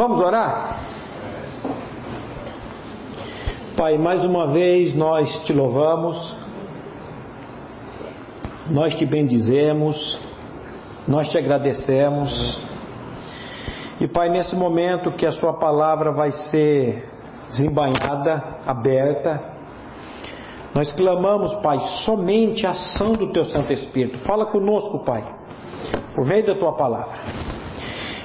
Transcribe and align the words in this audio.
Vamos 0.00 0.18
orar? 0.18 0.80
Pai, 3.76 3.98
mais 3.98 4.24
uma 4.24 4.46
vez 4.46 4.94
nós 4.94 5.44
te 5.44 5.52
louvamos, 5.52 6.16
nós 8.70 8.94
te 8.94 9.04
bendizemos, 9.04 10.18
nós 11.06 11.28
te 11.28 11.36
agradecemos. 11.36 12.30
E 14.00 14.08
Pai, 14.08 14.30
nesse 14.30 14.56
momento 14.56 15.12
que 15.12 15.26
a 15.26 15.32
Sua 15.32 15.58
palavra 15.58 16.12
vai 16.12 16.32
ser 16.32 17.06
desembainhada, 17.50 18.42
aberta, 18.66 19.38
nós 20.74 20.90
clamamos, 20.94 21.54
Pai, 21.56 21.78
somente 22.06 22.66
a 22.66 22.70
ação 22.70 23.12
do 23.12 23.30
Teu 23.34 23.44
Santo 23.44 23.70
Espírito. 23.70 24.18
Fala 24.20 24.46
conosco, 24.46 25.04
Pai, 25.04 25.22
por 26.14 26.24
meio 26.24 26.46
da 26.46 26.54
Tua 26.54 26.72
palavra. 26.72 27.49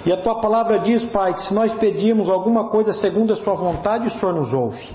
E 0.05 0.11
a 0.11 0.17
Tua 0.17 0.39
palavra 0.39 0.79
diz, 0.79 1.03
Pai, 1.05 1.33
que 1.33 1.41
se 1.41 1.53
nós 1.53 1.73
pedirmos 1.73 2.29
alguma 2.29 2.69
coisa 2.69 2.93
segundo 2.93 3.33
a 3.33 3.35
Sua 3.35 3.55
vontade, 3.55 4.07
o 4.07 4.11
Senhor 4.11 4.35
nos 4.35 4.53
ouve. 4.53 4.87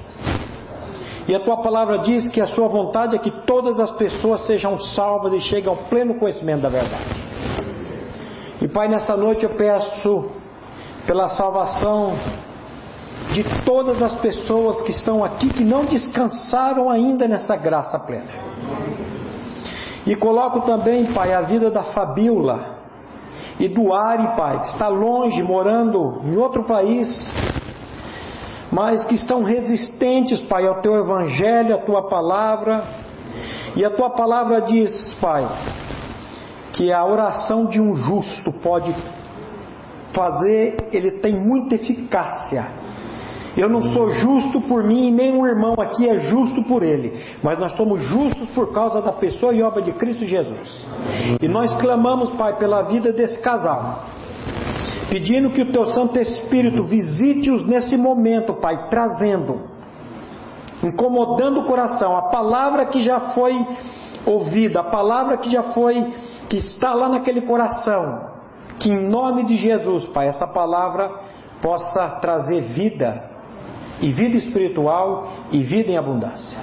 E 1.26 1.34
a 1.34 1.40
Tua 1.40 1.56
palavra 1.58 1.98
diz 1.98 2.28
que 2.30 2.40
a 2.40 2.46
Sua 2.46 2.68
vontade 2.68 3.16
é 3.16 3.18
que 3.18 3.30
todas 3.44 3.80
as 3.80 3.90
pessoas 3.90 4.46
sejam 4.46 4.78
salvas 4.78 5.32
e 5.32 5.40
cheguem 5.40 5.68
ao 5.68 5.76
pleno 5.76 6.14
conhecimento 6.14 6.62
da 6.62 6.68
verdade. 6.68 7.20
E 8.62 8.68
Pai, 8.68 8.88
nesta 8.88 9.16
noite 9.16 9.44
eu 9.44 9.56
peço 9.56 10.30
pela 11.06 11.28
salvação 11.30 12.12
de 13.32 13.42
todas 13.64 14.00
as 14.02 14.14
pessoas 14.20 14.80
que 14.82 14.92
estão 14.92 15.24
aqui 15.24 15.48
que 15.48 15.64
não 15.64 15.84
descansaram 15.84 16.88
ainda 16.88 17.26
nessa 17.26 17.56
graça 17.56 17.98
plena. 17.98 18.30
E 20.06 20.14
coloco 20.14 20.60
também, 20.60 21.06
Pai, 21.12 21.32
a 21.32 21.40
vida 21.42 21.68
da 21.70 21.82
Fabíola 21.82 22.79
e 23.60 23.68
do 23.68 23.92
Ari, 23.92 24.36
Pai, 24.36 24.58
que 24.60 24.68
está 24.68 24.88
longe, 24.88 25.42
morando 25.42 26.22
em 26.24 26.34
outro 26.34 26.64
país, 26.64 27.06
mas 28.72 29.04
que 29.04 29.14
estão 29.14 29.42
resistentes, 29.42 30.40
Pai, 30.48 30.66
ao 30.66 30.80
Teu 30.80 30.96
Evangelho, 30.96 31.74
à 31.74 31.78
Tua 31.78 32.08
palavra. 32.08 32.82
E 33.76 33.84
a 33.84 33.90
Tua 33.90 34.10
palavra 34.10 34.62
diz, 34.62 35.14
Pai, 35.20 35.46
que 36.72 36.90
a 36.90 37.04
oração 37.04 37.66
de 37.66 37.78
um 37.78 37.94
justo 37.94 38.50
pode 38.62 38.94
fazer, 40.14 40.88
ele 40.90 41.12
tem 41.20 41.38
muita 41.38 41.74
eficácia 41.74 42.89
eu 43.56 43.68
não 43.68 43.82
sou 43.82 44.08
justo 44.10 44.60
por 44.62 44.84
mim 44.84 45.08
e 45.08 45.10
nenhum 45.10 45.46
irmão 45.46 45.74
aqui 45.78 46.08
é 46.08 46.18
justo 46.18 46.62
por 46.64 46.82
ele, 46.82 47.12
mas 47.42 47.58
nós 47.58 47.72
somos 47.72 48.02
justos 48.02 48.48
por 48.50 48.72
causa 48.72 49.00
da 49.00 49.12
pessoa 49.12 49.52
e 49.52 49.62
obra 49.62 49.82
de 49.82 49.92
Cristo 49.92 50.24
Jesus. 50.24 50.86
E 51.40 51.48
nós 51.48 51.74
clamamos, 51.80 52.30
Pai, 52.30 52.56
pela 52.56 52.82
vida 52.82 53.12
desse 53.12 53.40
casal, 53.40 54.04
pedindo 55.08 55.50
que 55.50 55.62
o 55.62 55.72
Teu 55.72 55.86
Santo 55.86 56.18
Espírito 56.18 56.84
visite-os 56.84 57.66
nesse 57.66 57.96
momento, 57.96 58.54
Pai, 58.54 58.88
trazendo, 58.88 59.62
incomodando 60.82 61.60
o 61.60 61.64
coração, 61.64 62.16
a 62.16 62.30
palavra 62.30 62.86
que 62.86 63.02
já 63.02 63.18
foi 63.34 63.54
ouvida, 64.24 64.80
a 64.80 64.84
palavra 64.84 65.38
que 65.38 65.50
já 65.50 65.64
foi, 65.74 66.12
que 66.48 66.58
está 66.58 66.94
lá 66.94 67.08
naquele 67.08 67.42
coração, 67.42 68.30
que 68.78 68.90
em 68.90 69.08
nome 69.08 69.44
de 69.44 69.56
Jesus, 69.56 70.06
Pai, 70.06 70.28
essa 70.28 70.46
palavra 70.46 71.10
possa 71.60 72.08
trazer 72.20 72.60
vida 72.62 73.30
e 74.00 74.10
vida 74.12 74.36
espiritual 74.36 75.28
e 75.52 75.62
vida 75.62 75.90
em 75.90 75.96
abundância. 75.96 76.58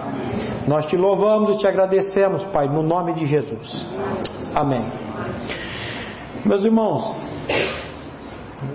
Nós 0.67 0.85
te 0.88 0.97
louvamos 0.97 1.55
e 1.55 1.59
te 1.59 1.67
agradecemos, 1.67 2.44
Pai, 2.45 2.67
no 2.67 2.81
nome 2.81 3.13
de 3.13 3.25
Jesus. 3.25 3.88
Amém. 4.55 4.91
Meus 6.45 6.63
irmãos, 6.63 7.17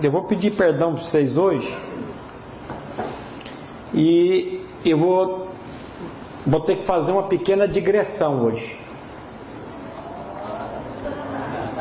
eu 0.02 0.10
vou 0.10 0.24
pedir 0.24 0.52
perdão 0.52 0.94
para 0.94 1.02
vocês 1.02 1.36
hoje 1.36 1.77
e 3.94 4.60
eu 4.84 4.98
vou, 4.98 5.48
vou 6.47 6.60
ter 6.60 6.76
que 6.76 6.84
fazer 6.84 7.12
uma 7.12 7.24
pequena 7.24 7.66
digressão 7.66 8.44
hoje. 8.44 8.80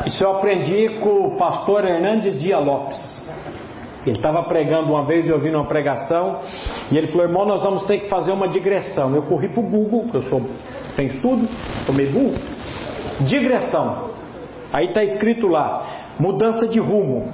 Isso 0.06 0.24
eu 0.24 0.32
aprendi 0.32 1.00
com 1.00 1.28
o 1.28 1.38
pastor 1.38 1.86
Hernandes 1.86 2.40
Dia 2.42 2.58
Lopes. 2.58 3.22
Ele 4.06 4.16
estava 4.16 4.44
pregando 4.44 4.92
uma 4.92 5.06
vez 5.06 5.28
e 5.28 5.32
ouvindo 5.32 5.56
uma 5.58 5.68
pregação, 5.68 6.40
e 6.92 6.98
ele 6.98 7.08
falou: 7.08 7.28
irmão, 7.28 7.46
nós 7.46 7.64
vamos 7.64 7.86
ter 7.86 8.00
que 8.00 8.10
fazer 8.10 8.32
uma 8.32 8.48
digressão. 8.48 9.14
Eu 9.16 9.24
corri 9.24 9.50
para 9.50 9.60
o 9.60 9.64
Google, 9.64 10.08
que 10.10 10.18
eu 10.18 10.24
sou, 10.24 10.42
tenho 10.96 11.10
estudo, 11.10 11.48
meio 11.94 12.12
burro. 12.12 12.40
Digressão. 13.22 14.10
Aí 14.74 14.88
está 14.88 15.04
escrito 15.04 15.48
lá: 15.48 16.16
mudança 16.20 16.68
de 16.68 16.80
rumo, 16.80 17.32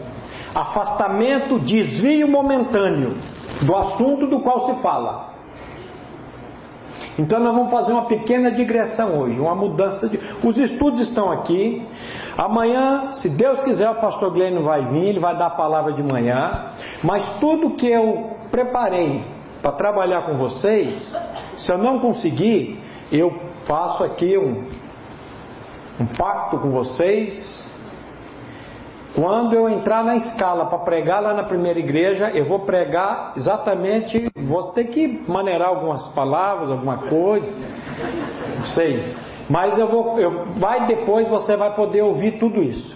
afastamento, 0.53 1.59
desvio 1.59 2.27
momentâneo 2.27 3.15
do 3.61 3.75
assunto 3.75 4.27
do 4.27 4.41
qual 4.41 4.65
se 4.65 4.81
fala. 4.81 5.36
Então 7.17 7.39
nós 7.39 7.53
vamos 7.55 7.71
fazer 7.71 7.93
uma 7.93 8.05
pequena 8.05 8.51
digressão 8.51 9.19
hoje, 9.19 9.39
uma 9.39 9.55
mudança 9.55 10.07
de. 10.07 10.19
Os 10.43 10.57
estudos 10.57 11.01
estão 11.01 11.31
aqui. 11.31 11.85
Amanhã, 12.37 13.11
se 13.13 13.29
Deus 13.29 13.59
quiser, 13.61 13.89
o 13.89 13.95
pastor 13.95 14.31
Glênio 14.31 14.61
vai 14.61 14.85
vir, 14.85 15.05
ele 15.05 15.19
vai 15.19 15.35
dar 15.35 15.47
a 15.47 15.51
palavra 15.51 15.93
de 15.93 16.03
manhã. 16.03 16.73
Mas 17.03 17.39
tudo 17.39 17.71
que 17.71 17.87
eu 17.87 18.37
preparei 18.51 19.25
para 19.61 19.71
trabalhar 19.71 20.27
com 20.27 20.33
vocês, 20.33 20.95
se 21.57 21.71
eu 21.71 21.77
não 21.79 21.99
conseguir, 21.99 22.79
eu 23.11 23.33
faço 23.65 24.03
aqui 24.03 24.37
um, 24.37 24.67
um 25.99 26.05
pacto 26.05 26.59
com 26.59 26.69
vocês 26.69 27.66
quando 29.17 29.55
eu 29.55 29.67
entrar 29.67 30.03
na 30.03 30.15
escala 30.15 30.67
para 30.67 30.77
pregar 30.77 31.23
lá 31.23 31.33
na 31.33 31.41
primeira 31.41 31.79
igreja, 31.79 32.29
eu 32.35 32.45
vou 32.45 32.59
pregar 32.59 33.33
exatamente, 33.35 34.29
vou 34.43 34.73
ter 34.73 34.89
que 34.89 35.23
maneirar 35.27 35.69
algumas 35.69 36.07
palavras, 36.09 36.69
alguma 36.69 36.99
coisa, 37.09 37.51
não 38.59 38.65
sei. 38.75 39.15
Mas 39.49 39.75
eu 39.79 39.87
vou, 39.87 40.19
eu, 40.19 40.53
vai 40.59 40.85
depois 40.85 41.27
você 41.27 41.57
vai 41.57 41.73
poder 41.73 42.03
ouvir 42.03 42.33
tudo 42.33 42.61
isso. 42.61 42.95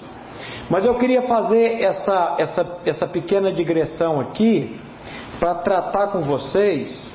Mas 0.69 0.85
eu 0.85 0.93
queria 0.93 1.23
fazer 1.23 1.81
essa, 1.81 2.35
essa, 2.37 2.79
essa 2.85 3.07
pequena 3.07 3.51
digressão 3.51 4.19
aqui 4.19 4.79
para 5.39 5.55
tratar 5.55 6.09
com 6.09 6.21
vocês. 6.21 7.11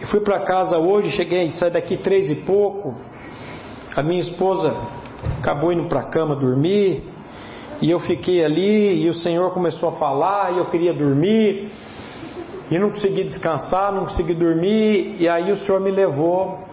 Eu 0.00 0.06
fui 0.06 0.20
para 0.20 0.40
casa 0.40 0.78
hoje, 0.78 1.10
cheguei, 1.10 1.50
saí 1.50 1.70
daqui 1.70 1.98
três 1.98 2.30
e 2.30 2.34
pouco. 2.34 2.94
A 3.94 4.02
minha 4.02 4.20
esposa 4.20 4.74
acabou 5.38 5.70
indo 5.70 5.86
para 5.86 6.00
a 6.00 6.04
cama 6.04 6.34
dormir. 6.34 7.14
E 7.80 7.90
eu 7.90 8.00
fiquei 8.00 8.44
ali 8.44 9.04
e 9.04 9.08
o 9.08 9.14
Senhor 9.14 9.52
começou 9.52 9.90
a 9.90 9.92
falar 9.92 10.54
e 10.54 10.58
eu 10.58 10.66
queria 10.66 10.94
dormir 10.94 11.68
e 12.70 12.78
não 12.78 12.90
consegui 12.90 13.24
descansar, 13.24 13.92
não 13.92 14.04
consegui 14.04 14.34
dormir 14.34 15.16
e 15.20 15.28
aí 15.28 15.52
o 15.52 15.56
Senhor 15.56 15.80
me 15.80 15.90
levou 15.90 16.64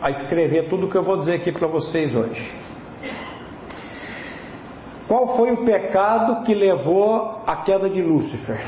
a 0.00 0.10
escrever 0.10 0.68
tudo 0.68 0.86
o 0.86 0.90
que 0.90 0.96
eu 0.96 1.02
vou 1.02 1.18
dizer 1.18 1.34
aqui 1.34 1.52
para 1.52 1.66
vocês 1.66 2.14
hoje. 2.14 2.66
Qual 5.06 5.36
foi 5.36 5.52
o 5.52 5.64
pecado 5.64 6.44
que 6.44 6.54
levou 6.54 7.42
à 7.46 7.56
queda 7.56 7.88
de 7.88 8.02
Lúcifer? 8.02 8.60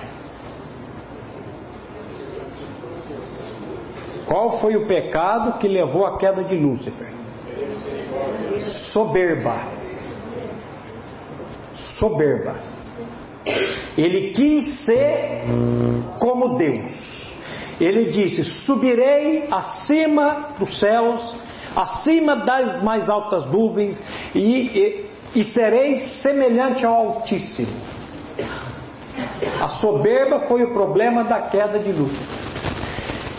Qual 4.27 4.61
foi 4.61 4.77
o 4.77 4.87
pecado 4.87 5.59
que 5.59 5.67
levou 5.67 6.07
à 6.07 6.19
queda 6.19 6.45
de 6.45 6.55
Lúcifer? 6.55 7.09
Soberba 8.93 9.78
soberba. 11.99 12.57
Ele 13.97 14.33
quis 14.33 14.85
ser 14.85 15.45
como 16.19 16.57
Deus. 16.57 17.29
Ele 17.81 18.07
disse: 18.07 18.45
Subirei 18.65 19.47
acima 19.51 20.51
dos 20.59 20.79
céus, 20.79 21.37
acima 21.75 22.37
das 22.45 22.83
mais 22.83 23.09
altas 23.09 23.47
nuvens, 23.47 24.03
e, 24.35 24.41
e, 24.41 25.41
e 25.41 25.45
serei 25.45 25.99
semelhante 26.23 26.85
ao 26.85 26.95
Altíssimo. 26.95 27.73
A 29.61 29.69
soberba 29.81 30.41
foi 30.41 30.63
o 30.63 30.73
problema 30.73 31.25
da 31.25 31.43
queda 31.43 31.79
de 31.79 31.93
luz. 31.93 32.17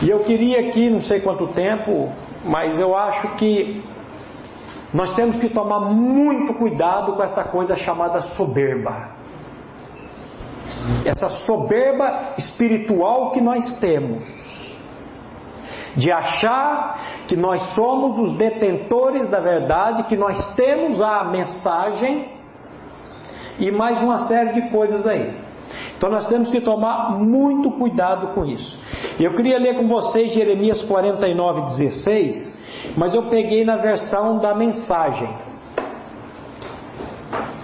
E 0.02 0.10
eu 0.10 0.20
queria 0.20 0.62
aqui, 0.62 0.90
não 0.90 1.02
sei 1.02 1.20
quanto 1.20 1.48
tempo, 1.48 2.10
mas 2.46 2.80
eu 2.80 2.96
acho 2.96 3.36
que 3.36 3.84
nós 4.94 5.16
temos 5.16 5.40
que 5.40 5.50
tomar 5.50 5.82
muito 5.82 6.54
cuidado 6.56 7.14
com 7.14 7.24
essa 7.24 7.44
coisa 7.44 7.76
chamada 7.76 8.22
soberba. 8.36 9.10
Essa 11.06 11.30
soberba 11.30 12.34
espiritual 12.38 13.32
que 13.32 13.42
nós 13.42 13.80
temos. 13.80 14.24
De 15.96 16.12
achar 16.12 17.26
que 17.28 17.36
nós 17.36 17.62
somos 17.76 18.18
os 18.18 18.38
detentores 18.38 19.30
da 19.30 19.40
verdade, 19.40 20.04
que 20.04 20.16
nós 20.16 20.56
temos 20.56 21.02
a 21.02 21.24
mensagem 21.26 22.32
e 23.60 23.70
mais 23.72 24.02
uma 24.02 24.28
série 24.28 24.54
de 24.54 24.70
coisas 24.70 25.06
aí. 25.06 25.50
Então 25.98 26.10
nós 26.10 26.26
temos 26.26 26.50
que 26.50 26.62
tomar 26.62 27.12
muito 27.12 27.72
cuidado 27.72 28.34
com 28.34 28.46
isso. 28.46 28.80
Eu 29.20 29.34
queria 29.34 29.60
ler 29.60 29.76
com 29.76 29.88
vocês 29.88 30.32
Jeremias 30.32 30.82
49, 30.84 31.78
16 31.78 32.59
mas 32.96 33.14
eu 33.14 33.30
peguei 33.30 33.64
na 33.64 33.78
versão 33.78 34.40
da 34.40 34.54
mensagem. 34.54 35.30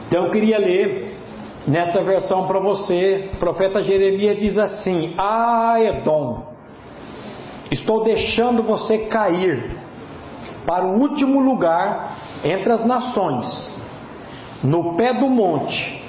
Então 0.08 0.26
eu 0.26 0.32
queria 0.32 0.58
ler 0.60 1.16
Nessa 1.68 2.04
versão 2.04 2.46
para 2.46 2.60
você, 2.60 3.32
o 3.34 3.38
profeta 3.38 3.82
Jeremias 3.82 4.38
diz 4.38 4.56
assim: 4.56 5.16
Ah, 5.18 5.78
Edom, 5.80 6.54
estou 7.72 8.04
deixando 8.04 8.62
você 8.62 9.00
cair 9.08 9.76
para 10.64 10.86
o 10.86 11.00
último 11.00 11.40
lugar 11.40 12.18
entre 12.44 12.72
as 12.72 12.86
nações, 12.86 13.48
no 14.64 14.96
pé 14.96 15.14
do 15.14 15.28
monte, 15.28 16.04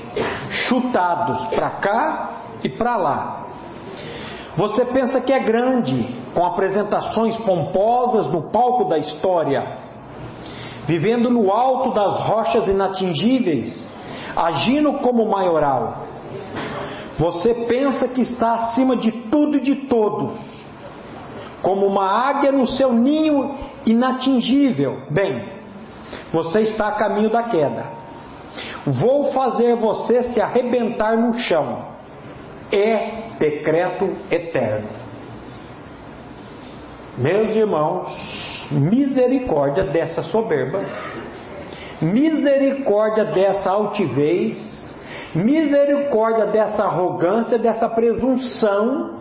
chutados 0.50 1.46
para 1.46 1.70
cá 1.70 2.30
e 2.62 2.68
para 2.68 2.96
lá. 2.96 3.45
Você 4.56 4.86
pensa 4.86 5.20
que 5.20 5.32
é 5.32 5.38
grande, 5.40 6.16
com 6.34 6.44
apresentações 6.44 7.36
pomposas 7.38 8.26
no 8.28 8.50
palco 8.50 8.84
da 8.84 8.96
história, 8.98 9.78
vivendo 10.86 11.28
no 11.28 11.52
alto 11.52 11.92
das 11.92 12.26
rochas 12.26 12.66
inatingíveis, 12.66 13.86
agindo 14.34 14.94
como 14.94 15.28
maioral. 15.28 16.06
Você 17.18 17.52
pensa 17.52 18.08
que 18.08 18.22
está 18.22 18.54
acima 18.54 18.96
de 18.96 19.12
tudo 19.30 19.58
e 19.58 19.60
de 19.60 19.74
todos, 19.86 20.34
como 21.60 21.86
uma 21.86 22.06
águia 22.06 22.50
no 22.50 22.66
seu 22.66 22.94
ninho 22.94 23.56
inatingível. 23.84 25.02
Bem, 25.10 25.52
você 26.32 26.60
está 26.62 26.88
a 26.88 26.92
caminho 26.92 27.30
da 27.30 27.42
queda. 27.44 27.84
Vou 28.86 29.32
fazer 29.32 29.76
você 29.76 30.22
se 30.24 30.40
arrebentar 30.40 31.16
no 31.16 31.34
chão. 31.34 31.95
É 32.72 33.36
decreto 33.38 34.08
eterno. 34.30 34.88
Meus 37.16 37.54
irmãos, 37.54 38.68
misericórdia 38.70 39.84
dessa 39.84 40.22
soberba, 40.22 40.84
misericórdia 42.02 43.24
dessa 43.26 43.70
altivez, 43.70 44.56
misericórdia 45.34 46.46
dessa 46.46 46.82
arrogância, 46.82 47.58
dessa 47.58 47.88
presunção 47.88 49.20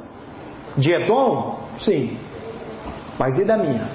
de 0.75 0.91
Edom? 0.93 1.59
Sim, 1.79 2.17
mas 3.17 3.37
e 3.37 3.45
da 3.45 3.57
minha? 3.57 3.87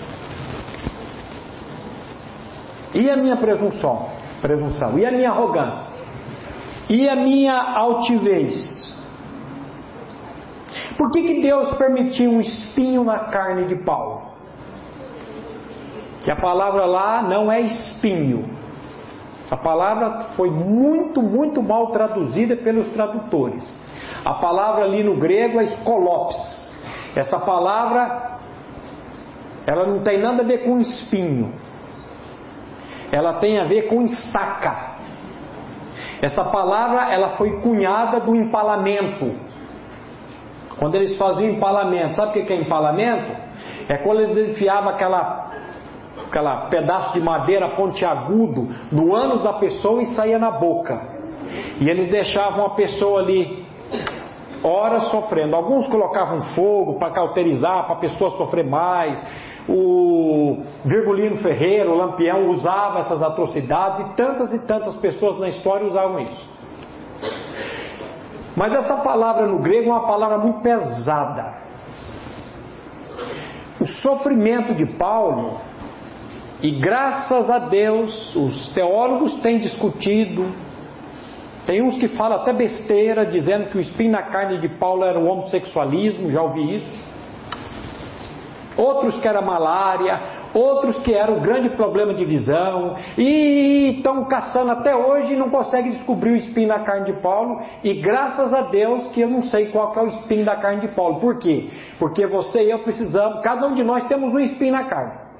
E 2.94 3.10
a 3.10 3.16
minha 3.16 3.36
presunção? 3.36 4.08
Presunção. 4.40 4.98
E 4.98 5.04
a 5.04 5.10
minha 5.12 5.30
arrogância? 5.30 5.92
E 6.88 7.08
a 7.08 7.14
minha 7.14 7.54
altivez? 7.54 8.98
Por 10.96 11.10
que, 11.10 11.22
que 11.22 11.42
Deus 11.42 11.76
permitiu 11.76 12.30
um 12.30 12.40
espinho 12.40 13.04
na 13.04 13.18
carne 13.30 13.66
de 13.66 13.76
Paulo? 13.76 14.30
Que 16.22 16.30
a 16.30 16.36
palavra 16.36 16.84
lá 16.84 17.22
não 17.22 17.50
é 17.50 17.60
espinho. 17.60 18.48
A 19.50 19.56
palavra 19.56 20.26
foi 20.36 20.50
muito, 20.50 21.22
muito 21.22 21.62
mal 21.62 21.88
traduzida 21.88 22.56
pelos 22.56 22.88
tradutores. 22.88 23.66
A 24.24 24.34
palavra 24.34 24.84
ali 24.84 25.02
no 25.02 25.16
grego 25.16 25.60
é 25.60 25.64
escolopes. 25.64 26.36
Essa 27.16 27.38
palavra 27.38 28.38
ela 29.66 29.86
não 29.86 30.00
tem 30.00 30.20
nada 30.20 30.42
a 30.42 30.46
ver 30.46 30.64
com 30.64 30.78
espinho 30.78 31.52
ela 33.12 33.34
tem 33.34 33.58
a 33.58 33.64
ver 33.64 33.82
com 33.82 34.02
estaca. 34.02 34.90
Essa 36.22 36.44
palavra 36.44 37.12
ela 37.12 37.30
foi 37.30 37.60
cunhada 37.60 38.20
do 38.20 38.34
empalamento. 38.36 39.34
Quando 40.80 40.94
eles 40.94 41.18
faziam 41.18 41.50
empalamento, 41.50 42.16
sabe 42.16 42.40
o 42.40 42.46
que 42.46 42.52
é 42.52 42.56
empalamento? 42.56 43.36
É 43.86 43.98
quando 43.98 44.22
eles 44.22 44.48
enfiavam 44.48 44.88
aquela, 44.88 45.50
aquela 46.26 46.68
pedaço 46.68 47.12
de 47.12 47.20
madeira 47.20 47.68
pontiagudo 47.76 48.70
no 48.90 49.14
ânus 49.14 49.42
da 49.42 49.52
pessoa 49.52 50.00
e 50.00 50.06
saía 50.14 50.38
na 50.38 50.50
boca. 50.50 50.98
E 51.78 51.86
eles 51.86 52.10
deixavam 52.10 52.64
a 52.64 52.70
pessoa 52.70 53.20
ali 53.20 53.66
horas 54.64 55.10
sofrendo. 55.10 55.54
Alguns 55.54 55.86
colocavam 55.86 56.40
fogo 56.54 56.98
para 56.98 57.10
cauterizar, 57.10 57.84
para 57.84 57.96
a 57.96 57.98
pessoa 57.98 58.30
sofrer 58.38 58.64
mais 58.64 59.18
o 59.68 60.62
Virgulino 60.84 61.36
Ferreira, 61.36 61.90
o 61.90 61.94
Lampião, 61.94 62.48
usava 62.48 63.00
essas 63.00 63.22
atrocidades 63.22 64.00
e 64.00 64.16
tantas 64.16 64.52
e 64.54 64.66
tantas 64.66 64.96
pessoas 64.96 65.38
na 65.38 65.48
história 65.48 65.86
usavam 65.86 66.20
isso. 66.20 66.48
Mas 68.56 68.72
essa 68.72 68.96
palavra 68.96 69.46
no 69.46 69.58
grego 69.58 69.88
é 69.88 69.92
uma 69.92 70.06
palavra 70.06 70.38
muito 70.38 70.60
pesada. 70.60 71.54
O 73.80 73.86
sofrimento 73.86 74.74
de 74.74 74.84
Paulo, 74.84 75.58
e 76.60 76.78
graças 76.78 77.48
a 77.48 77.58
Deus, 77.58 78.34
os 78.36 78.72
teólogos 78.74 79.34
têm 79.40 79.58
discutido, 79.58 80.46
tem 81.66 81.82
uns 81.82 81.96
que 81.96 82.08
falam 82.08 82.40
até 82.40 82.52
besteira, 82.52 83.24
dizendo 83.24 83.70
que 83.70 83.78
o 83.78 83.80
espinho 83.80 84.12
na 84.12 84.22
carne 84.24 84.58
de 84.58 84.68
Paulo 84.68 85.04
era 85.04 85.18
o 85.18 85.26
homossexualismo, 85.26 86.30
já 86.30 86.42
ouvi 86.42 86.76
isso 86.76 87.10
outros 88.80 89.18
que 89.20 89.28
era 89.28 89.42
malária, 89.42 90.20
outros 90.54 90.98
que 91.00 91.12
era 91.12 91.30
um 91.30 91.40
grande 91.40 91.70
problema 91.70 92.14
de 92.14 92.24
visão, 92.24 92.96
e 93.16 93.96
estão 93.96 94.24
caçando 94.24 94.70
até 94.70 94.94
hoje 94.94 95.34
e 95.34 95.36
não 95.36 95.50
conseguem 95.50 95.92
descobrir 95.92 96.32
o 96.32 96.36
espinho 96.36 96.68
na 96.68 96.80
carne 96.80 97.12
de 97.12 97.20
Paulo, 97.20 97.60
e 97.82 97.94
graças 97.94 98.52
a 98.52 98.62
Deus 98.62 99.06
que 99.08 99.20
eu 99.20 99.28
não 99.28 99.42
sei 99.42 99.66
qual 99.66 99.92
é 99.96 100.02
o 100.02 100.06
espinho 100.08 100.44
da 100.44 100.56
carne 100.56 100.80
de 100.80 100.88
Paulo. 100.88 101.20
Por 101.20 101.38
quê? 101.38 101.68
Porque 101.98 102.26
você 102.26 102.64
e 102.64 102.70
eu 102.70 102.80
precisamos, 102.80 103.42
cada 103.42 103.66
um 103.66 103.74
de 103.74 103.84
nós 103.84 104.04
temos 104.04 104.32
um 104.32 104.38
espinho 104.38 104.72
na 104.72 104.84
carne. 104.84 105.30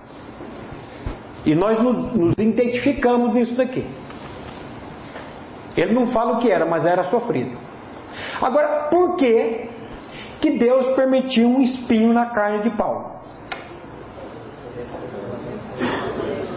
E 1.45 1.55
nós 1.55 1.79
nos, 1.79 2.15
nos 2.15 2.35
identificamos 2.39 3.33
nisso 3.33 3.55
daqui. 3.55 3.87
Ele 5.77 5.95
não 5.95 6.09
fala 6.09 6.33
o 6.33 6.39
que 6.39 6.51
era, 6.51 6.67
mas 6.67 6.85
era 6.85 7.05
sofrido. 7.05 7.57
Agora, 8.41 8.89
por 8.91 9.17
que 9.17 9.69
que 10.41 10.59
Deus 10.59 10.91
permitiu 10.95 11.49
um 11.49 11.61
espinho 11.61 12.12
na 12.12 12.27
carne 12.27 12.62
de 12.62 12.71
Paulo? 12.71 13.10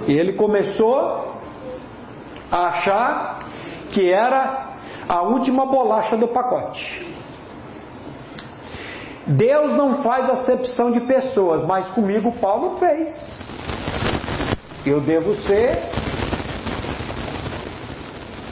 E 0.08 0.14
ele 0.14 0.34
começou 0.34 1.40
a 2.52 2.68
achar 2.68 3.40
que 3.90 4.12
era 4.12 4.74
a 5.08 5.22
última 5.22 5.66
bolacha 5.66 6.18
do 6.18 6.28
pacote. 6.28 7.14
Deus 9.26 9.74
não 9.74 10.02
faz 10.04 10.30
acepção 10.30 10.92
de 10.92 11.00
pessoas, 11.02 11.66
mas 11.66 11.88
comigo 11.92 12.32
Paulo 12.40 12.78
fez. 12.78 13.14
Eu 14.86 15.00
devo 15.00 15.34
ser. 15.44 15.80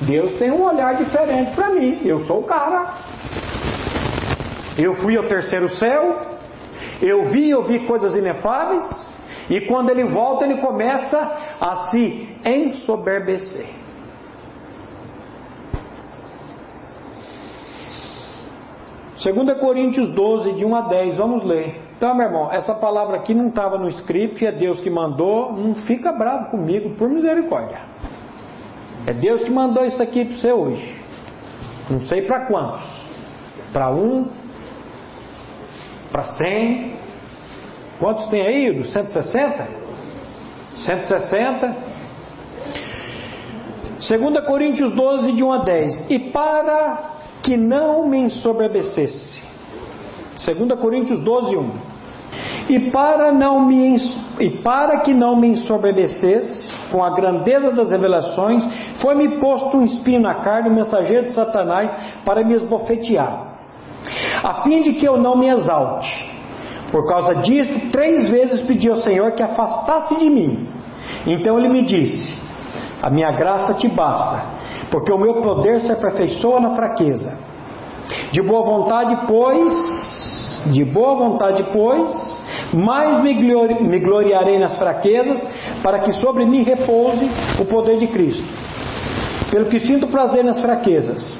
Deus 0.01 0.33
tem 0.39 0.49
um 0.49 0.63
olhar 0.63 0.95
diferente 0.95 1.53
para 1.53 1.71
mim. 1.71 2.01
Eu 2.05 2.21
sou 2.21 2.39
o 2.39 2.43
cara. 2.43 2.93
Eu 4.77 4.93
fui 4.95 5.17
ao 5.17 5.27
terceiro 5.27 5.67
céu. 5.69 6.37
Eu 7.01 7.25
vi 7.25 7.49
e 7.49 7.55
ouvi 7.55 7.79
coisas 7.85 8.15
inefáveis. 8.15 9.09
E 9.49 9.61
quando 9.61 9.89
ele 9.89 10.05
volta, 10.05 10.45
ele 10.45 10.57
começa 10.57 11.17
a 11.59 11.87
se 11.91 12.29
ensoberbecer. 12.45 13.81
Segunda 19.17 19.53
Coríntios 19.55 20.09
12, 20.09 20.53
de 20.53 20.65
1 20.65 20.75
a 20.75 20.81
10, 20.81 21.15
vamos 21.15 21.43
ler. 21.43 21.79
Então, 21.95 22.15
meu 22.15 22.25
irmão, 22.25 22.51
essa 22.51 22.73
palavra 22.73 23.17
aqui 23.17 23.35
não 23.35 23.49
estava 23.49 23.77
no 23.77 23.87
script, 23.89 24.43
é 24.43 24.51
Deus 24.51 24.81
que 24.81 24.89
mandou, 24.89 25.53
não 25.53 25.75
fica 25.75 26.11
bravo 26.11 26.49
comigo, 26.49 26.95
por 26.95 27.07
misericórdia. 27.07 27.79
É 29.05 29.13
Deus 29.13 29.43
que 29.43 29.51
mandou 29.51 29.85
isso 29.85 30.01
aqui 30.01 30.25
para 30.25 30.35
você 30.37 30.51
hoje. 30.51 31.01
Não 31.89 32.01
sei 32.01 32.23
para 32.23 32.47
quantos. 32.47 32.81
Para 33.71 33.91
um, 33.91 34.27
para 36.11 36.23
cem, 36.23 36.95
Quantos 38.01 38.25
tem 38.29 38.41
aí? 38.41 38.83
160? 38.83 39.67
160? 40.77 41.75
2 43.99 44.45
Coríntios 44.47 44.91
12, 44.95 45.33
de 45.33 45.43
1 45.43 45.53
a 45.53 45.57
10. 45.59 46.09
E 46.09 46.19
para 46.31 47.11
que 47.43 47.55
não 47.55 48.07
me 48.07 48.17
ensoberbecesse. 48.17 49.43
2 50.43 50.79
Coríntios 50.79 51.19
12, 51.19 51.55
1. 51.55 51.71
E 52.69 52.79
para, 52.89 53.31
não 53.31 53.67
me, 53.67 53.97
e 54.39 54.49
para 54.63 55.01
que 55.01 55.13
não 55.13 55.35
me 55.35 55.49
ensoberbecesse 55.49 56.75
com 56.89 57.03
a 57.03 57.11
grandeza 57.11 57.69
das 57.69 57.91
revelações, 57.91 58.63
foi-me 58.99 59.39
posto 59.39 59.77
um 59.77 59.85
espinho 59.85 60.21
na 60.21 60.35
carne, 60.35 60.69
um 60.69 60.73
mensageiro 60.73 61.27
de 61.27 61.33
Satanás, 61.33 61.91
para 62.25 62.43
me 62.43 62.55
esbofetear, 62.55 63.57
a 64.41 64.63
fim 64.63 64.81
de 64.81 64.93
que 64.93 65.05
eu 65.05 65.17
não 65.17 65.37
me 65.37 65.49
exalte. 65.49 66.30
Por 66.91 67.07
causa 67.07 67.35
disso, 67.35 67.71
três 67.91 68.29
vezes 68.29 68.61
pedi 68.63 68.89
ao 68.89 68.97
Senhor 68.97 69.31
que 69.31 69.41
afastasse 69.41 70.15
de 70.17 70.29
mim. 70.29 70.67
Então 71.25 71.57
ele 71.57 71.69
me 71.69 71.83
disse: 71.83 72.37
A 73.01 73.09
minha 73.09 73.31
graça 73.31 73.73
te 73.75 73.87
basta, 73.87 74.43
porque 74.91 75.11
o 75.11 75.17
meu 75.17 75.41
poder 75.41 75.79
se 75.81 75.91
aperfeiçoa 75.91 76.59
na 76.59 76.75
fraqueza. 76.75 77.33
De 78.31 78.41
boa 78.41 78.61
vontade, 78.61 79.25
pois, 79.25 80.63
de 80.73 80.83
boa 80.83 81.15
vontade, 81.15 81.63
pois, 81.71 82.41
mais 82.73 83.21
me, 83.21 83.33
glori 83.35 83.83
me 83.83 83.99
gloriarei 83.99 84.59
nas 84.59 84.77
fraquezas, 84.77 85.41
para 85.81 85.99
que 85.99 86.11
sobre 86.13 86.45
mim 86.45 86.63
repouse 86.63 87.29
o 87.59 87.65
poder 87.65 87.97
de 87.97 88.07
Cristo. 88.07 88.43
Pelo 89.49 89.65
que 89.67 89.79
sinto 89.79 90.07
prazer 90.07 90.43
nas 90.43 90.61
fraquezas, 90.61 91.39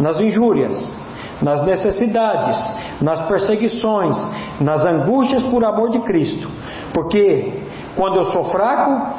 nas 0.00 0.20
injúrias, 0.20 0.94
nas 1.40 1.62
necessidades, 1.64 2.58
nas 3.00 3.26
perseguições, 3.26 4.16
nas 4.60 4.84
angústias 4.84 5.42
por 5.44 5.64
amor 5.64 5.90
de 5.90 6.00
Cristo. 6.00 6.48
Porque 6.92 7.52
quando 7.96 8.16
eu 8.16 8.24
sou 8.26 8.44
fraco, 8.44 9.16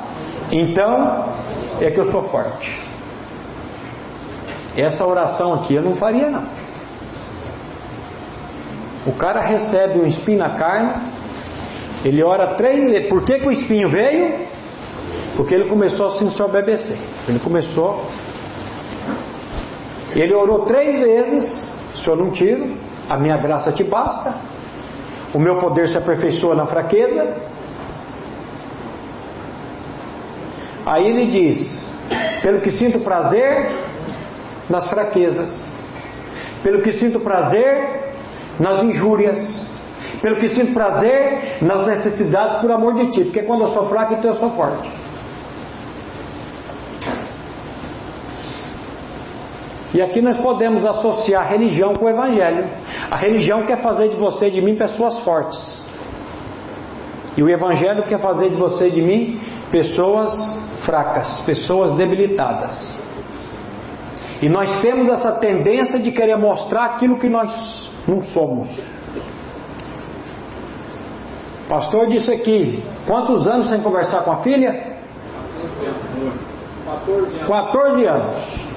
então 0.51 1.25
é 1.81 1.89
que 1.91 1.99
eu 1.99 2.11
sou 2.11 2.23
forte. 2.23 2.81
Essa 4.75 5.05
oração 5.05 5.53
aqui 5.53 5.75
eu 5.75 5.83
não 5.83 5.95
faria 5.95 6.29
não. 6.29 6.43
O 9.05 9.13
cara 9.13 9.41
recebe 9.41 9.99
um 9.99 10.05
espinho 10.05 10.39
na 10.39 10.51
carne, 10.51 10.93
ele 12.05 12.23
ora 12.23 12.55
três 12.55 12.83
vezes. 12.83 13.09
Por 13.09 13.23
que, 13.23 13.39
que 13.39 13.47
o 13.47 13.51
espinho 13.51 13.89
veio? 13.89 14.47
Porque 15.35 15.53
ele 15.53 15.69
começou 15.69 16.07
a 16.07 16.11
se 16.11 16.23
ensoberbecer. 16.23 16.97
Ele 17.27 17.39
começou. 17.39 18.05
Ele 20.15 20.33
orou 20.33 20.65
três 20.65 20.99
vezes. 20.99 21.72
Senhor, 22.03 22.17
não 22.17 22.31
tiro. 22.31 22.75
A 23.09 23.17
minha 23.17 23.37
graça 23.37 23.71
te 23.71 23.83
basta. 23.83 24.35
O 25.33 25.39
meu 25.39 25.57
poder 25.57 25.87
se 25.87 25.97
aperfeiçoa 25.97 26.55
na 26.55 26.65
fraqueza. 26.65 27.35
Aí 30.85 31.07
ele 31.07 31.27
diz: 31.27 31.83
pelo 32.41 32.61
que 32.61 32.71
sinto 32.71 32.99
prazer 32.99 33.71
nas 34.69 34.87
fraquezas, 34.89 35.71
pelo 36.61 36.81
que 36.81 36.91
sinto 36.93 37.19
prazer 37.19 38.13
nas 38.59 38.83
injúrias, 38.83 39.39
pelo 40.21 40.37
que 40.37 40.49
sinto 40.49 40.73
prazer 40.73 41.57
nas 41.61 41.87
necessidades 41.87 42.57
por 42.57 42.71
amor 42.71 42.93
de 42.93 43.11
ti, 43.11 43.23
porque 43.25 43.43
quando 43.43 43.61
eu 43.61 43.67
sou 43.69 43.85
fraco, 43.87 44.13
então 44.13 44.31
eu 44.31 44.37
sou 44.37 44.51
forte. 44.51 45.02
E 49.93 50.01
aqui 50.01 50.21
nós 50.21 50.37
podemos 50.37 50.85
associar 50.85 51.45
a 51.45 51.49
religião 51.49 51.93
com 51.93 52.05
o 52.05 52.09
evangelho. 52.09 52.67
A 53.11 53.15
religião 53.15 53.63
quer 53.63 53.81
fazer 53.81 54.09
de 54.09 54.15
você 54.15 54.47
e 54.47 54.51
de 54.51 54.61
mim 54.61 54.75
pessoas 54.75 55.19
fortes. 55.19 55.81
E 57.37 57.43
o 57.43 57.49
evangelho 57.49 58.03
quer 58.03 58.19
fazer 58.19 58.49
de 58.49 58.55
você 58.55 58.87
e 58.87 58.91
de 58.91 59.01
mim 59.01 59.39
pessoas 59.69 60.31
fracas, 60.85 61.39
pessoas 61.41 61.91
debilitadas. 61.93 63.03
E 64.41 64.49
nós 64.49 64.81
temos 64.81 65.07
essa 65.09 65.33
tendência 65.33 65.99
de 65.99 66.11
querer 66.11 66.37
mostrar 66.37 66.85
aquilo 66.85 67.19
que 67.19 67.29
nós 67.29 67.91
não 68.07 68.21
somos. 68.21 68.69
O 71.65 71.69
pastor 71.69 72.07
disse 72.07 72.31
aqui: 72.33 72.83
quantos 73.07 73.47
anos 73.47 73.69
sem 73.69 73.79
conversar 73.81 74.23
com 74.23 74.31
a 74.31 74.37
filha? 74.37 74.97
14 76.85 77.17
anos. 77.17 77.47
14 77.47 78.05
anos. 78.05 78.72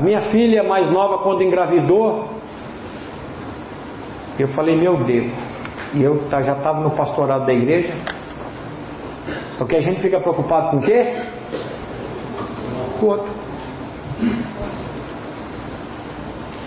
A 0.00 0.02
minha 0.02 0.22
filha 0.30 0.62
mais 0.62 0.90
nova, 0.90 1.18
quando 1.18 1.42
engravidou, 1.42 2.26
eu 4.38 4.48
falei: 4.48 4.74
Meu 4.74 5.04
Deus, 5.04 5.30
e 5.92 6.02
eu 6.02 6.26
tá, 6.30 6.40
já 6.40 6.54
estava 6.54 6.80
no 6.80 6.92
pastorado 6.92 7.44
da 7.44 7.52
igreja, 7.52 7.92
porque 9.58 9.76
a 9.76 9.80
gente 9.82 10.00
fica 10.00 10.18
preocupado 10.18 10.70
com 10.70 10.76
o 10.78 10.80
quê? 10.80 11.04
Com 12.98 13.04
o 13.04 13.08
outro. 13.10 13.30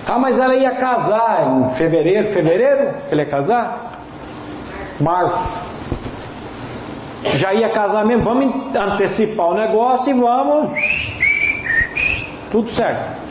Ah, 0.06 0.20
mas 0.20 0.38
ela 0.38 0.56
ia 0.56 0.75
casar 0.75 1.58
em 1.58 1.70
fevereiro, 1.75 2.28
fevereiro? 2.34 2.94
Ela 3.10 3.22
ia 3.24 3.30
casar? 3.30 4.00
Março. 5.02 5.60
Já 7.40 7.52
ia 7.52 7.70
casar 7.72 8.06
mesmo, 8.06 8.24
vamos 8.24 8.75
antecipar 8.75 9.48
o 9.48 9.56
negócio 9.56 10.16
e 10.16 10.20
vamos. 10.20 10.80
Tudo 12.52 12.70
certo. 12.70 13.23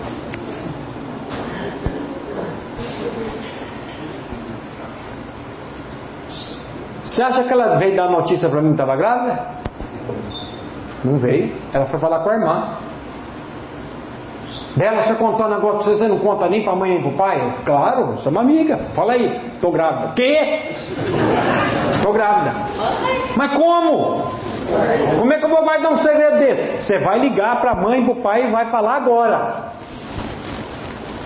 Você 7.12 7.22
acha 7.22 7.44
que 7.44 7.52
ela 7.52 7.76
veio 7.76 7.94
dar 7.94 8.08
notícia 8.08 8.48
para 8.48 8.62
mim 8.62 8.68
que 8.68 8.80
estava 8.80 8.96
grávida? 8.96 9.38
Não 11.04 11.18
veio. 11.18 11.54
Ela 11.70 11.84
foi 11.84 12.00
falar 12.00 12.20
com 12.20 12.30
a 12.30 12.34
irmã. 12.34 12.70
Dela, 14.74 15.02
você 15.02 15.14
contou 15.16 15.44
um 15.44 15.50
negócio 15.50 15.84
você, 15.84 15.98
você 15.98 16.08
não 16.08 16.18
conta 16.20 16.48
nem 16.48 16.64
pra 16.64 16.74
mãe 16.74 16.92
nem 16.92 17.02
pro 17.02 17.12
pai? 17.12 17.38
Eu, 17.38 17.52
claro, 17.66 18.16
sou 18.20 18.32
uma 18.32 18.40
amiga. 18.40 18.78
Fala 18.94 19.12
aí, 19.12 19.38
tô 19.60 19.70
grávida. 19.70 20.14
Quê? 20.14 20.74
Tô 22.02 22.12
grávida. 22.12 22.52
Mas 23.36 23.52
como? 23.52 24.22
Como 25.20 25.32
é 25.34 25.38
que 25.38 25.44
eu 25.44 25.50
vou 25.50 25.66
mais 25.66 25.82
dar 25.82 25.90
um 25.90 25.98
segredo 25.98 26.38
desse? 26.38 26.86
Você 26.86 26.98
vai 27.00 27.18
ligar 27.18 27.60
pra 27.60 27.74
mãe 27.74 28.00
e 28.00 28.04
pro 28.06 28.22
pai 28.22 28.46
e 28.46 28.50
vai 28.50 28.70
falar 28.70 28.96
agora. 28.96 29.72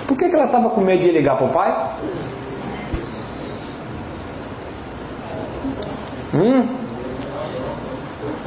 Por 0.08 0.16
que, 0.16 0.28
que 0.28 0.34
ela 0.34 0.46
estava 0.46 0.68
com 0.70 0.80
medo 0.80 1.04
de 1.04 1.12
ligar 1.12 1.36
pro 1.36 1.46
pai? 1.50 1.90
Hum? 6.36 6.68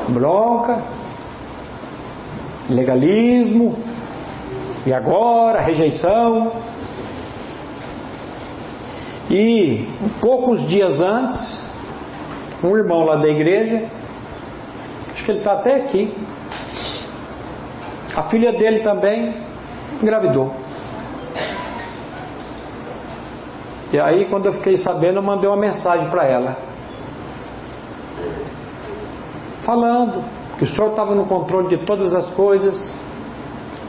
Bronca, 0.10 0.84
legalismo, 2.69 3.75
e 4.86 4.93
agora, 4.93 5.62
rejeição. 5.62 6.51
E 9.29 9.88
poucos 10.22 10.67
dias 10.67 11.00
antes, 11.00 11.38
um 12.63 12.75
irmão 12.75 13.03
lá 13.05 13.15
da 13.15 13.27
igreja, 13.27 13.89
acho 15.12 15.25
que 15.25 15.31
ele 15.31 15.39
está 15.39 15.53
até 15.53 15.75
aqui, 15.75 16.13
a 18.15 18.24
filha 18.24 18.51
dele 18.53 18.79
também 18.79 19.36
engravidou. 20.01 20.51
E 23.91 24.00
aí, 24.00 24.25
quando 24.25 24.48
eu 24.48 24.53
fiquei 24.53 24.77
sabendo, 24.77 25.17
eu 25.17 25.24
mandei 25.24 25.48
uma 25.50 25.58
mensagem 25.58 26.10
para 26.10 26.25
ela, 26.25 26.58
falando 29.69 30.23
que 30.57 30.63
o 30.63 30.67
Senhor 30.67 30.89
estava 30.89 31.13
no 31.13 31.27
controle 31.27 31.67
de 31.67 31.85
todas 31.85 32.11
as 32.11 32.27
coisas, 32.31 32.75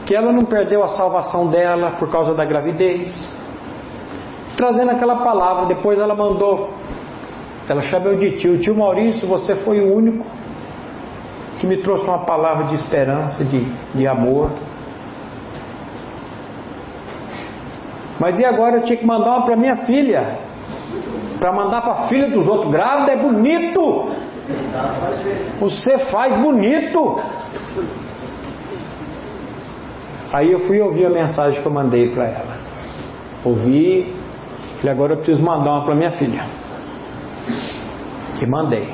que 0.05 0.15
ela 0.15 0.31
não 0.31 0.45
perdeu 0.45 0.83
a 0.83 0.89
salvação 0.89 1.47
dela 1.47 1.93
por 1.97 2.07
causa 2.11 2.35
da 2.35 2.45
gravidez. 2.45 3.11
Trazendo 4.55 4.91
aquela 4.91 5.23
palavra, 5.23 5.65
depois 5.65 5.97
ela 5.97 6.13
mandou, 6.13 6.69
ela 7.67 7.81
chamou 7.81 8.15
de 8.15 8.37
tio, 8.37 8.59
tio 8.59 8.77
Maurício, 8.77 9.27
você 9.27 9.55
foi 9.55 9.81
o 9.81 9.95
único 9.95 10.23
que 11.59 11.65
me 11.65 11.77
trouxe 11.77 12.05
uma 12.05 12.25
palavra 12.25 12.65
de 12.65 12.75
esperança, 12.75 13.43
de, 13.43 13.65
de 13.95 14.07
amor. 14.07 14.51
Mas 18.19 18.39
e 18.39 18.45
agora 18.45 18.77
eu 18.77 18.83
tinha 18.83 18.99
que 18.99 19.05
mandar 19.05 19.31
uma 19.31 19.45
para 19.45 19.55
minha 19.55 19.77
filha? 19.77 20.41
Para 21.39 21.51
mandar 21.51 21.81
para 21.81 21.93
a 21.93 22.07
filha 22.07 22.29
dos 22.29 22.47
outros 22.47 22.71
grávida 22.71 23.13
é 23.13 23.17
bonito. 23.17 24.20
Você 25.59 25.97
faz 26.11 26.35
bonito. 26.41 27.19
Aí 30.33 30.51
eu 30.51 30.59
fui 30.59 30.79
ouvir 30.79 31.05
a 31.05 31.09
mensagem 31.09 31.61
que 31.61 31.67
eu 31.67 31.73
mandei 31.73 32.09
para 32.09 32.25
ela. 32.25 32.57
Ouvi, 33.43 34.15
e 34.83 34.89
agora 34.89 35.13
eu 35.13 35.17
preciso 35.17 35.43
mandar 35.43 35.71
uma 35.71 35.85
para 35.85 35.95
minha 35.95 36.11
filha. 36.11 36.43
Que 38.37 38.45
mandei. 38.45 38.89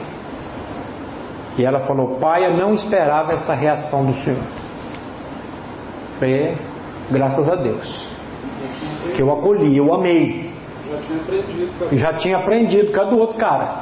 E 1.57 1.65
ela 1.65 1.81
falou: 1.81 2.17
Pai, 2.19 2.45
eu 2.45 2.57
não 2.57 2.73
esperava 2.73 3.33
essa 3.33 3.53
reação 3.53 4.05
do 4.05 4.13
Senhor. 4.13 4.43
Falei, 6.19 6.55
graças 7.11 7.47
a 7.47 7.55
Deus. 7.55 8.07
Que 9.15 9.21
eu 9.21 9.31
acolhi, 9.31 9.77
eu 9.77 9.93
amei. 9.93 10.46
Já 10.87 10.97
tinha 11.01 11.19
aprendido. 11.19 11.97
Já 11.97 12.13
tinha 12.13 12.37
aprendido, 12.37 12.91
cadê 12.91 13.15
o 13.15 13.19
outro 13.19 13.37
cara? 13.37 13.75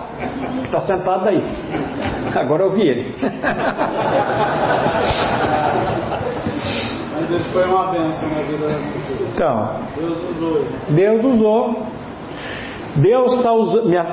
Que 0.60 0.66
está 0.66 0.80
sentado 0.82 1.30
aí. 1.30 1.44
Agora 2.36 2.64
eu 2.64 2.72
vi 2.72 2.88
ele. 2.88 3.16
Mas 7.14 7.32
ele 7.32 7.44
foi 7.54 7.64
uma 7.66 7.92
bênção 7.92 8.30
na 8.30 8.42
vida 8.42 8.66
Então, 9.34 9.80
Deus 9.96 10.24
usou. 10.32 10.66
Deus 10.90 11.26
usou. 11.26 11.86
Deus 12.98 13.34
está 13.34 13.52
usando, 13.52 13.90
minha, 13.90 14.04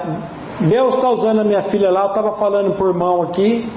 Deus 0.69 0.95
está 0.95 1.09
usando 1.11 1.41
a 1.41 1.45
minha 1.45 1.63
filha 1.65 1.91
lá. 1.91 2.03
Eu 2.03 2.09
estava 2.09 2.33
falando 2.33 2.77
por 2.77 2.89
irmão 2.89 3.23
aqui. 3.23 3.69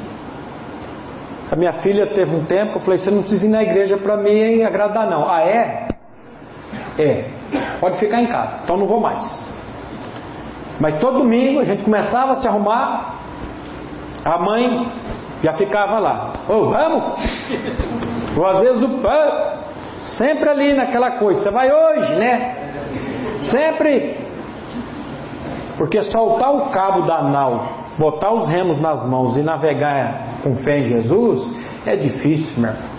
A 1.51 1.55
minha 1.55 1.73
filha 1.73 2.07
teve 2.07 2.35
um 2.35 2.45
tempo. 2.45 2.77
Eu 2.77 2.81
falei: 2.81 2.99
Você 2.99 3.11
não 3.11 3.21
precisa 3.21 3.45
ir 3.45 3.49
na 3.49 3.63
igreja 3.63 3.97
para 3.97 4.17
me 4.17 4.63
agradar, 4.63 5.09
não. 5.09 5.29
Ah, 5.29 5.41
é? 5.41 5.87
É. 6.97 7.34
Pode 7.79 7.99
ficar 7.99 8.21
em 8.21 8.27
casa. 8.27 8.59
Então 8.63 8.77
não 8.77 8.87
vou 8.87 8.99
mais. 8.99 9.45
Mas 10.79 10.99
todo 10.99 11.19
domingo 11.19 11.61
a 11.61 11.65
gente 11.65 11.83
começava 11.83 12.33
a 12.33 12.35
se 12.37 12.47
arrumar. 12.47 13.15
A 14.23 14.37
mãe 14.39 14.91
já 15.43 15.53
ficava 15.53 15.99
lá. 15.99 16.33
Ô, 16.49 16.53
oh, 16.53 16.65
vamos? 16.65 17.03
Ou 18.37 18.45
às 18.45 18.59
vezes 18.59 18.81
o 18.81 18.89
pai, 18.99 19.57
sempre 20.17 20.49
ali 20.49 20.73
naquela 20.73 21.11
coisa, 21.11 21.41
você 21.41 21.51
vai 21.51 21.71
hoje, 21.71 22.15
né? 22.15 22.55
Sempre. 23.51 24.17
Porque 25.77 26.01
soltar 26.03 26.53
o 26.53 26.69
cabo 26.69 27.01
da 27.03 27.21
nau, 27.21 27.67
botar 27.97 28.31
os 28.31 28.47
remos 28.47 28.79
nas 28.79 29.05
mãos 29.05 29.37
e 29.37 29.43
navegar 29.43 30.39
com 30.41 30.55
fé 30.55 30.79
em 30.79 30.83
Jesus 30.83 31.47
é 31.85 31.95
difícil, 31.95 32.59
meu 32.59 32.71
irmão. 32.71 32.95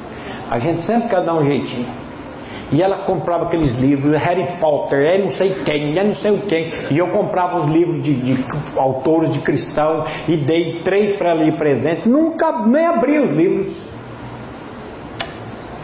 A 0.51 0.59
gente 0.59 0.83
sempre 0.83 1.09
quer 1.09 1.25
dar 1.25 1.35
um 1.35 1.45
jeitinho. 1.45 2.06
E 2.73 2.83
ela 2.83 2.99
comprava 3.05 3.45
aqueles 3.45 3.71
livros, 3.79 4.21
Harry 4.21 4.59
Potter, 4.59 4.99
é 4.99 5.19
não 5.19 5.31
sei 5.31 5.55
quem, 5.65 5.97
é 5.97 6.03
não 6.03 6.15
sei 6.17 6.33
o 6.33 6.43
quem. 6.43 6.73
E 6.91 6.99
eu 6.99 7.09
comprava 7.09 7.61
os 7.61 7.73
livros 7.73 8.03
de, 8.03 8.15
de 8.15 8.45
autores 8.77 9.33
de 9.33 9.41
cristão 9.41 10.05
e 10.27 10.37
dei 10.37 10.81
três 10.83 11.17
para 11.17 11.31
ela 11.31 11.45
ir 11.45 11.57
presente. 11.57 12.09
Nunca 12.09 12.67
nem 12.67 12.85
abri 12.85 13.19
os 13.21 13.37
livros. 13.37 13.87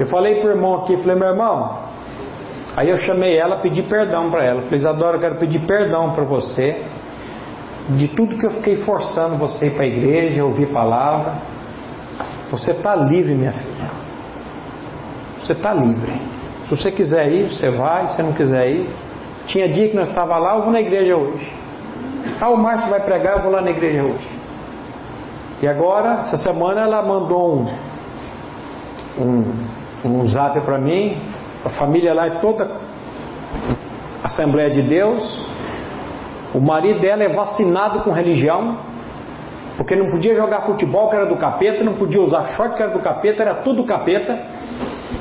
Eu 0.00 0.06
falei 0.06 0.40
para 0.40 0.48
o 0.48 0.50
irmão 0.50 0.74
aqui, 0.76 0.96
falei, 0.96 1.14
meu 1.14 1.28
irmão, 1.28 1.78
aí 2.76 2.90
eu 2.90 2.96
chamei 2.96 3.36
ela, 3.36 3.58
pedi 3.58 3.82
perdão 3.82 4.30
para 4.30 4.44
ela. 4.44 4.62
Falei, 4.62 4.78
Isadora, 4.78 5.16
eu 5.18 5.20
quero 5.20 5.36
pedir 5.36 5.60
perdão 5.60 6.10
para 6.12 6.24
você 6.24 6.82
de 7.90 8.08
tudo 8.08 8.36
que 8.36 8.46
eu 8.46 8.50
fiquei 8.50 8.76
forçando 8.78 9.36
você 9.36 9.66
ir 9.66 9.74
para 9.74 9.84
a 9.84 9.88
igreja, 9.88 10.44
ouvir 10.44 10.66
palavra. 10.66 11.38
Você 12.50 12.72
está 12.72 12.96
livre, 12.96 13.34
minha 13.34 13.52
filha. 13.52 13.90
Você 15.40 15.52
está 15.52 15.72
livre. 15.72 16.31
Se 16.72 16.76
você 16.84 16.90
quiser 16.90 17.30
ir, 17.30 17.50
você 17.50 17.68
vai. 17.68 18.06
Se 18.06 18.16
você 18.16 18.22
não 18.22 18.32
quiser 18.32 18.70
ir, 18.70 18.88
tinha 19.46 19.68
dia 19.68 19.90
que 19.90 19.94
nós 19.94 20.08
estava 20.08 20.38
lá, 20.38 20.54
eu 20.54 20.62
vou 20.62 20.72
na 20.72 20.80
igreja 20.80 21.14
hoje. 21.14 21.52
O 22.40 22.56
Márcio 22.56 22.88
vai 22.88 23.00
pregar, 23.00 23.36
eu 23.36 23.42
vou 23.42 23.52
lá 23.52 23.60
na 23.60 23.70
igreja 23.70 24.02
hoje. 24.02 24.30
E 25.60 25.68
agora, 25.68 26.20
essa 26.20 26.38
semana, 26.38 26.80
ela 26.80 27.02
mandou 27.02 27.66
um, 29.18 29.22
um, 29.22 30.12
um 30.22 30.26
zap 30.28 30.58
para 30.62 30.78
mim. 30.78 31.18
A 31.62 31.68
família 31.68 32.14
lá 32.14 32.26
é 32.26 32.30
toda 32.40 32.70
Assembleia 34.24 34.70
de 34.70 34.80
Deus. 34.80 35.46
O 36.54 36.60
marido 36.60 37.00
dela 37.00 37.22
é 37.22 37.28
vacinado 37.28 38.00
com 38.00 38.12
religião, 38.12 38.78
porque 39.76 39.94
não 39.94 40.10
podia 40.10 40.34
jogar 40.34 40.62
futebol 40.62 41.10
que 41.10 41.16
era 41.16 41.26
do 41.26 41.36
capeta, 41.36 41.84
não 41.84 41.96
podia 41.96 42.22
usar 42.22 42.48
short 42.56 42.76
que 42.76 42.82
era 42.82 42.92
do 42.92 43.00
capeta, 43.00 43.42
era 43.42 43.54
tudo 43.56 43.84
capeta. 43.84 44.40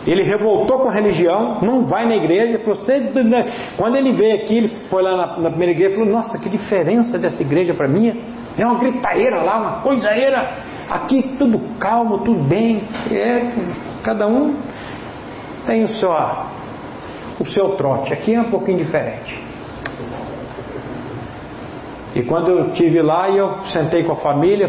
Ele 0.05 0.23
revoltou 0.23 0.79
com 0.79 0.89
a 0.89 0.91
religião, 0.91 1.59
não 1.61 1.85
vai 1.85 2.07
na 2.07 2.15
igreja. 2.15 2.59
Falou, 2.59 3.23
né? 3.23 3.45
Quando 3.77 3.95
ele 3.95 4.13
veio 4.13 4.35
aqui, 4.35 4.57
ele 4.57 4.77
foi 4.89 5.03
lá 5.03 5.15
na, 5.15 5.39
na 5.39 5.49
primeira 5.49 5.73
igreja 5.73 5.91
e 5.91 5.95
falou: 5.95 6.11
Nossa, 6.11 6.39
que 6.39 6.49
diferença 6.49 7.19
dessa 7.19 7.41
igreja 7.41 7.73
para 7.73 7.87
mim. 7.87 8.19
É 8.57 8.65
uma 8.65 8.79
gritaeira 8.79 9.41
lá, 9.41 9.57
uma 9.57 9.81
coisaeira. 9.81 10.57
Aqui 10.89 11.35
tudo 11.37 11.59
calmo, 11.79 12.19
tudo 12.19 12.43
bem. 12.43 12.83
É, 13.11 13.49
cada 14.03 14.27
um 14.27 14.55
tem 15.65 15.83
o 15.83 15.87
seu, 15.87 16.11
o 17.39 17.45
seu 17.45 17.75
trote. 17.75 18.11
Aqui 18.11 18.33
é 18.33 18.41
um 18.41 18.49
pouquinho 18.49 18.79
diferente. 18.79 19.51
E 22.13 22.23
quando 22.23 22.49
eu 22.49 22.71
tive 22.71 23.01
lá 23.01 23.29
e 23.29 23.37
eu 23.37 23.63
sentei 23.65 24.03
com 24.03 24.13
a 24.13 24.17
família, 24.17 24.67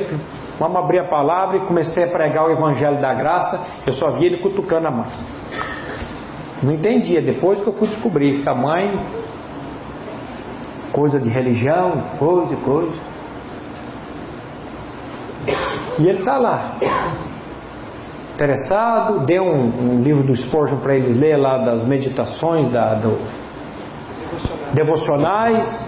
vamos 0.62 0.76
abrir 0.76 1.00
a 1.00 1.08
palavra 1.08 1.56
e 1.56 1.66
comecei 1.66 2.04
a 2.04 2.06
pregar 2.06 2.46
o 2.46 2.52
evangelho 2.52 3.00
da 3.00 3.12
graça, 3.12 3.60
eu 3.84 3.92
só 3.94 4.12
vi 4.12 4.26
ele 4.26 4.36
cutucando 4.36 4.86
a 4.86 4.90
mãe. 4.92 5.10
Não 6.62 6.72
entendia, 6.72 7.20
depois 7.20 7.60
que 7.60 7.66
eu 7.66 7.72
fui 7.72 7.88
descobrir 7.88 8.40
que 8.40 8.48
a 8.48 8.54
mãe, 8.54 9.04
coisa 10.92 11.18
de 11.18 11.28
religião, 11.28 12.04
coisa, 12.16 12.54
coisa. 12.58 12.92
E 15.98 16.06
ele 16.06 16.20
está 16.20 16.38
lá, 16.38 16.76
interessado, 18.34 19.26
deu 19.26 19.42
um, 19.42 19.96
um 19.96 20.00
livro 20.00 20.22
do 20.22 20.36
Spurgeon 20.36 20.78
para 20.78 20.94
eles 20.94 21.18
ler 21.18 21.36
lá 21.38 21.58
das 21.58 21.84
meditações, 21.84 22.70
da, 22.70 22.94
do, 22.94 23.18
devocionais. 24.74 25.84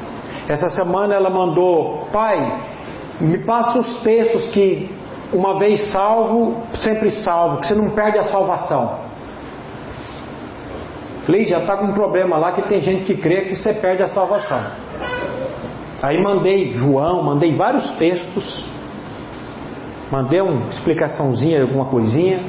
Essa 0.49 0.69
semana 0.69 1.15
ela 1.15 1.31
mandou, 1.31 2.09
pai, 2.13 2.74
me 3.21 3.39
passa 3.39 3.79
os 3.79 4.01
textos 4.03 4.47
que 4.49 4.91
uma 5.33 5.59
vez 5.59 5.91
salvo, 5.91 6.63
sempre 6.75 7.11
salvo, 7.11 7.61
que 7.61 7.67
você 7.67 7.75
não 7.75 7.91
perde 7.91 8.19
a 8.19 8.25
salvação. 8.25 9.01
Falei, 11.25 11.47
já 11.47 11.61
está 11.61 11.77
com 11.77 11.87
um 11.87 11.95
problema 11.95 12.37
lá 12.37 12.53
que 12.53 12.63
tem 12.63 12.81
gente 12.81 13.05
que 13.05 13.17
crê 13.21 13.43
que 13.47 13.57
você 13.57 13.73
perde 13.73 14.03
a 14.03 14.09
salvação. 14.09 14.61
Aí 16.03 16.23
mandei 16.23 16.75
João, 16.75 17.23
mandei 17.23 17.55
vários 17.55 17.91
textos, 17.93 18.67
mandei 20.11 20.41
uma 20.41 20.69
explicaçãozinha, 20.69 21.63
alguma 21.63 21.87
coisinha. 21.87 22.41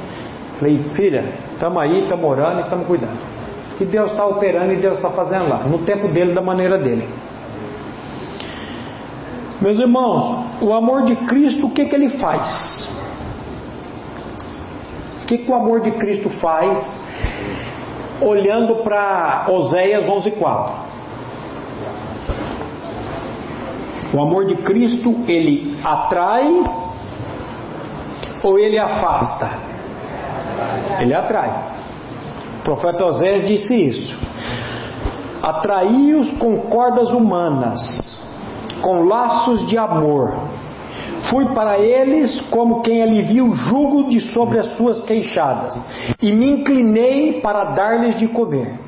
Falei, 0.59 0.79
filha, 0.95 1.39
estamos 1.53 1.81
aí, 1.81 2.03
estamos 2.03 2.25
orando 2.29 2.59
e 2.59 2.63
estamos 2.63 2.87
cuidando. 2.87 3.17
E 3.79 3.85
Deus 3.85 4.11
está 4.11 4.25
operando 4.25 4.73
e 4.73 4.77
Deus 4.77 4.95
está 4.95 5.09
fazendo 5.09 5.49
lá, 5.49 5.63
no 5.63 5.79
tempo 5.79 6.07
dele, 6.09 6.33
da 6.33 6.41
maneira 6.41 6.77
dele. 6.77 7.07
Meus 9.65 9.79
irmãos, 9.79 10.61
o 10.61 10.71
amor 10.71 11.05
de 11.05 11.15
Cristo, 11.25 11.65
o 11.65 11.71
que, 11.71 11.85
que 11.85 11.95
ele 11.95 12.09
faz? 12.19 12.87
O 15.23 15.25
que, 15.25 15.39
que 15.39 15.51
o 15.51 15.55
amor 15.55 15.81
de 15.81 15.89
Cristo 15.93 16.29
faz? 16.39 16.77
Olhando 18.21 18.83
para 18.83 19.47
Oséias 19.49 20.05
11,4. 20.05 20.71
O 24.13 24.21
amor 24.21 24.45
de 24.45 24.55
Cristo, 24.57 25.15
ele 25.27 25.75
atrai 25.83 26.63
ou 28.43 28.59
ele 28.59 28.77
afasta? 28.77 29.49
Ele 30.99 31.15
atrai. 31.15 31.49
O 32.59 32.63
profeta 32.63 33.03
Oséias 33.03 33.47
disse 33.47 33.73
isso. 33.73 34.15
Atraí-os 35.41 36.33
com 36.33 36.55
cordas 36.69 37.09
humanas 37.09 38.15
com 38.81 39.03
laços 39.03 39.67
de 39.67 39.77
amor. 39.77 40.33
Fui 41.29 41.45
para 41.53 41.79
eles 41.79 42.39
como 42.51 42.81
quem 42.81 43.01
alivia 43.01 43.43
o 43.43 43.55
jugo 43.55 44.09
de 44.09 44.21
sobre 44.31 44.59
as 44.59 44.75
suas 44.77 45.01
queixadas, 45.01 45.73
e 46.21 46.31
me 46.31 46.51
inclinei 46.51 47.41
para 47.41 47.65
dar-lhes 47.65 48.19
de 48.19 48.27
comer. 48.27 48.79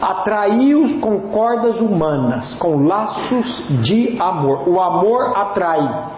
Atraí-os 0.00 1.00
com 1.00 1.18
cordas 1.30 1.80
humanas, 1.80 2.54
com 2.56 2.86
laços 2.86 3.64
de 3.82 4.16
amor. 4.20 4.68
O 4.68 4.78
amor 4.78 5.32
atrai. 5.34 6.16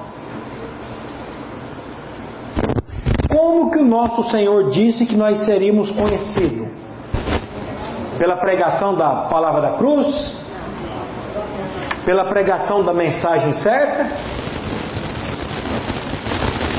Como 3.28 3.70
que 3.70 3.78
o 3.78 3.84
nosso 3.84 4.24
Senhor 4.30 4.70
disse 4.70 5.06
que 5.06 5.16
nós 5.16 5.44
seríamos 5.44 5.92
conhecidos? 5.92 6.66
Pela 8.18 8.36
pregação 8.38 8.96
da 8.96 9.28
palavra 9.28 9.60
da 9.60 9.70
cruz? 9.76 10.36
Pela 12.08 12.24
pregação 12.24 12.82
da 12.82 12.94
mensagem 12.94 13.52
certa. 13.52 14.06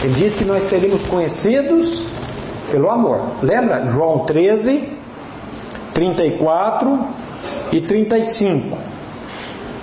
Ele 0.04 0.16
diz 0.16 0.34
que 0.34 0.44
nós 0.44 0.64
seríamos 0.70 1.06
conhecidos 1.06 2.04
pelo 2.72 2.90
amor. 2.90 3.34
Lembra? 3.44 3.86
João 3.90 4.26
13, 4.26 4.92
34 5.94 7.08
e 7.74 7.82
35. 7.82 8.76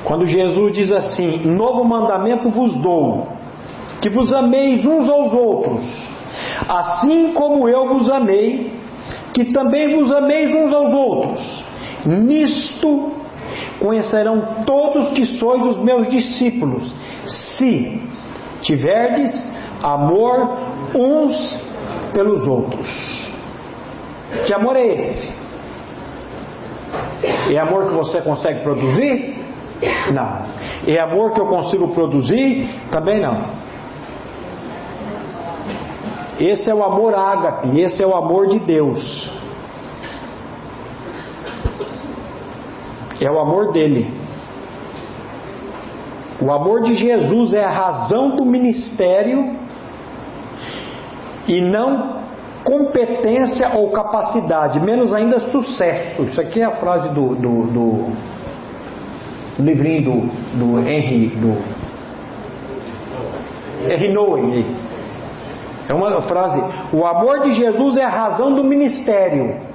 Quando 0.02 0.26
Jesus 0.26 0.74
diz 0.74 0.90
assim: 0.90 1.46
Novo 1.46 1.84
mandamento 1.84 2.50
vos 2.50 2.74
dou, 2.82 3.28
que 4.00 4.08
vos 4.08 4.32
ameis 4.32 4.84
uns 4.84 5.08
aos 5.08 5.32
outros, 5.32 6.10
assim 6.68 7.32
como 7.34 7.68
eu 7.68 7.86
vos 7.86 8.10
amei, 8.10 8.74
que 9.32 9.44
também 9.52 9.96
vos 9.96 10.10
ameis 10.10 10.52
uns 10.52 10.72
aos 10.72 10.92
outros. 10.92 11.64
Nisto 12.04 13.25
conhecerão 13.80 14.64
todos 14.64 15.10
que 15.10 15.26
sois 15.38 15.64
os 15.66 15.78
meus 15.78 16.08
discípulos, 16.08 16.94
se 17.26 18.00
tiverdes 18.62 19.30
amor 19.82 20.58
uns 20.94 21.58
pelos 22.12 22.46
outros. 22.46 23.30
Que 24.46 24.54
amor 24.54 24.76
é 24.76 24.86
esse? 24.86 25.36
É 27.52 27.58
amor 27.58 27.86
que 27.86 27.94
você 27.94 28.20
consegue 28.20 28.60
produzir? 28.60 29.36
Não. 30.12 30.38
É 30.86 30.98
amor 30.98 31.32
que 31.32 31.40
eu 31.40 31.46
consigo 31.46 31.88
produzir? 31.88 32.68
Também 32.90 33.20
não. 33.20 33.66
Esse 36.38 36.68
é 36.70 36.74
o 36.74 36.84
amor 36.84 37.14
ágape, 37.14 37.80
esse 37.80 38.02
é 38.02 38.06
o 38.06 38.14
amor 38.14 38.48
de 38.48 38.58
Deus. 38.58 39.35
É 43.20 43.30
o 43.30 43.38
amor 43.38 43.72
dele. 43.72 44.12
O 46.40 46.52
amor 46.52 46.82
de 46.82 46.94
Jesus 46.94 47.54
é 47.54 47.64
a 47.64 47.70
razão 47.70 48.36
do 48.36 48.44
ministério 48.44 49.56
e 51.48 51.60
não 51.60 52.16
competência 52.62 53.70
ou 53.74 53.90
capacidade, 53.90 54.80
menos 54.80 55.14
ainda 55.14 55.38
sucesso. 55.50 56.22
Isso 56.24 56.40
aqui 56.40 56.60
é 56.60 56.64
a 56.64 56.72
frase 56.72 57.08
do, 57.10 57.34
do, 57.36 57.66
do, 57.68 58.06
livrinho 59.62 60.02
do, 60.02 60.20
do 60.58 60.78
Henry, 60.80 61.28
do 61.28 61.56
Henry 63.88 64.12
Nowen. 64.12 64.66
É 65.88 65.94
uma 65.94 66.20
frase. 66.22 66.60
O 66.92 67.06
amor 67.06 67.40
de 67.40 67.54
Jesus 67.54 67.96
é 67.96 68.04
a 68.04 68.08
razão 68.08 68.52
do 68.52 68.64
ministério 68.64 69.65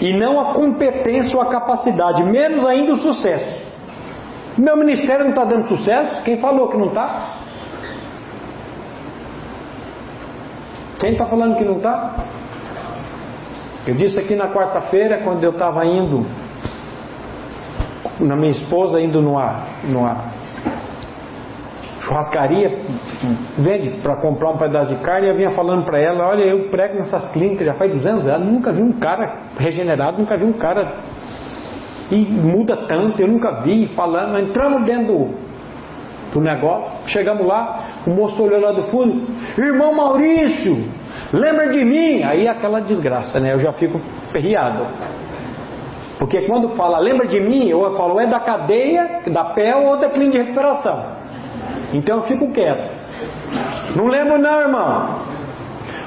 e 0.00 0.12
não 0.12 0.40
a 0.40 0.54
competência 0.54 1.36
ou 1.36 1.42
a 1.42 1.46
capacidade, 1.46 2.24
menos 2.24 2.64
ainda 2.64 2.92
o 2.92 2.96
sucesso. 2.96 3.66
Meu 4.56 4.76
ministério 4.76 5.24
não 5.24 5.30
está 5.30 5.44
dando 5.44 5.68
sucesso? 5.68 6.22
Quem 6.22 6.38
falou 6.38 6.68
que 6.68 6.76
não 6.76 6.88
está? 6.88 7.36
Quem 10.98 11.12
está 11.12 11.26
falando 11.26 11.56
que 11.56 11.64
não 11.64 11.76
está? 11.76 12.24
Eu 13.86 13.94
disse 13.94 14.18
aqui 14.18 14.34
na 14.34 14.48
quarta-feira, 14.48 15.22
quando 15.22 15.42
eu 15.44 15.52
estava 15.52 15.86
indo, 15.86 16.26
na 18.20 18.36
minha 18.36 18.50
esposa, 18.50 19.00
indo 19.00 19.22
numa, 19.22 19.62
numa 19.84 20.37
churrascaria, 22.08 22.78
vende 23.58 23.90
para 24.00 24.16
comprar 24.16 24.50
um 24.50 24.56
pedaço 24.56 24.94
de 24.94 25.00
carne, 25.02 25.26
e 25.26 25.30
eu 25.30 25.36
vinha 25.36 25.50
falando 25.50 25.84
para 25.84 26.00
ela: 26.00 26.26
Olha, 26.26 26.44
eu 26.44 26.70
prego 26.70 26.96
nessas 26.96 27.30
clínicas 27.32 27.66
já 27.66 27.74
faz 27.74 27.92
200 27.92 28.26
anos, 28.26 28.52
nunca 28.52 28.72
vi 28.72 28.82
um 28.82 28.98
cara 28.98 29.50
regenerado, 29.58 30.18
nunca 30.18 30.36
vi 30.36 30.44
um 30.44 30.54
cara. 30.54 30.96
E 32.10 32.16
muda 32.24 32.74
tanto, 32.88 33.20
eu 33.20 33.28
nunca 33.28 33.60
vi 33.60 33.88
falando. 33.88 34.38
Entramos 34.38 34.86
dentro 34.86 35.06
do, 35.08 35.34
do 36.32 36.40
negócio, 36.40 37.08
chegamos 37.08 37.46
lá, 37.46 37.80
o 38.06 38.10
moço 38.10 38.42
olhou 38.42 38.60
lá 38.60 38.72
do 38.72 38.84
fundo: 38.84 39.26
Irmão 39.58 39.94
Maurício, 39.94 40.90
lembra 41.32 41.68
de 41.68 41.84
mim? 41.84 42.22
Aí 42.22 42.48
aquela 42.48 42.80
desgraça, 42.80 43.38
né? 43.38 43.52
Eu 43.52 43.60
já 43.60 43.72
fico 43.72 44.00
perriado. 44.32 44.86
Porque 46.18 46.46
quando 46.48 46.70
fala 46.70 46.98
lembra 46.98 47.28
de 47.28 47.38
mim, 47.38 47.68
eu 47.68 47.94
falo 47.96 48.18
é 48.18 48.26
da 48.26 48.40
cadeia, 48.40 49.20
da 49.28 49.44
pé 49.52 49.76
ou 49.76 49.98
da 49.98 50.08
clínica 50.08 50.38
de 50.38 50.44
recuperação. 50.44 51.17
Então 51.92 52.16
eu 52.16 52.22
fico 52.22 52.50
quieto. 52.52 52.94
Não 53.96 54.06
lembro 54.06 54.38
não, 54.38 54.60
irmão. 54.60 55.38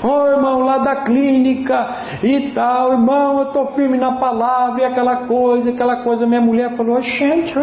Ô 0.04 0.08
oh, 0.08 0.28
irmão, 0.28 0.62
lá 0.62 0.80
da 0.80 1.04
clínica 1.04 1.90
e 2.24 2.52
tal, 2.56 2.94
irmão, 2.94 3.40
eu 3.40 3.48
estou 3.48 3.68
firme 3.68 3.98
na 4.00 4.14
palavra 4.14 4.82
e 4.82 4.86
aquela 4.86 5.28
coisa, 5.28 5.70
aquela 5.70 5.98
coisa. 5.98 6.26
Minha 6.26 6.42
mulher 6.42 6.76
falou, 6.76 7.00
gente, 7.02 7.54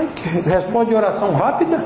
responde 0.46 0.94
oração 0.94 1.32
rápida. 1.32 1.82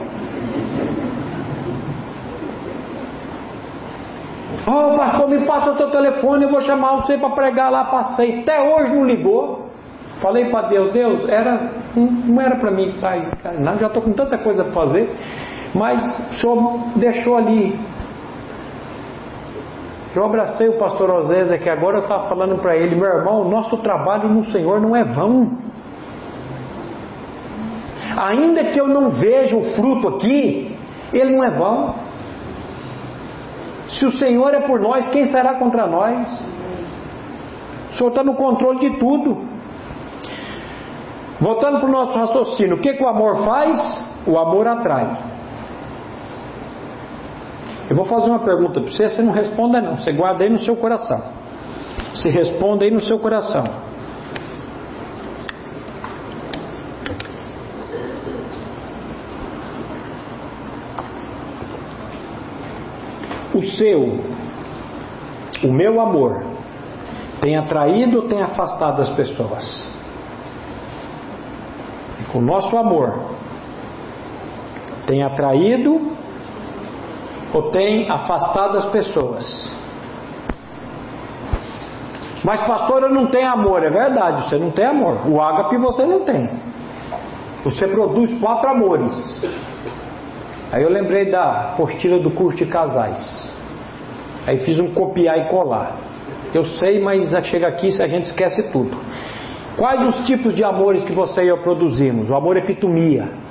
Ô 4.67 4.71
oh, 4.71 4.97
pastor, 4.97 5.29
me 5.29 5.41
passa 5.47 5.73
o 5.73 5.77
teu 5.77 5.91
telefone, 5.91 6.45
eu 6.45 6.51
vou 6.51 6.61
chamar 6.61 6.97
você 6.97 7.17
para 7.17 7.31
pregar 7.31 7.71
lá, 7.71 7.85
passei. 7.85 8.41
Até 8.41 8.61
hoje 8.61 8.95
não 8.95 9.05
ligou. 9.05 9.71
Falei 10.21 10.51
para 10.51 10.69
Deus, 10.69 10.93
Deus, 10.93 11.29
era, 11.29 11.73
não 11.97 12.41
era 12.41 12.55
para 12.55 12.71
mim, 12.71 12.95
pai, 13.01 13.27
não, 13.59 13.77
já 13.77 13.89
estou 13.89 14.03
com 14.03 14.13
tanta 14.13 14.39
coisa 14.39 14.63
para 14.63 14.73
fazer. 14.73 15.11
Mas 15.75 16.31
o 16.31 16.35
senhor 16.35 16.81
deixou 16.97 17.37
ali. 17.37 17.79
Eu 20.15 20.25
abracei 20.27 20.69
o 20.69 20.79
pastor 20.79 21.11
Osésia, 21.11 21.59
que 21.59 21.71
agora 21.71 21.99
eu 21.99 22.03
estava 22.03 22.29
falando 22.29 22.59
para 22.59 22.77
ele, 22.77 22.95
meu 22.95 23.09
irmão, 23.09 23.41
o 23.41 23.49
nosso 23.49 23.79
trabalho 23.79 24.29
no 24.29 24.45
Senhor 24.45 24.79
não 24.79 24.95
é 24.95 25.05
vão. 25.05 25.57
Ainda 28.19 28.65
que 28.65 28.79
eu 28.79 28.87
não 28.87 29.13
veja 29.13 29.57
o 29.57 29.75
fruto 29.75 30.09
aqui, 30.09 30.77
ele 31.15 31.35
não 31.35 31.43
é 31.43 31.51
vão. 31.51 31.95
Se 33.89 34.05
o 34.05 34.13
Senhor 34.19 34.53
é 34.53 34.61
por 34.61 34.81
nós, 34.81 35.09
quem 35.09 35.27
será 35.27 35.55
contra 35.55 35.87
nós? 35.87 36.29
O 37.91 37.95
Senhor 37.95 38.11
está 38.11 38.23
no 38.23 38.35
controle 38.35 38.81
de 38.81 38.99
tudo. 38.99 39.49
Voltando 41.41 41.81
para 41.81 41.89
o 41.89 41.93
nosso 41.93 42.19
raciocínio, 42.19 42.77
o 42.77 42.81
que, 42.81 42.93
que 42.93 43.03
o 43.03 43.09
amor 43.09 43.45
faz? 43.47 43.79
O 44.27 44.39
amor 44.39 44.69
atrai. 44.69 45.32
Eu 47.93 47.97
vou 47.97 48.07
fazer 48.07 48.31
uma 48.31 48.39
pergunta 48.39 48.81
para 48.81 48.91
você, 48.91 49.07
você 49.07 49.21
não 49.21 49.35
responda 49.35 49.79
não, 49.79 49.99
você 49.99 50.13
guarda 50.13 50.45
aí 50.45 50.49
no 50.49 50.59
seu 50.61 50.75
coração. 50.75 51.23
Você 52.15 52.31
responde 52.31 52.87
aí 52.87 52.91
no 52.91 53.03
seu 53.03 53.19
coração. 53.19 53.65
O 63.55 63.61
seu, 63.61 64.25
o 65.63 65.71
meu 65.71 66.01
amor, 66.01 66.43
tem 67.43 67.59
atraído 67.59 68.23
ou 68.23 68.27
tem 68.27 68.41
afastado 68.41 69.03
as 69.03 69.11
pessoas? 69.11 69.87
O 72.33 72.41
nosso 72.41 72.75
amor 72.75 73.37
tem 75.07 75.23
atraído 75.23 76.22
ou 77.53 77.71
tem 77.71 78.11
afastado 78.11 78.79
as 78.79 78.87
pessoas. 78.87 79.73
Mas, 82.45 82.61
pastor, 82.67 83.03
eu 83.03 83.11
não 83.11 83.27
tenho 83.27 83.49
amor. 83.49 83.83
É 83.83 83.91
verdade, 83.91 84.49
você 84.49 84.59
não 84.59 84.71
tem 84.71 84.85
amor. 84.85 85.29
O 85.29 85.41
ágape 85.41 85.77
você 85.77 86.05
não 86.05 86.21
tem. 86.21 86.51
Você 87.65 87.87
produz 87.87 88.37
quatro 88.41 88.69
amores. 88.69 89.45
Aí 90.73 90.83
eu 90.83 90.91
lembrei 90.91 91.31
da 91.31 91.75
postilha 91.77 92.19
do 92.19 92.31
curso 92.31 92.59
de 92.59 92.67
casais. 92.67 93.53
Aí 94.47 94.59
fiz 94.65 94.81
um 94.81 94.93
copiar 94.93 95.39
e 95.39 95.49
colar. 95.49 95.97
Eu 96.53 96.65
sei, 96.65 97.01
mas 97.01 97.31
chega 97.47 97.69
aqui 97.69 97.89
a 98.03 98.09
gente 98.09 98.25
esquece 98.25 98.63
tudo. 98.71 98.97
Quais 99.77 100.03
os 100.05 100.27
tipos 100.27 100.55
de 100.55 100.65
amores 100.65 101.05
que 101.05 101.13
você 101.13 101.45
e 101.45 101.49
eu 101.49 101.59
produzimos? 101.59 102.29
O 102.29 102.35
amor 102.35 102.57
epitomia 102.57 103.42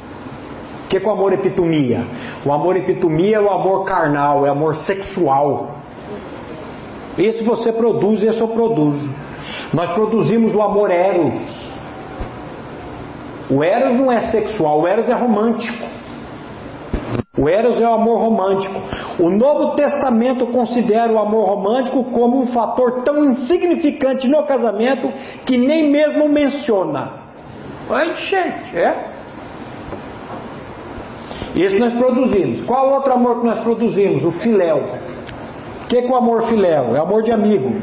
que, 0.92 1.00
que 1.00 1.08
o 1.08 1.12
amor 1.12 1.32
epitomia? 1.32 2.06
O 2.46 2.52
amor 2.52 2.76
epitomia 2.76 3.38
é 3.38 3.40
o 3.40 3.50
amor 3.50 3.86
carnal, 3.86 4.46
é 4.46 4.50
o 4.50 4.52
amor 4.52 4.76
sexual. 4.76 5.78
Esse 7.18 7.44
você 7.46 7.72
produz, 7.72 8.22
esse 8.22 8.42
eu 8.42 8.50
produzo. 8.50 9.10
Nós 9.74 9.92
produzimos 9.92 10.54
o 10.54 10.62
amor 10.62 10.92
eros. 10.92 11.72
O 13.50 13.64
eros 13.64 13.98
não 13.98 14.12
é 14.12 14.32
sexual, 14.32 14.82
o 14.82 14.88
eros 14.88 15.10
é 15.10 15.14
romântico. 15.14 15.90
O 17.38 17.48
eros 17.48 17.80
é 17.80 17.88
o 17.88 17.94
amor 17.94 18.20
romântico. 18.20 18.82
O 19.18 19.30
Novo 19.30 19.76
Testamento 19.76 20.48
considera 20.48 21.12
o 21.12 21.20
amor 21.20 21.48
romântico 21.48 22.04
como 22.12 22.42
um 22.42 22.48
fator 22.48 23.04
tão 23.04 23.24
insignificante 23.26 24.28
no 24.28 24.44
casamento 24.44 25.12
que 25.46 25.58
nem 25.58 25.90
mesmo 25.90 26.28
menciona. 26.28 27.22
Ai, 27.90 28.14
gente, 28.16 28.78
é? 28.78 29.11
Esse 31.56 31.78
nós 31.80 31.94
produzimos. 31.94 32.62
Qual 32.64 32.94
outro 32.94 33.14
amor 33.14 33.40
que 33.40 33.46
nós 33.46 33.60
produzimos? 33.60 34.24
O 34.24 34.32
filéu. 34.32 34.86
O 35.84 35.88
que 35.88 35.98
é, 35.98 36.02
que 36.02 36.08
é 36.08 36.12
o 36.12 36.16
amor 36.16 36.44
filéu? 36.44 36.96
É 36.96 37.00
o 37.00 37.04
amor 37.04 37.24
de 37.24 37.32
amigo. 37.32 37.74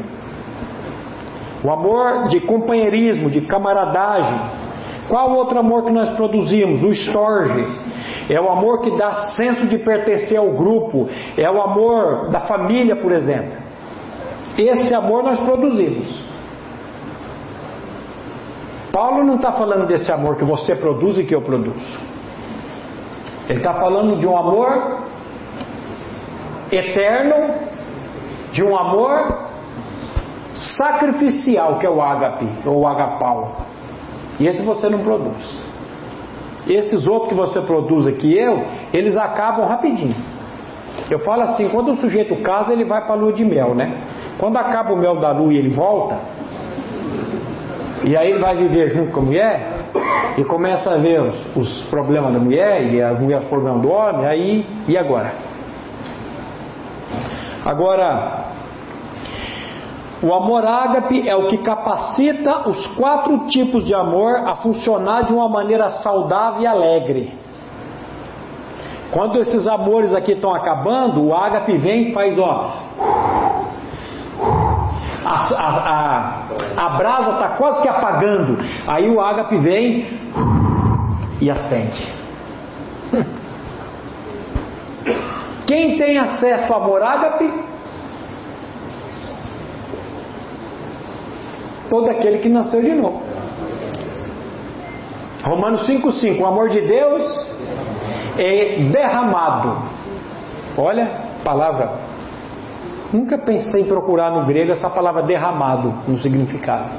O 1.63 1.69
amor 1.69 2.29
de 2.29 2.39
companheirismo, 2.41 3.29
de 3.29 3.41
camaradagem. 3.41 4.39
Qual 5.07 5.31
outro 5.31 5.59
amor 5.59 5.85
que 5.85 5.91
nós 5.91 6.09
produzimos? 6.11 6.81
O 6.81 6.87
estorge. 6.87 7.65
É 8.29 8.39
o 8.39 8.49
amor 8.49 8.81
que 8.81 8.95
dá 8.97 9.29
senso 9.35 9.67
de 9.67 9.77
pertencer 9.77 10.37
ao 10.37 10.51
grupo. 10.51 11.07
É 11.37 11.49
o 11.49 11.61
amor 11.61 12.29
da 12.29 12.41
família, 12.41 12.95
por 12.95 13.11
exemplo. 13.11 13.57
Esse 14.57 14.93
amor 14.93 15.23
nós 15.23 15.39
produzimos. 15.39 16.29
Paulo 18.91 19.23
não 19.23 19.35
está 19.35 19.51
falando 19.51 19.87
desse 19.87 20.11
amor 20.11 20.35
que 20.35 20.43
você 20.43 20.75
produz 20.75 21.17
e 21.17 21.23
que 21.23 21.33
eu 21.33 21.41
produzo. 21.41 21.99
Ele 23.49 23.57
está 23.57 23.73
falando 23.73 24.19
de 24.19 24.27
um 24.27 24.37
amor 24.37 24.99
eterno, 26.71 27.35
de 28.51 28.63
um 28.63 28.77
amor 28.77 29.49
sacrificial, 30.77 31.79
que 31.79 31.85
é 31.85 31.89
o 31.89 31.99
ágape, 31.99 32.47
ou 32.65 32.81
o 32.81 32.87
agapau. 32.87 33.57
E 34.39 34.45
esse 34.45 34.61
você 34.61 34.87
não 34.87 34.99
produz. 34.99 35.67
Esses 36.67 37.07
outros 37.07 37.29
que 37.29 37.35
você 37.35 37.61
produz 37.61 38.05
aqui, 38.05 38.37
eu, 38.37 38.63
eles 38.93 39.17
acabam 39.17 39.65
rapidinho. 39.65 40.15
Eu 41.09 41.19
falo 41.19 41.41
assim, 41.41 41.67
quando 41.69 41.93
o 41.93 41.95
sujeito 41.95 42.35
casa, 42.43 42.71
ele 42.71 42.85
vai 42.85 43.01
para 43.01 43.13
a 43.13 43.17
lua 43.17 43.33
de 43.33 43.43
mel, 43.43 43.73
né? 43.73 43.97
Quando 44.37 44.57
acaba 44.57 44.93
o 44.93 44.97
mel 44.97 45.15
da 45.15 45.31
lua 45.31 45.51
e 45.51 45.57
ele 45.57 45.69
volta, 45.69 46.17
e 48.05 48.15
aí 48.15 48.29
ele 48.29 48.39
vai 48.39 48.55
viver 48.55 48.89
junto 48.89 49.11
com 49.11 49.21
a 49.21 49.23
mulher, 49.23 49.78
e 50.37 50.43
começa 50.43 50.91
a 50.91 50.97
ver 50.97 51.21
os, 51.21 51.55
os 51.55 51.81
problemas 51.89 52.33
da 52.33 52.39
mulher 52.39 52.93
e 52.93 53.01
a 53.01 53.13
mulher 53.13 53.41
problema 53.49 53.79
do 53.79 53.89
homem, 53.89 54.25
aí 54.25 54.65
e 54.87 54.97
agora? 54.97 55.33
Agora, 57.65 58.45
o 60.21 60.33
amor 60.33 60.65
ágape 60.65 61.27
é 61.27 61.35
o 61.35 61.47
que 61.47 61.57
capacita 61.59 62.67
os 62.67 62.87
quatro 62.95 63.47
tipos 63.47 63.85
de 63.85 63.93
amor 63.93 64.35
a 64.47 64.55
funcionar 64.57 65.23
de 65.23 65.33
uma 65.33 65.47
maneira 65.47 65.89
saudável 66.01 66.61
e 66.61 66.67
alegre. 66.67 67.33
Quando 69.11 69.39
esses 69.39 69.65
amores 69.65 70.13
aqui 70.13 70.33
estão 70.33 70.53
acabando, 70.53 71.25
o 71.25 71.33
ágape 71.33 71.77
vem 71.77 72.09
e 72.09 72.13
faz, 72.13 72.37
ó. 72.37 72.73
A, 75.25 75.33
a, 75.53 75.69
a, 76.77 76.85
a 76.85 76.89
brasa 76.97 77.31
está 77.31 77.49
quase 77.49 77.81
que 77.81 77.89
apagando. 77.89 78.57
Aí 78.87 79.09
o 79.09 79.19
ágape 79.19 79.57
vem 79.59 80.05
e 81.41 81.49
acende. 81.49 82.19
Quem 85.67 85.97
tem 85.97 86.17
acesso 86.17 86.71
ao 86.73 86.83
amor 86.83 87.01
ágape? 87.01 87.51
Todo 91.89 92.09
aquele 92.09 92.37
que 92.39 92.49
nasceu 92.49 92.81
de 92.81 92.93
novo. 92.93 93.23
Romanos 95.43 95.87
5,5: 95.87 96.39
O 96.39 96.45
amor 96.45 96.69
de 96.69 96.81
Deus 96.81 97.23
é 98.37 98.83
derramado. 98.91 99.77
Olha, 100.77 101.11
palavra 101.43 102.08
Nunca 103.11 103.37
pensei 103.39 103.81
em 103.81 103.85
procurar 103.85 104.31
no 104.31 104.45
grego 104.45 104.71
essa 104.71 104.89
palavra 104.89 105.23
derramado 105.23 105.93
no 106.07 106.17
significado. 106.17 106.89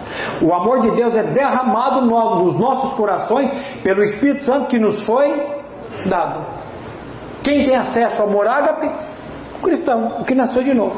O 0.43 0.53
amor 0.53 0.81
de 0.81 0.91
Deus 0.91 1.15
é 1.15 1.23
derramado 1.23 2.01
nos 2.03 2.59
nossos 2.59 2.95
corações 2.95 3.51
pelo 3.83 4.03
Espírito 4.03 4.43
Santo 4.45 4.67
que 4.67 4.79
nos 4.79 5.05
foi 5.05 5.29
dado. 6.07 6.47
Quem 7.45 7.65
tem 7.65 7.77
acesso 7.77 8.21
ao 8.21 8.29
amor 8.29 8.47
ágape? 8.47 8.91
O 9.59 9.63
cristão, 9.63 10.21
o 10.21 10.25
que 10.25 10.35
nasceu 10.35 10.63
de 10.63 10.75
novo. 10.75 10.97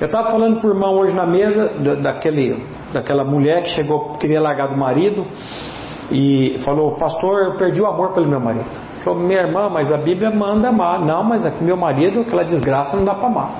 Eu 0.00 0.06
estava 0.06 0.30
falando 0.30 0.64
o 0.64 0.68
irmão 0.68 0.94
hoje 0.94 1.14
na 1.14 1.26
mesa 1.26 1.72
daquele, 2.00 2.64
daquela 2.92 3.24
mulher 3.24 3.64
que 3.64 3.70
chegou, 3.70 4.12
queria 4.12 4.40
largar 4.40 4.68
do 4.68 4.76
marido 4.76 5.26
e 6.10 6.58
falou: 6.64 6.92
Pastor, 6.92 7.42
eu 7.42 7.56
perdi 7.56 7.82
o 7.82 7.86
amor 7.86 8.12
pelo 8.12 8.28
meu 8.28 8.40
marido. 8.40 8.87
Falou: 9.04 9.18
Minha 9.20 9.40
irmã, 9.40 9.68
mas 9.68 9.92
a 9.92 9.96
Bíblia 9.96 10.30
manda 10.30 10.68
amar. 10.68 11.00
Não, 11.00 11.22
mas 11.22 11.44
meu 11.60 11.76
marido, 11.76 12.20
aquela 12.20 12.44
desgraça 12.44 12.96
não 12.96 13.04
dá 13.04 13.14
para 13.14 13.26
amar. 13.26 13.50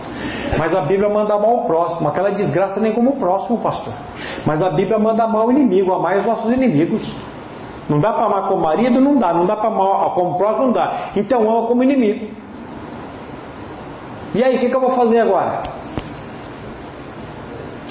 Mas 0.59 0.75
a 0.75 0.83
Bíblia 0.83 1.09
manda 1.09 1.35
amar 1.35 1.51
o 1.51 1.65
próximo. 1.65 2.09
Aquela 2.09 2.31
desgraça 2.31 2.81
nem 2.81 2.93
como 2.93 3.11
o 3.11 3.17
próximo, 3.17 3.59
pastor. 3.59 3.95
Mas 4.45 4.63
a 4.63 4.71
Bíblia 4.71 4.99
manda 4.99 5.25
amar 5.25 5.47
o 5.47 5.51
inimigo, 5.51 5.93
amar 5.93 6.19
os 6.19 6.27
nossos 6.27 6.51
inimigos. 6.53 7.03
Não 7.89 7.99
dá 7.99 8.13
para 8.13 8.27
amar 8.27 8.49
como 8.49 8.63
marido? 8.63 9.01
Não 9.01 9.19
dá. 9.19 9.33
Não 9.33 9.47
dá 9.47 9.57
para 9.57 9.69
amar 9.69 10.11
como 10.15 10.37
próximo? 10.37 10.67
Não 10.67 10.73
dá. 10.73 11.11
Então 11.17 11.49
ama 11.49 11.67
como 11.67 11.83
inimigo. 11.83 12.29
E 14.35 14.45
aí, 14.45 14.57
o 14.57 14.61
que, 14.61 14.69
que 14.69 14.77
eu 14.77 14.81
vou 14.81 14.91
fazer 14.91 15.21
agora? 15.21 15.63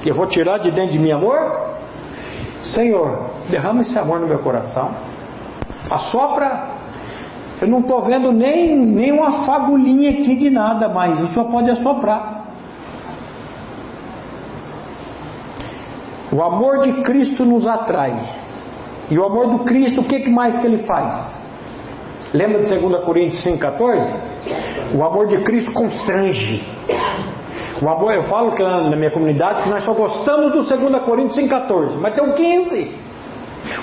Eu 0.05 0.15
vou 0.15 0.27
tirar 0.27 0.59
de 0.59 0.71
dentro 0.71 0.91
de 0.91 0.99
mim 0.99 1.11
amor? 1.11 1.67
Senhor, 2.63 3.31
derrama 3.49 3.81
esse 3.81 3.97
amor 3.97 4.19
no 4.19 4.27
meu 4.27 4.39
coração. 4.39 4.91
Assopra. 5.89 6.76
Eu 7.61 7.67
não 7.67 7.79
estou 7.79 8.01
vendo 8.01 8.31
nem, 8.31 8.75
nem 8.75 9.11
uma 9.11 9.45
fagulhinha 9.45 10.11
aqui 10.11 10.35
de 10.35 10.49
nada 10.49 10.89
mais. 10.89 11.21
O 11.21 11.27
Senhor 11.27 11.49
pode 11.49 11.71
assoprar. 11.71 12.45
O 16.31 16.41
amor 16.41 16.79
de 16.83 17.01
Cristo 17.01 17.43
nos 17.43 17.65
atrai. 17.65 18.15
E 19.09 19.17
o 19.17 19.25
amor 19.25 19.47
do 19.47 19.59
Cristo, 19.59 20.01
o 20.01 20.03
que 20.03 20.29
mais 20.29 20.59
que 20.59 20.67
ele 20.67 20.79
faz? 20.79 21.35
Lembra 22.33 22.61
de 22.61 22.77
2 22.77 23.05
Coríntios 23.05 23.43
5,14? 23.43 24.13
O 24.95 25.03
amor 25.03 25.27
de 25.27 25.37
Cristo 25.43 25.71
constrange. 25.71 26.63
O 27.81 27.89
amor, 27.89 28.13
eu 28.13 28.23
falo 28.23 28.51
que 28.51 28.61
na 28.61 28.95
minha 28.95 29.11
comunidade 29.11 29.63
que 29.63 29.69
nós 29.69 29.83
só 29.83 29.93
gostamos 29.93 30.51
do 30.51 30.63
2 30.63 31.03
Coríntios 31.03 31.37
5,14, 31.37 31.97
mas 31.99 32.13
tem 32.13 32.23
o 32.23 32.33
15. 32.33 33.06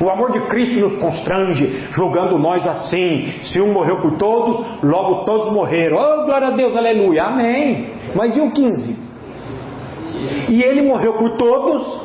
O 0.01 0.11
amor 0.11 0.33
de 0.33 0.41
Cristo 0.43 0.81
nos 0.81 0.97
constrange, 0.97 1.89
julgando 1.91 2.39
nós 2.39 2.67
assim: 2.67 3.33
se 3.45 3.61
um 3.61 3.73
morreu 3.73 3.99
por 3.99 4.17
todos, 4.17 4.83
logo 4.83 5.25
todos 5.25 5.53
morreram. 5.53 5.97
Oh, 5.97 6.25
glória 6.25 6.49
a 6.49 6.51
Deus, 6.51 6.77
aleluia, 6.77 7.25
amém. 7.25 7.91
Mas 8.15 8.37
e 8.37 8.41
o 8.41 8.51
15? 8.51 8.97
E 10.49 10.63
ele 10.63 10.83
morreu 10.83 11.15
por 11.15 11.37
todos, 11.37 12.01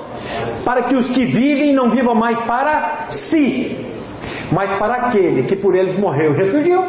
para 0.65 0.83
que 0.83 0.95
os 0.95 1.09
que 1.09 1.25
vivem 1.25 1.73
não 1.73 1.89
vivam 1.89 2.15
mais 2.15 2.39
para 2.39 3.11
si, 3.11 3.77
mas 4.51 4.71
para 4.77 4.95
aquele 4.95 5.43
que 5.43 5.55
por 5.55 5.75
eles 5.75 5.97
morreu 5.97 6.33
e 6.33 6.37
ressurgiu. 6.37 6.83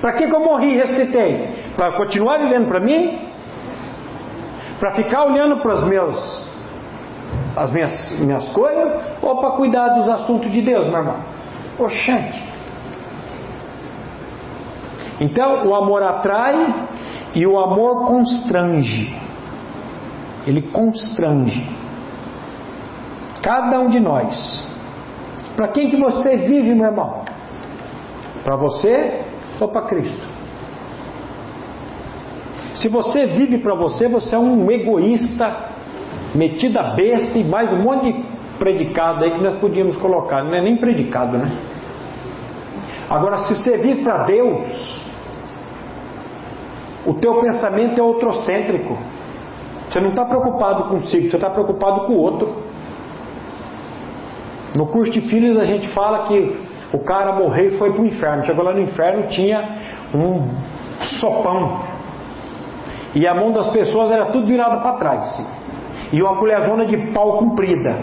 Para 0.00 0.12
que, 0.12 0.26
que 0.26 0.34
eu 0.34 0.40
morri 0.40 0.74
e 0.74 0.76
ressuscitei? 0.76 1.48
Para 1.76 1.92
continuar 1.92 2.38
vivendo 2.38 2.68
para 2.68 2.80
mim? 2.80 3.18
Para 4.78 4.92
ficar 4.92 5.24
olhando 5.24 5.62
para 5.62 5.74
os 5.76 5.84
meus 5.84 6.44
as 7.56 7.70
minhas, 7.70 8.20
minhas 8.20 8.48
coisas 8.52 8.96
ou 9.22 9.40
para 9.40 9.50
cuidar 9.52 9.88
dos 9.90 10.08
assuntos 10.08 10.50
de 10.50 10.62
Deus, 10.62 10.86
meu 10.86 10.98
irmão? 10.98 11.20
Oxente. 11.78 12.54
Então, 15.20 15.66
o 15.68 15.74
amor 15.74 16.02
atrai 16.02 16.88
e 17.34 17.46
o 17.46 17.58
amor 17.58 18.06
constrange. 18.06 19.16
Ele 20.46 20.62
constrange. 20.62 21.66
Cada 23.42 23.80
um 23.80 23.88
de 23.88 24.00
nós. 24.00 24.66
Para 25.56 25.68
quem 25.68 25.88
que 25.88 25.96
você 25.96 26.36
vive, 26.36 26.74
meu 26.74 26.86
irmão? 26.86 27.24
Para 28.42 28.56
você 28.56 29.22
ou 29.60 29.68
para 29.68 29.82
Cristo? 29.82 30.34
Se 32.74 32.88
você 32.88 33.26
vive 33.26 33.58
para 33.58 33.74
você, 33.74 34.08
você 34.08 34.34
é 34.34 34.38
um 34.38 34.68
egoísta 34.70 35.73
metida 36.34 36.82
besta 36.94 37.38
e 37.38 37.44
mais 37.44 37.72
um 37.72 37.82
monte 37.82 38.12
de 38.12 38.24
predicado 38.58 39.24
aí 39.24 39.32
que 39.32 39.42
nós 39.42 39.58
podíamos 39.58 39.96
colocar. 39.96 40.42
Não 40.42 40.54
é 40.54 40.60
nem 40.60 40.76
predicado, 40.76 41.38
né? 41.38 41.50
Agora, 43.08 43.38
se 43.38 43.76
vive 43.78 44.02
para 44.02 44.24
Deus, 44.24 45.00
o 47.06 47.14
teu 47.14 47.40
pensamento 47.40 48.00
é 48.00 48.02
outrocêntrico. 48.02 48.98
Você 49.88 50.00
não 50.00 50.10
está 50.10 50.24
preocupado 50.24 50.84
consigo, 50.84 51.28
você 51.28 51.36
está 51.36 51.50
preocupado 51.50 52.06
com 52.06 52.14
o 52.14 52.18
outro. 52.18 52.54
No 54.74 54.86
curso 54.86 55.12
de 55.12 55.20
filhos 55.28 55.56
a 55.56 55.64
gente 55.64 55.86
fala 55.88 56.24
que 56.24 56.56
o 56.92 56.98
cara 57.00 57.32
morreu 57.32 57.68
e 57.68 57.78
foi 57.78 57.92
para 57.92 58.02
o 58.02 58.06
inferno. 58.06 58.44
Chegou 58.44 58.64
lá 58.64 58.72
no 58.72 58.80
inferno 58.80 59.28
tinha 59.28 59.78
um 60.12 60.48
sopão. 61.20 61.80
E 63.14 63.28
a 63.28 63.34
mão 63.34 63.52
das 63.52 63.68
pessoas 63.68 64.10
era 64.10 64.26
tudo 64.26 64.46
virado 64.46 64.80
para 64.80 64.94
trás 64.94 65.63
e 66.14 66.22
uma 66.22 66.36
colherzona 66.36 66.86
de 66.86 66.96
pau 67.12 67.38
comprida. 67.38 67.98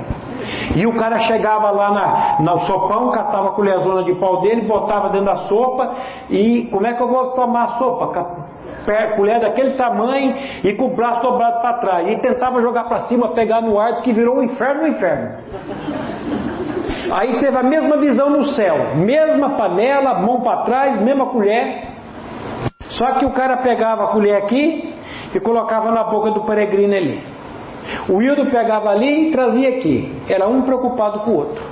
E 0.76 0.86
o 0.86 0.94
cara 0.98 1.20
chegava 1.20 1.72
lá 1.72 1.92
na, 1.92 2.44
no 2.44 2.60
sopão, 2.62 3.10
catava 3.12 3.50
a 3.50 3.52
colherzona 3.52 4.04
de 4.04 4.14
pau 4.16 4.42
dele, 4.42 4.68
botava 4.68 5.10
dentro 5.10 5.28
da 5.28 5.36
sopa 5.48 5.96
e 6.30 6.68
como 6.70 6.86
é 6.86 6.94
que 6.94 7.02
eu 7.02 7.08
vou 7.08 7.32
tomar 7.32 7.64
a 7.64 7.68
sopa? 7.80 8.52
Colher 9.16 9.40
daquele 9.40 9.76
tamanho 9.76 10.36
e 10.64 10.74
com 10.74 10.88
o 10.88 10.96
braço 10.96 11.22
dobrado 11.22 11.62
para 11.62 11.74
trás. 11.78 12.08
E 12.10 12.18
tentava 12.18 12.62
jogar 12.62 12.86
para 12.86 13.02
cima, 13.02 13.30
pegar 13.30 13.62
no 13.62 13.80
ar, 13.80 14.02
que 14.02 14.12
virou 14.12 14.40
um 14.40 14.44
inferno 14.44 14.82
no 14.82 14.88
inferno. 14.88 15.38
Aí 17.12 17.40
teve 17.40 17.58
a 17.58 17.64
mesma 17.64 17.98
visão 17.98 18.30
no 18.30 18.44
céu, 18.44 18.96
mesma 18.96 19.52
panela, 19.52 20.20
mão 20.20 20.42
para 20.42 20.64
trás, 20.64 21.02
mesma 21.02 21.28
colher. 21.28 21.92
Só 22.90 23.14
que 23.14 23.26
o 23.26 23.32
cara 23.32 23.58
pegava 23.58 24.06
a 24.06 24.08
colher 24.08 24.36
aqui 24.36 24.96
e 25.34 25.40
colocava 25.40 25.92
na 25.92 26.04
boca 26.06 26.32
do 26.32 26.42
peregrino 26.42 26.94
ali. 26.94 27.41
O 28.08 28.18
Wildo 28.18 28.48
pegava 28.48 28.90
ali 28.90 29.28
e 29.28 29.32
trazia 29.32 29.70
aqui. 29.70 30.14
Era 30.28 30.48
um 30.48 30.64
preocupado 30.64 31.22
com 31.22 31.32
o 31.32 31.36
outro. 31.36 31.64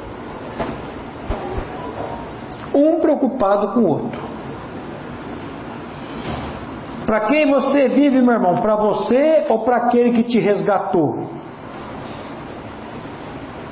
Um 2.73 2.99
preocupado 2.99 3.73
com 3.73 3.79
o 3.81 3.87
outro. 3.87 4.21
Para 7.05 7.21
quem 7.21 7.49
você 7.49 7.89
vive, 7.89 8.21
meu 8.21 8.33
irmão? 8.33 8.61
Para 8.61 8.75
você 8.75 9.45
ou 9.49 9.59
para 9.59 9.77
aquele 9.77 10.11
que 10.11 10.23
te 10.23 10.39
resgatou? 10.39 11.27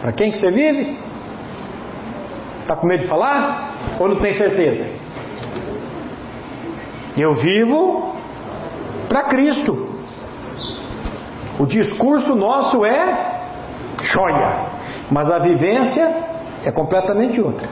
Para 0.01 0.11
quem 0.11 0.31
que 0.31 0.37
você 0.37 0.51
vive? 0.51 0.97
Está 2.61 2.75
com 2.75 2.87
medo 2.87 3.03
de 3.03 3.07
falar? 3.07 3.73
Ou 3.99 4.07
não 4.09 4.15
tem 4.17 4.33
certeza? 4.33 4.89
Eu 7.17 7.33
vivo 7.35 8.15
para 9.07 9.23
Cristo. 9.25 9.86
O 11.59 11.65
discurso 11.65 12.35
nosso 12.35 12.85
é 12.85 13.37
joia, 14.01 14.65
mas 15.09 15.29
a 15.29 15.39
vivência 15.39 16.15
é 16.63 16.71
completamente 16.71 17.41
outra. 17.41 17.67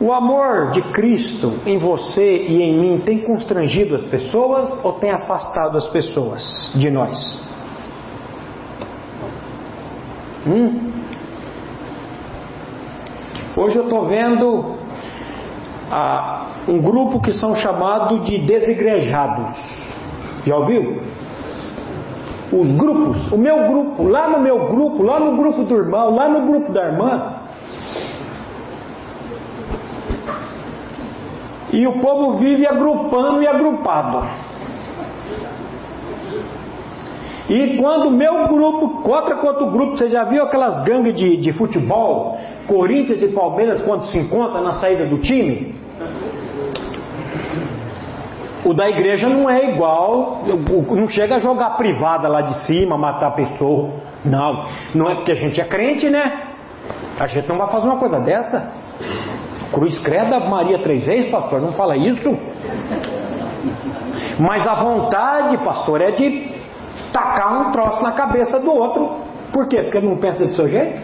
O 0.00 0.12
amor 0.12 0.72
de 0.72 0.82
Cristo 0.92 1.60
em 1.64 1.78
você 1.78 2.44
e 2.44 2.62
em 2.62 2.78
mim 2.78 3.02
tem 3.06 3.22
constrangido 3.22 3.94
as 3.94 4.02
pessoas 4.04 4.84
ou 4.84 4.94
tem 4.94 5.10
afastado 5.10 5.78
as 5.78 5.88
pessoas 5.88 6.72
de 6.74 6.90
nós? 6.90 7.42
Hum? 10.46 10.92
Hoje 13.56 13.78
eu 13.78 13.84
estou 13.84 14.04
vendo 14.06 14.74
ah, 15.90 16.48
um 16.68 16.82
grupo 16.82 17.20
que 17.20 17.32
são 17.32 17.54
chamados 17.54 18.26
de 18.26 18.38
desigrejados. 18.38 19.56
Já 20.44 20.56
ouviu? 20.56 21.02
Os 22.52 22.70
grupos, 22.72 23.32
o 23.32 23.38
meu 23.38 23.68
grupo, 23.68 24.04
lá 24.04 24.28
no 24.28 24.40
meu 24.40 24.68
grupo, 24.68 25.02
lá 25.02 25.18
no 25.18 25.36
grupo 25.36 25.64
do 25.64 25.74
irmão, 25.74 26.14
lá 26.14 26.28
no 26.28 26.46
grupo 26.46 26.72
da 26.72 26.86
irmã. 26.86 27.34
E 31.72 31.86
o 31.86 32.00
povo 32.00 32.34
vive 32.38 32.66
agrupando 32.66 33.42
e 33.42 33.46
agrupado. 33.46 34.24
E 37.48 37.76
quando 37.76 38.08
o 38.08 38.10
meu 38.10 38.46
grupo 38.46 39.02
contra 39.02 39.36
contra 39.36 39.64
o 39.64 39.70
grupo, 39.70 39.98
você 39.98 40.08
já 40.08 40.24
viu 40.24 40.44
aquelas 40.44 40.82
gangues 40.84 41.14
de, 41.14 41.36
de 41.36 41.52
futebol, 41.52 42.38
Corinthians 42.66 43.20
e 43.20 43.28
Palmeiras, 43.28 43.82
quando 43.82 44.04
se 44.04 44.18
encontram 44.18 44.62
na 44.62 44.74
saída 44.74 45.06
do 45.06 45.18
time? 45.18 45.74
O 48.64 48.72
da 48.72 48.88
igreja 48.88 49.28
não 49.28 49.48
é 49.48 49.72
igual, 49.72 50.42
não 50.90 51.08
chega 51.08 51.36
a 51.36 51.38
jogar 51.38 51.76
privada 51.76 52.28
lá 52.28 52.40
de 52.40 52.66
cima, 52.66 52.96
matar 52.96 53.32
pessoa. 53.32 53.90
Não, 54.24 54.64
não 54.94 55.10
é 55.10 55.16
porque 55.16 55.32
a 55.32 55.36
gente 55.36 55.60
é 55.60 55.64
crente, 55.64 56.08
né? 56.08 56.54
A 57.18 57.26
gente 57.26 57.46
não 57.48 57.58
vai 57.58 57.68
fazer 57.68 57.86
uma 57.86 57.98
coisa 57.98 58.20
dessa. 58.20 58.72
Cruz 59.70 59.98
creda 59.98 60.40
Maria 60.40 60.82
três 60.82 61.04
vezes, 61.04 61.30
pastor, 61.30 61.60
não 61.60 61.72
fala 61.72 61.96
isso. 61.96 62.30
Mas 64.38 64.66
a 64.66 64.74
vontade, 64.74 65.58
pastor, 65.58 66.00
é 66.00 66.12
de 66.12 66.54
tacar 67.12 67.68
um 67.68 67.70
troço 67.70 68.02
na 68.02 68.12
cabeça 68.12 68.58
do 68.58 68.72
outro. 68.72 69.24
Por 69.52 69.68
quê? 69.68 69.82
Porque 69.82 69.98
ele 69.98 70.08
não 70.08 70.16
pensa 70.16 70.44
do 70.44 70.52
seu 70.52 70.68
jeito? 70.68 71.00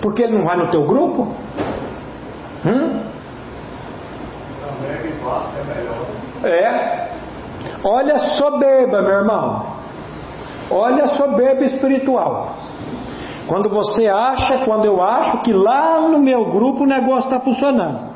Porque 0.00 0.22
ele 0.22 0.36
não 0.36 0.44
vai 0.44 0.56
no 0.56 0.70
teu 0.70 0.84
grupo? 0.84 1.34
Hum? 2.66 3.11
É. 6.44 7.08
Olha 7.84 8.14
a 8.14 8.18
soberba, 8.18 9.02
meu 9.02 9.12
irmão. 9.12 9.66
Olha 10.70 11.04
a 11.04 11.08
soberba 11.08 11.64
espiritual. 11.64 12.56
Quando 13.46 13.68
você 13.68 14.06
acha, 14.06 14.64
quando 14.64 14.84
eu 14.84 15.02
acho 15.02 15.42
que 15.42 15.52
lá 15.52 16.00
no 16.00 16.18
meu 16.18 16.46
grupo 16.46 16.84
o 16.84 16.86
negócio 16.86 17.28
está 17.28 17.40
funcionando. 17.40 18.12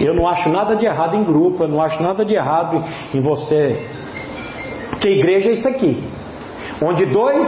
Eu 0.00 0.14
não 0.14 0.26
acho 0.26 0.48
nada 0.48 0.74
de 0.74 0.84
errado 0.84 1.14
em 1.16 1.22
grupo, 1.22 1.62
eu 1.62 1.68
não 1.68 1.80
acho 1.80 2.02
nada 2.02 2.24
de 2.24 2.34
errado 2.34 2.82
em 3.14 3.20
você. 3.20 3.88
Porque 4.90 5.08
igreja 5.08 5.50
é 5.50 5.52
isso 5.52 5.68
aqui. 5.68 6.02
Onde 6.82 7.06
dois 7.06 7.46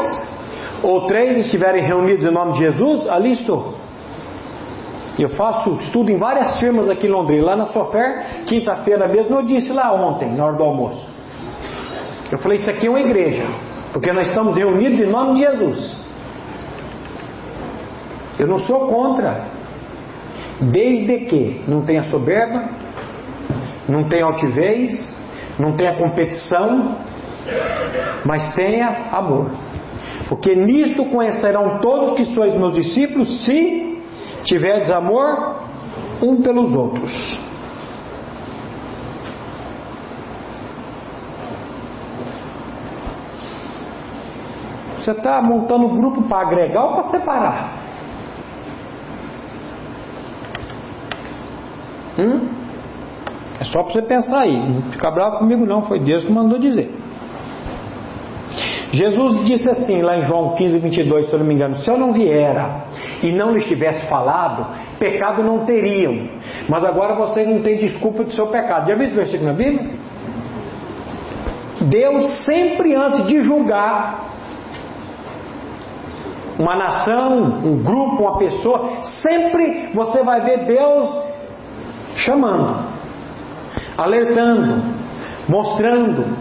ou 0.83 1.07
três 1.07 1.39
estiverem 1.39 1.83
reunidos 1.83 2.25
em 2.25 2.31
nome 2.31 2.53
de 2.53 2.59
Jesus, 2.59 3.09
ali 3.09 3.33
estou. 3.33 3.75
Eu 5.19 5.29
faço 5.31 5.75
estudo 5.75 6.11
em 6.11 6.19
várias 6.19 6.59
firmas 6.59 6.91
aqui 6.91 7.07
em 7.07 7.11
Londrina. 7.11 7.45
Lá 7.45 7.57
na 7.57 7.67
Sofer, 7.67 8.45
quinta-feira 8.47 9.07
mesmo, 9.07 9.37
eu 9.37 9.43
disse 9.45 9.73
lá 9.73 9.93
ontem, 9.95 10.35
na 10.35 10.45
hora 10.45 10.57
do 10.57 10.65
almoço. 10.65 11.09
Eu 12.33 12.39
falei, 12.39 12.59
isso 12.59 12.69
aqui 12.69 12.87
é 12.87 12.91
uma 12.91 13.01
igreja. 13.01 13.43
Porque 13.93 14.13
nós 14.13 14.27
estamos 14.27 14.57
reunidos 14.57 14.99
em 14.99 15.07
nome 15.07 15.35
de 15.35 15.39
Jesus. 15.41 15.97
Eu 18.39 18.49
não 18.49 18.59
sou 18.59 18.89
contra. 18.89 19.47
Desde 20.61 21.27
que 21.27 21.63
não 21.69 21.83
tenha 21.83 22.03
soberba, 22.05 22.69
não 23.89 24.05
tenha 24.09 24.25
altivez, 24.25 24.93
não 25.59 25.77
tenha 25.77 25.97
competição, 25.97 26.97
mas 28.25 28.55
tenha 28.55 29.11
amor. 29.13 29.51
Porque 30.29 30.55
nisto 30.55 31.05
conhecerão 31.07 31.79
todos 31.81 32.17
que 32.17 32.25
sois 32.35 32.55
meus 32.55 32.75
discípulos, 32.75 33.45
se 33.45 33.94
tiverdes 34.45 34.91
amor 34.91 35.57
um 36.23 36.43
pelos 36.43 36.73
outros. 36.75 37.13
Você 44.99 45.11
está 45.11 45.43
montando 45.43 45.87
um 45.87 45.97
grupo 45.97 46.23
para 46.23 46.47
agregar 46.47 46.85
ou 46.85 46.93
para 46.95 47.03
separar? 47.05 47.73
Hum? 52.19 52.49
É 53.61 53.65
só 53.65 53.83
para 53.83 53.93
você 53.93 54.03
pensar 54.03 54.39
aí. 54.41 54.57
Não 54.57 54.91
fica 54.93 55.11
bravo 55.11 55.39
comigo, 55.39 55.67
não. 55.67 55.83
Foi 55.83 55.99
Deus 55.99 56.25
que 56.25 56.33
mandou 56.33 56.59
dizer. 56.59 56.91
Jesus 58.93 59.45
disse 59.45 59.69
assim, 59.69 60.01
lá 60.01 60.17
em 60.17 60.23
João 60.23 60.55
15, 60.55 60.79
22, 60.79 61.27
se 61.27 61.33
eu 61.33 61.39
não 61.39 61.47
me 61.47 61.55
engano: 61.55 61.75
Se 61.77 61.91
eu 61.91 61.99
não 61.99 62.13
viera 62.13 62.84
e 63.25 63.33
não 63.33 63.53
lhes 63.53 63.65
tivesse 63.65 64.07
falado, 64.07 64.67
pecado 64.99 65.43
não 65.43 65.65
teriam. 65.65 66.29
Mas 66.69 66.85
agora 66.85 67.15
vocês 67.15 67.49
não 67.49 67.63
têm 67.63 67.79
desculpa 67.79 68.23
do 68.23 68.31
seu 68.33 68.49
pecado. 68.49 68.87
Já 68.87 68.95
viu 68.95 69.05
esse 69.05 69.15
versículo 69.15 69.51
na 69.51 69.57
Bíblia? 69.57 69.95
Deus 71.81 72.45
sempre 72.45 72.95
antes 72.95 73.27
de 73.27 73.43
julgar 73.43 74.25
uma 76.59 76.77
nação, 76.77 77.61
um 77.65 77.83
grupo, 77.83 78.23
uma 78.23 78.39
pessoa, 78.39 79.03
sempre 79.23 79.91
você 79.95 80.23
vai 80.23 80.43
ver 80.43 80.67
Deus 80.67 81.21
chamando, 82.17 82.77
alertando, 83.97 84.85
mostrando, 85.49 86.37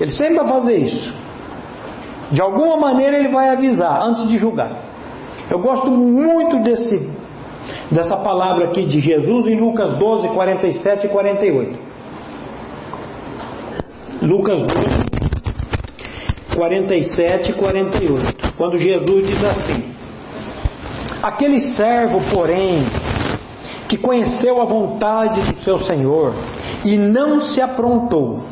ele 0.00 0.10
sempre 0.12 0.36
vai 0.36 0.48
fazer 0.48 0.76
isso. 0.76 1.14
De 2.30 2.42
alguma 2.42 2.76
maneira 2.76 3.16
ele 3.16 3.28
vai 3.28 3.48
avisar 3.48 4.02
antes 4.02 4.28
de 4.28 4.36
julgar. 4.36 4.87
Eu 5.50 5.58
gosto 5.60 5.90
muito 5.90 6.58
desse, 6.62 7.10
dessa 7.90 8.16
palavra 8.18 8.66
aqui 8.66 8.84
de 8.84 9.00
Jesus 9.00 9.46
em 9.46 9.56
Lucas 9.56 9.94
12, 9.94 10.28
47 10.28 11.06
e 11.06 11.08
48. 11.08 11.78
Lucas 14.22 14.60
12, 14.60 14.74
47 16.54 17.50
e 17.50 17.54
48. 17.54 18.54
Quando 18.56 18.78
Jesus 18.78 19.26
diz 19.26 19.44
assim: 19.44 19.84
Aquele 21.22 21.60
servo, 21.74 22.20
porém, 22.32 22.84
que 23.88 23.96
conheceu 23.96 24.60
a 24.60 24.64
vontade 24.64 25.40
de 25.52 25.64
seu 25.64 25.78
Senhor 25.80 26.34
e 26.84 26.96
não 26.96 27.40
se 27.40 27.60
aprontou 27.60 28.42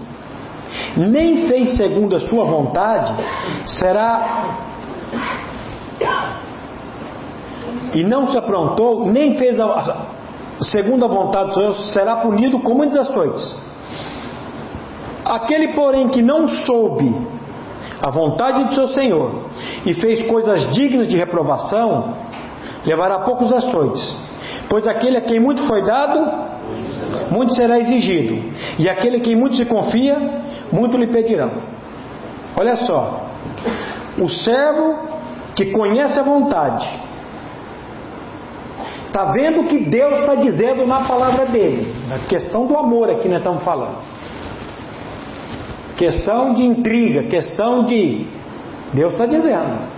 nem 0.97 1.47
fez 1.47 1.77
segundo 1.77 2.17
a 2.17 2.21
sua 2.21 2.45
vontade, 2.45 3.13
será. 3.67 4.57
E 7.95 8.03
não 8.05 8.27
se 8.29 8.37
aprontou, 8.39 9.07
nem 9.07 9.37
fez 9.37 9.59
a, 9.59 10.07
segundo 10.61 11.05
a 11.05 11.09
vontade 11.09 11.49
do 11.49 11.55
Senhor, 11.55 11.75
será 11.93 12.17
punido 12.17 12.61
com 12.61 12.75
muitas 12.75 13.09
açoites. 13.09 13.57
Aquele, 15.25 15.69
porém, 15.69 16.09
que 16.09 16.23
não 16.23 16.49
soube 16.49 17.17
a 18.01 18.11
vontade 18.11 18.65
do 18.65 18.75
seu 18.75 18.89
Senhor 18.89 19.47
e 19.85 19.95
fez 19.95 20.27
coisas 20.27 20.73
dignas 20.73 21.09
de 21.09 21.17
reprovação, 21.17 22.15
levará 22.85 23.21
poucos 23.21 23.53
açoites. 23.53 24.17
Pois 24.69 24.87
aquele 24.87 25.17
a 25.17 25.21
quem 25.21 25.41
muito 25.41 25.63
foi 25.67 25.85
dado, 25.85 26.21
muito 27.31 27.55
será 27.55 27.79
exigido. 27.79 28.53
E 28.79 28.89
aquele 28.89 29.17
a 29.17 29.21
quem 29.21 29.37
muito 29.37 29.57
se 29.57 29.65
confia, 29.67 30.17
muito 30.73 30.97
lhe 30.97 31.09
pedirão. 31.09 31.51
Olha 32.57 32.77
só, 32.77 33.27
o 34.21 34.29
servo 34.29 34.97
que 35.55 35.67
conhece 35.73 36.19
a 36.19 36.23
vontade, 36.23 36.87
está 39.17 39.33
vendo 39.33 39.63
o 39.63 39.65
que 39.65 39.79
Deus 39.79 40.19
está 40.19 40.35
dizendo 40.35 40.87
na 40.87 41.07
palavra 41.09 41.47
dele, 41.47 41.91
na 42.07 42.19
questão 42.27 42.67
do 42.67 42.77
amor 42.77 43.09
aqui 43.09 43.27
nós 43.29 43.39
estamos 43.39 43.65
falando, 43.65 43.97
questão 45.97 46.53
de 46.53 46.67
intriga, 46.67 47.23
questão 47.25 47.85
de 47.85 48.27
Deus 48.93 49.13
está 49.13 49.25
dizendo. 49.25 49.97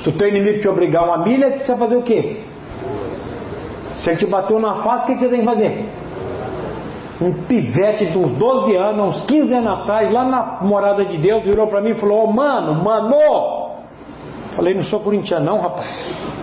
Se 0.00 0.08
o 0.08 0.12
teu 0.12 0.28
inimigo 0.28 0.60
te 0.60 0.68
obrigar 0.68 1.04
uma 1.04 1.18
milha, 1.18 1.48
você 1.48 1.54
precisa 1.56 1.76
fazer 1.76 1.96
o 1.96 2.02
quê? 2.02 2.42
Se 3.98 4.10
ele 4.10 4.18
te 4.18 4.26
bateu 4.26 4.58
na 4.58 4.76
face, 4.82 5.04
o 5.04 5.14
que 5.14 5.20
você 5.20 5.28
tem 5.28 5.40
que 5.40 5.46
fazer? 5.46 5.88
um 7.20 7.32
pivete 7.48 8.06
de 8.06 8.16
uns 8.16 8.30
12 8.30 8.76
anos, 8.76 9.16
uns 9.16 9.26
15 9.26 9.52
anos 9.52 9.72
atrás, 9.80 10.12
lá 10.12 10.24
na 10.24 10.58
morada 10.62 11.04
de 11.04 11.18
Deus, 11.18 11.42
virou 11.42 11.66
para 11.66 11.80
mim 11.80 11.90
e 11.90 11.94
falou: 11.96 12.28
oh, 12.28 12.32
Mano, 12.32 12.84
mano! 12.84 13.16
Falei: 14.54 14.72
Não 14.72 14.84
sou 14.84 15.00
corintiano, 15.00 15.44
não, 15.44 15.60
rapaz. 15.60 16.37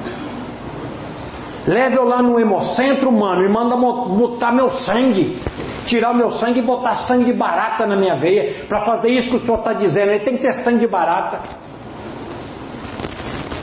Leve 1.68 1.98
eu 1.98 2.06
lá 2.06 2.22
no 2.22 2.40
hemocentro, 2.40 3.12
mano, 3.12 3.44
e 3.44 3.50
manda 3.50 3.76
botar 3.76 4.52
meu 4.52 4.70
sangue. 4.70 5.42
Tirar 5.86 6.12
o 6.12 6.16
meu 6.16 6.32
sangue 6.34 6.60
e 6.60 6.64
botar 6.64 6.96
sangue 7.08 7.26
de 7.26 7.34
barata 7.34 7.86
na 7.86 7.96
minha 7.96 8.16
veia. 8.16 8.66
Para 8.68 8.82
fazer 8.82 9.10
isso 9.10 9.30
que 9.30 9.36
o 9.38 9.40
senhor 9.40 9.60
está 9.60 9.74
dizendo, 9.74 10.12
ele 10.12 10.24
tem 10.24 10.38
que 10.38 10.44
ter 10.44 10.54
sangue 10.64 10.80
de 10.80 10.88
barata. 10.88 11.40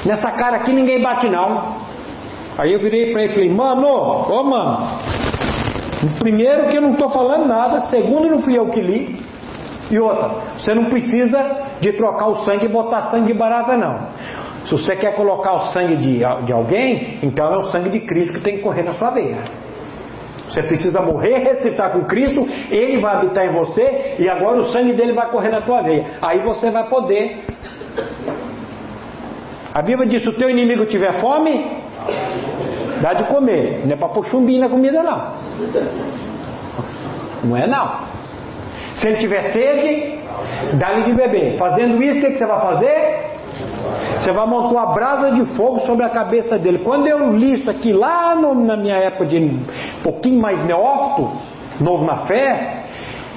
Nessa 0.05 0.31
cara 0.33 0.57
aqui 0.59 0.73
ninguém 0.73 1.01
bate, 1.01 1.29
não. 1.29 1.77
Aí 2.59 2.73
eu 2.73 2.81
virei 2.81 3.13
para 3.13 3.23
ele 3.23 3.31
e 3.31 3.35
falei: 3.35 3.51
Mano, 3.51 3.87
ô 3.87 4.43
mano, 4.43 4.99
Primeiro, 6.19 6.69
que 6.69 6.77
eu 6.77 6.83
não 6.83 6.93
estou 6.93 7.09
falando 7.11 7.47
nada. 7.47 7.83
Segundo, 7.83 8.29
não 8.29 8.43
fui 8.43 8.59
eu 8.59 8.69
que 8.71 8.81
li. 8.81 9.21
E 9.91 9.99
outra, 9.99 10.41
você 10.59 10.75
não 10.75 10.87
precisa 10.87 11.39
de 11.81 11.93
trocar 11.93 12.27
o 12.27 12.37
sangue 12.45 12.65
e 12.65 12.69
botar 12.69 13.11
sangue 13.11 13.33
de 13.33 13.39
barata, 13.39 13.77
não. 13.77 14.09
Se 14.65 14.73
você 14.73 14.97
quer 14.97 15.15
colocar 15.15 15.53
o 15.53 15.65
sangue 15.73 15.97
de, 15.97 16.19
de 16.19 16.53
alguém, 16.53 17.19
então 17.23 17.53
é 17.53 17.59
o 17.59 17.65
sangue 17.65 17.91
de 17.91 18.01
Cristo 18.01 18.35
que 18.35 18.41
tem 18.41 18.57
que 18.57 18.63
correr 18.63 18.83
na 18.83 18.93
sua 18.93 19.11
veia. 19.11 19.39
Você 20.49 20.63
precisa 20.65 21.01
morrer, 21.01 21.39
recitar 21.39 21.93
com 21.93 22.05
Cristo, 22.05 22.47
Ele 22.71 22.99
vai 23.01 23.17
habitar 23.17 23.47
em 23.47 23.53
você 23.53 24.17
e 24.19 24.29
agora 24.29 24.59
o 24.59 24.65
sangue 24.65 24.93
dele 24.95 25.13
vai 25.13 25.31
correr 25.31 25.51
na 25.51 25.63
tua 25.63 25.83
veia. 25.83 26.05
Aí 26.21 26.41
você 26.41 26.71
vai 26.71 26.89
poder. 26.89 27.45
A 29.75 29.83
Bíblia 29.83 30.07
diz: 30.07 30.23
se 30.23 30.29
o 30.29 30.37
teu 30.37 30.51
inimigo 30.51 30.85
tiver 30.87 31.21
fome, 31.21 31.83
Dá 33.03 33.15
de 33.15 33.25
comer. 33.25 33.83
Não 33.85 33.93
é 33.93 33.97
para 33.97 34.09
pôr 34.09 34.25
chumbinho 34.27 34.61
na 34.61 34.69
comida, 34.69 35.03
não. 35.03 35.33
Não 37.45 37.57
é, 37.57 37.67
não. 37.67 38.13
Se 38.95 39.09
ele 39.09 39.17
tiver 39.17 39.43
sede, 39.53 40.19
dá-lhe 40.75 41.05
de 41.05 41.15
beber. 41.15 41.59
Fazendo 41.59 42.01
isso, 42.01 42.25
o 42.25 42.31
que 42.31 42.39
você 42.39 42.47
vai 42.47 42.61
fazer? 42.61 43.33
Você 44.19 44.33
vai 44.33 44.47
montar 44.47 44.69
uma 44.69 44.87
brasa 44.95 45.33
de 45.33 45.57
fogo 45.57 45.81
sobre 45.81 46.05
a 46.05 46.11
cabeça 46.11 46.59
dele. 46.59 46.79
Quando 46.79 47.07
eu 47.07 47.31
li 47.31 47.55
isso 47.55 47.71
aqui 47.71 47.93
lá 47.93 48.35
no, 48.35 48.55
na 48.55 48.77
minha 48.77 48.97
época 48.97 49.27
de 49.27 49.39
um 49.39 49.63
pouquinho 50.03 50.41
mais 50.41 50.65
neófito, 50.65 51.31
novo 51.81 52.05
na 52.05 52.19
fé, 52.27 52.83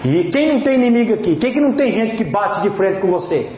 E 0.04 0.26
quem 0.26 0.54
não 0.54 0.62
tem 0.62 0.76
inimigo 0.76 1.16
aqui? 1.16 1.36
Quem 1.38 1.52
que 1.52 1.60
não 1.60 1.74
tem 1.74 1.92
gente 1.92 2.16
que 2.16 2.24
bate 2.24 2.62
de 2.62 2.70
frente 2.78 3.00
com 3.00 3.08
você? 3.08 3.52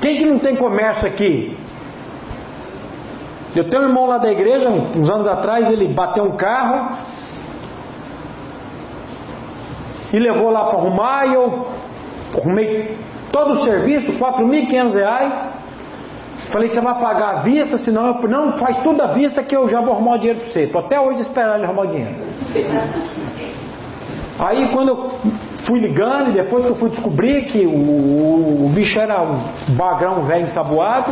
Quem 0.00 0.16
que 0.16 0.26
não 0.26 0.38
tem 0.40 0.56
comércio 0.56 1.06
aqui? 1.06 1.56
Eu 3.54 3.68
tenho 3.68 3.84
um 3.84 3.86
irmão 3.86 4.06
lá 4.06 4.18
da 4.18 4.32
igreja, 4.32 4.68
uns 4.68 5.08
anos 5.08 5.28
atrás, 5.28 5.70
ele 5.70 5.94
bateu 5.94 6.24
um 6.24 6.36
carro 6.36 6.98
e 10.12 10.18
levou 10.18 10.50
lá 10.50 10.64
para 10.64 10.78
arrumar 10.78 11.26
e 11.26 11.34
eu 11.34 11.66
arrumei 12.36 12.96
todo 13.34 13.50
o 13.54 13.64
serviço, 13.64 14.12
R$ 14.12 14.18
4.500. 14.18 15.64
Falei, 16.52 16.68
você 16.68 16.80
vai 16.80 16.94
pagar 17.00 17.30
à 17.30 17.40
vista, 17.40 17.76
senão 17.78 18.06
eu 18.06 18.28
não 18.28 18.56
faz 18.58 18.78
tudo 18.84 19.02
à 19.02 19.08
vista 19.08 19.42
que 19.42 19.56
eu 19.56 19.68
já 19.68 19.80
vou 19.80 19.92
arrumar 19.92 20.14
o 20.14 20.18
dinheiro 20.18 20.38
para 20.40 20.50
você. 20.50 20.60
Estou 20.60 20.80
até 20.80 21.00
hoje 21.00 21.22
esperando 21.22 21.56
ele 21.56 21.64
arrumar 21.64 21.82
o 21.82 21.86
dinheiro. 21.88 22.14
Aí 24.38 24.68
quando 24.72 24.88
eu 24.88 25.06
fui 25.66 25.80
ligando, 25.80 26.32
depois 26.32 26.64
que 26.64 26.70
eu 26.70 26.76
fui 26.76 26.90
descobrir 26.90 27.46
que 27.46 27.66
o, 27.66 28.66
o 28.66 28.72
bicho 28.72 28.98
era 29.00 29.22
um 29.22 29.40
bagrão 29.76 30.22
velho 30.22 30.44
ensaboado, 30.44 31.10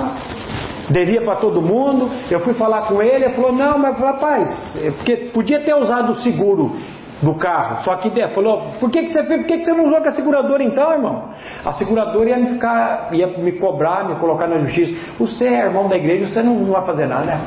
devia 0.90 1.22
para 1.22 1.36
todo 1.36 1.60
mundo, 1.60 2.10
eu 2.30 2.40
fui 2.40 2.52
falar 2.54 2.82
com 2.82 3.02
ele, 3.02 3.24
ele 3.24 3.34
falou, 3.34 3.52
não, 3.52 3.78
mas 3.78 3.98
rapaz, 3.98 4.76
é 4.76 4.90
porque 4.90 5.16
podia 5.32 5.60
ter 5.60 5.74
usado 5.74 6.12
o 6.12 6.14
seguro 6.16 6.76
do 7.22 7.34
carro. 7.34 7.84
Só 7.84 7.96
que 7.96 8.10
falou, 8.28 8.72
por 8.80 8.90
que, 8.90 9.04
que 9.04 9.12
você 9.12 9.24
fez? 9.24 9.40
Por 9.40 9.46
que, 9.46 9.58
que 9.58 9.64
você 9.64 9.72
não 9.72 9.84
usou 9.84 10.00
com 10.00 10.08
a 10.08 10.10
seguradora 10.10 10.62
então, 10.62 10.92
irmão? 10.92 11.28
A 11.64 11.72
seguradora 11.72 12.30
ia 12.30 12.36
me 12.36 12.48
ficar, 12.48 13.08
ia 13.12 13.26
me 13.26 13.52
cobrar, 13.52 14.08
me 14.08 14.16
colocar 14.16 14.48
na 14.48 14.58
justiça. 14.58 15.14
Você 15.18 15.46
é 15.46 15.64
irmão 15.64 15.88
da 15.88 15.96
igreja, 15.96 16.26
você 16.26 16.42
não, 16.42 16.64
vai 16.64 16.84
fazer 16.84 17.06
nada. 17.06 17.40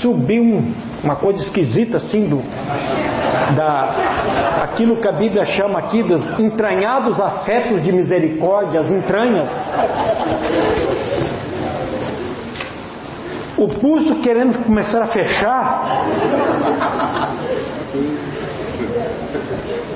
Subiu 0.00 0.42
um, 0.42 0.74
uma 1.04 1.16
coisa 1.16 1.40
esquisita 1.42 1.98
assim 1.98 2.28
do 2.28 2.42
da 3.56 4.62
aquilo 4.62 4.96
que 4.96 5.08
a 5.08 5.12
Bíblia 5.12 5.44
chama 5.44 5.78
aqui 5.78 6.02
dos 6.02 6.38
entranhados 6.38 7.20
afetos 7.20 7.82
de 7.82 7.92
misericórdia, 7.92 8.80
as 8.80 8.90
entranhas 8.90 9.48
o 13.62 13.68
pulso 13.68 14.16
querendo 14.16 14.64
começar 14.64 15.02
a 15.02 15.06
fechar. 15.06 16.06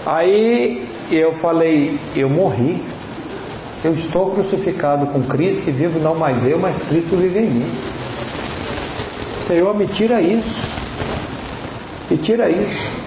Aí 0.06 0.86
eu 1.10 1.32
falei, 1.34 1.98
eu 2.14 2.28
morri. 2.28 2.80
Eu 3.84 3.92
estou 3.92 4.30
crucificado 4.32 5.06
com 5.08 5.22
Cristo 5.24 5.68
e 5.68 5.72
vivo 5.72 5.98
não 5.98 6.14
mais 6.14 6.44
eu, 6.46 6.58
mas 6.58 6.80
Cristo 6.88 7.16
vive 7.16 7.40
em 7.40 7.50
mim. 7.50 7.70
Senhor, 9.46 9.76
me 9.76 9.86
tira 9.88 10.20
isso. 10.20 10.68
Me 12.10 12.16
tira 12.18 12.48
isso. 12.48 13.06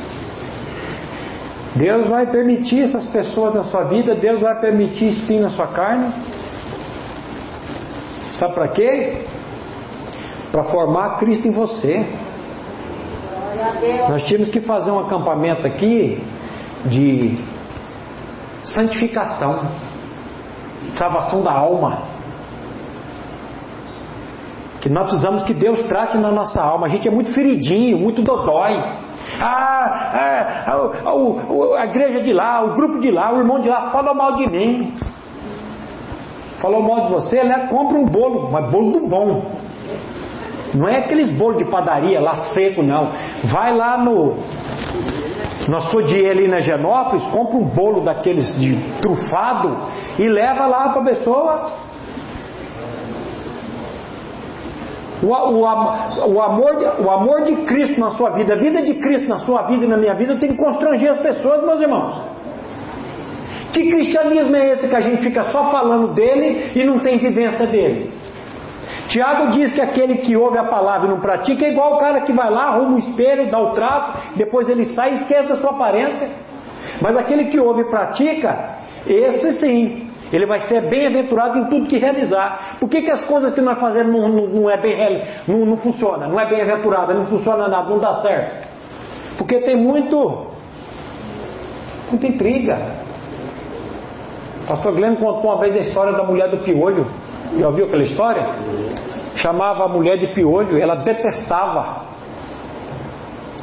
Deus 1.75 2.07
vai 2.07 2.25
permitir 2.29 2.81
essas 2.81 3.05
pessoas 3.07 3.53
na 3.53 3.63
sua 3.63 3.85
vida, 3.85 4.15
Deus 4.15 4.41
vai 4.41 4.59
permitir 4.59 5.07
espinho 5.07 5.43
na 5.43 5.49
sua 5.49 5.67
carne. 5.67 6.11
Sabe 8.33 8.53
para 8.53 8.67
quê? 8.69 9.25
Para 10.51 10.63
formar 10.63 11.17
Cristo 11.17 11.47
em 11.47 11.51
você. 11.51 12.05
Nós 14.09 14.23
tínhamos 14.23 14.49
que 14.49 14.61
fazer 14.61 14.91
um 14.91 14.99
acampamento 14.99 15.65
aqui 15.67 16.21
de 16.85 17.37
santificação, 18.63 19.59
salvação 20.95 21.41
da 21.41 21.51
alma. 21.51 22.19
Que 24.81 24.89
nós 24.89 25.09
precisamos 25.09 25.43
que 25.43 25.53
Deus 25.53 25.81
trate 25.83 26.17
na 26.17 26.31
nossa 26.31 26.61
alma. 26.61 26.87
A 26.87 26.89
gente 26.89 27.07
é 27.07 27.11
muito 27.11 27.33
feridinho, 27.33 27.97
muito 27.97 28.21
dodói. 28.21 28.81
Ah, 29.41 30.11
é, 30.15 30.69
a, 30.69 30.73
a, 30.73 31.81
a, 31.81 31.85
igreja 31.85 32.21
de 32.21 32.31
lá, 32.31 32.63
o 32.63 32.73
grupo 32.75 32.99
de 32.99 33.11
lá, 33.11 33.33
o 33.33 33.39
irmão 33.39 33.59
de 33.59 33.69
lá 33.69 33.89
fala 33.89 34.13
mal 34.13 34.37
de 34.37 34.49
mim. 34.49 34.97
Falou 36.61 36.81
mal 36.81 37.05
de 37.05 37.11
você, 37.13 37.43
né? 37.43 37.67
compra 37.69 37.97
um 37.97 38.05
bolo, 38.05 38.49
mas 38.51 38.71
bolo 38.71 38.91
do 38.91 39.07
bom. 39.07 39.51
Não 40.73 40.87
é 40.87 40.99
aqueles 40.99 41.29
bolos 41.31 41.57
de 41.57 41.65
padaria 41.65 42.19
lá 42.19 42.53
seco, 42.53 42.81
não. 42.81 43.11
Vai 43.45 43.75
lá 43.75 43.97
no. 43.97 44.35
Sua 45.91 46.03
dia 46.03 46.31
ali 46.31 46.47
na 46.47 46.59
Genópolis, 46.59 47.23
compra 47.27 47.57
um 47.57 47.63
bolo 47.63 48.01
daqueles 48.01 48.59
de 48.59 48.75
trufado 49.01 49.77
e 50.17 50.27
leva 50.27 50.65
lá 50.65 50.89
para 50.89 51.01
a 51.01 51.05
pessoa. 51.05 51.71
O, 55.21 55.27
o, 55.27 55.61
o, 55.61 56.41
amor 56.41 56.95
o 56.99 57.11
amor 57.11 57.43
de 57.43 57.55
Cristo 57.65 57.99
na 57.99 58.11
sua 58.11 58.31
vida, 58.31 58.53
a 58.53 58.57
vida 58.57 58.81
de 58.81 58.95
Cristo 58.95 59.27
na 59.27 59.39
sua 59.39 59.63
vida 59.63 59.85
e 59.85 59.87
na 59.87 59.97
minha 59.97 60.15
vida 60.15 60.37
tem 60.37 60.51
que 60.51 60.57
constranger 60.57 61.11
as 61.11 61.19
pessoas, 61.19 61.63
meus 61.63 61.81
irmãos. 61.81 62.39
Que 63.73 63.87
cristianismo 63.89 64.55
é 64.55 64.71
esse 64.71 64.87
que 64.87 64.95
a 64.95 65.01
gente 65.01 65.21
fica 65.21 65.43
só 65.51 65.69
falando 65.69 66.13
dele 66.13 66.71
e 66.73 66.83
não 66.83 66.99
tem 66.99 67.19
vivência 67.19 67.67
dele? 67.67 68.11
Tiago 69.09 69.47
diz 69.47 69.73
que 69.73 69.81
aquele 69.81 70.19
que 70.19 70.37
ouve 70.37 70.57
a 70.57 70.63
palavra 70.63 71.07
e 71.07 71.09
não 71.09 71.19
pratica 71.19 71.65
é 71.65 71.71
igual 71.71 71.95
o 71.95 71.97
cara 71.97 72.21
que 72.21 72.31
vai 72.31 72.49
lá, 72.49 72.65
arruma 72.65 72.95
o 72.95 72.99
espelho, 72.99 73.49
dá 73.49 73.59
o 73.59 73.73
trato, 73.73 74.37
depois 74.37 74.69
ele 74.69 74.85
sai 74.93 75.11
e 75.11 75.15
esquece 75.15 75.49
da 75.49 75.55
sua 75.55 75.71
aparência. 75.71 76.29
Mas 77.01 77.17
aquele 77.17 77.45
que 77.45 77.59
ouve 77.59 77.81
e 77.81 77.85
pratica, 77.85 78.77
esse 79.07 79.53
sim, 79.59 80.09
ele 80.31 80.45
vai 80.45 80.59
ser 80.61 80.81
bem-aventurado 80.81 81.57
em 81.57 81.65
tudo 81.65 81.87
que 81.87 81.97
realizar. 81.97 82.77
Por 82.79 82.87
que, 82.87 83.01
que 83.01 83.09
as 83.09 83.25
coisas 83.25 83.51
que 83.53 83.61
nós 83.61 83.79
fazemos 83.79 84.11
não, 84.11 84.29
não, 84.29 84.47
não 84.47 84.69
é 84.69 84.77
bem, 84.77 85.23
não, 85.47 85.65
não 85.65 85.77
funciona, 85.77 86.27
não 86.27 86.39
é 86.39 86.45
bem-aventurada, 86.45 87.13
não 87.13 87.25
funciona 87.25 87.67
nada, 87.67 87.89
não 87.89 87.97
dá 87.97 88.13
certo? 88.21 88.67
Porque 89.39 89.59
tem 89.61 89.75
muito, 89.75 90.47
muita 92.11 92.27
intriga. 92.27 92.77
O 94.63 94.67
pastor 94.67 94.93
Glenn 94.93 95.15
contou 95.15 95.51
uma 95.51 95.57
vez 95.59 95.75
a 95.75 95.79
história 95.79 96.13
da 96.13 96.23
mulher 96.23 96.49
do 96.51 96.59
piolho. 96.59 97.07
Já 97.57 97.67
ouviu 97.67 97.85
aquela 97.85 98.03
história? 98.03 98.45
Chamava 99.35 99.85
a 99.85 99.87
mulher 99.87 100.17
de 100.17 100.27
piolho, 100.27 100.77
ela 100.77 100.95
detestava. 100.95 102.09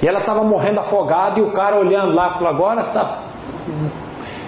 E 0.03 0.07
ela 0.07 0.21
estava 0.21 0.43
morrendo 0.43 0.81
afogada 0.81 1.39
e 1.39 1.43
o 1.43 1.53
cara 1.53 1.77
olhando 1.77 2.15
lá 2.15 2.31
falou: 2.31 2.49
Agora 2.49 2.83
essa 2.83 3.27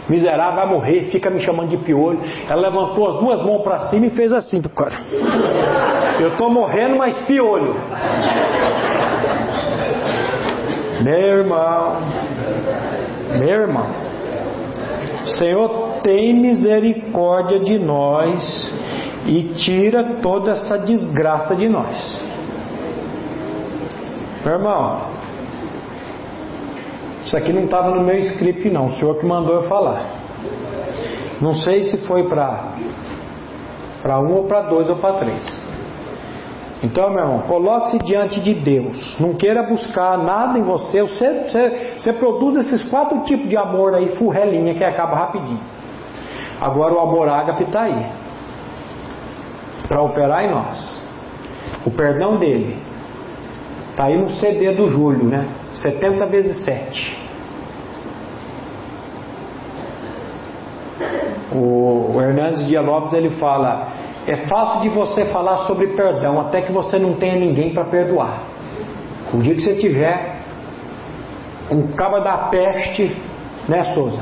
miserável 0.09 0.57
vai 0.57 0.67
morrer, 0.67 1.11
fica 1.11 1.31
me 1.31 1.41
chamando 1.41 1.69
de 1.69 1.79
piolho. 1.79 2.21
Ela 2.49 2.63
levantou 2.63 3.09
as 3.09 3.21
duas 3.21 3.43
mãos 3.43 3.63
para 3.63 3.79
cima 3.89 4.07
e 4.07 4.11
fez 4.11 4.33
assim 4.33 4.61
pro 4.61 4.71
cara: 4.71 4.97
Eu 6.21 6.29
estou 6.29 6.51
morrendo, 6.51 6.97
mas 6.97 7.17
piolho. 7.27 7.75
Meu 11.03 11.15
irmão, 11.15 11.97
meu 13.39 13.61
irmão, 13.63 13.87
Senhor, 15.39 16.01
tem 16.03 16.35
misericórdia 16.35 17.61
de 17.61 17.79
nós 17.79 18.73
e 19.27 19.55
tira 19.55 20.21
toda 20.23 20.53
essa 20.53 20.79
desgraça 20.79 21.55
de 21.55 21.69
nós. 21.69 22.21
Meu 24.45 24.55
irmão, 24.55 25.01
isso 27.25 27.37
aqui 27.37 27.53
não 27.53 27.65
estava 27.65 27.91
no 27.91 28.03
meu 28.03 28.19
script, 28.19 28.71
não. 28.71 28.87
O 28.87 28.93
senhor 28.93 29.17
que 29.17 29.27
mandou 29.27 29.55
eu 29.57 29.63
falar. 29.63 30.03
Não 31.41 31.55
sei 31.55 31.85
se 31.85 31.99
foi 32.07 32.25
para 32.25 32.77
para 34.03 34.21
um 34.21 34.33
ou 34.37 34.45
para 34.45 34.63
dois 34.63 34.89
ou 34.89 34.97
para 34.97 35.15
três. 35.15 35.69
Então, 36.85 37.11
meu 37.11 37.19
irmão, 37.19 37.41
coloque-se 37.41 37.99
diante 37.99 38.41
de 38.41 38.55
Deus. 38.55 39.19
Não 39.19 39.35
queira 39.35 39.65
buscar 39.65 40.17
nada 40.17 40.57
em 40.57 40.63
você. 40.63 41.03
Você, 41.03 41.43
você. 41.43 41.95
você 41.99 42.13
produz 42.13 42.59
esses 42.59 42.89
quatro 42.89 43.21
tipos 43.25 43.49
de 43.49 43.57
amor 43.57 43.95
aí, 43.95 44.17
furrelinha, 44.17 44.75
que 44.75 44.85
acaba 44.85 45.17
rapidinho. 45.17 45.61
Agora 46.61 46.95
o 46.95 47.01
amor 47.01 47.29
ágape 47.29 47.65
está 47.65 47.83
aí 47.83 48.28
para 49.89 50.03
operar 50.03 50.45
em 50.45 50.51
nós. 50.51 51.09
O 51.85 51.91
perdão 51.91 52.37
dele 52.37 52.77
está 53.91 54.05
aí 54.05 54.17
no 54.17 54.31
CD 54.31 54.75
do 54.75 54.89
Júlio, 54.89 55.25
né? 55.25 55.49
70 55.75 56.27
vezes 56.27 56.65
7. 56.65 57.29
O, 61.53 62.21
Hernandes 62.21 62.67
de 62.67 62.79
Lopes 62.79 63.13
ele 63.15 63.31
fala: 63.31 63.89
é 64.27 64.37
fácil 64.49 64.83
de 64.83 64.89
você 64.91 65.25
falar 65.27 65.59
sobre 65.67 65.89
perdão 65.89 66.41
até 66.41 66.61
que 66.61 66.73
você 66.73 66.99
não 66.99 67.15
tenha 67.15 67.37
ninguém 67.37 67.73
para 67.73 67.85
perdoar. 67.85 68.43
O 69.33 69.39
dia 69.39 69.55
que 69.55 69.61
você 69.61 69.75
tiver 69.75 70.37
um 71.71 71.89
cabo 71.89 72.21
da 72.21 72.49
peste, 72.49 73.17
né, 73.69 73.85
Souza? 73.95 74.21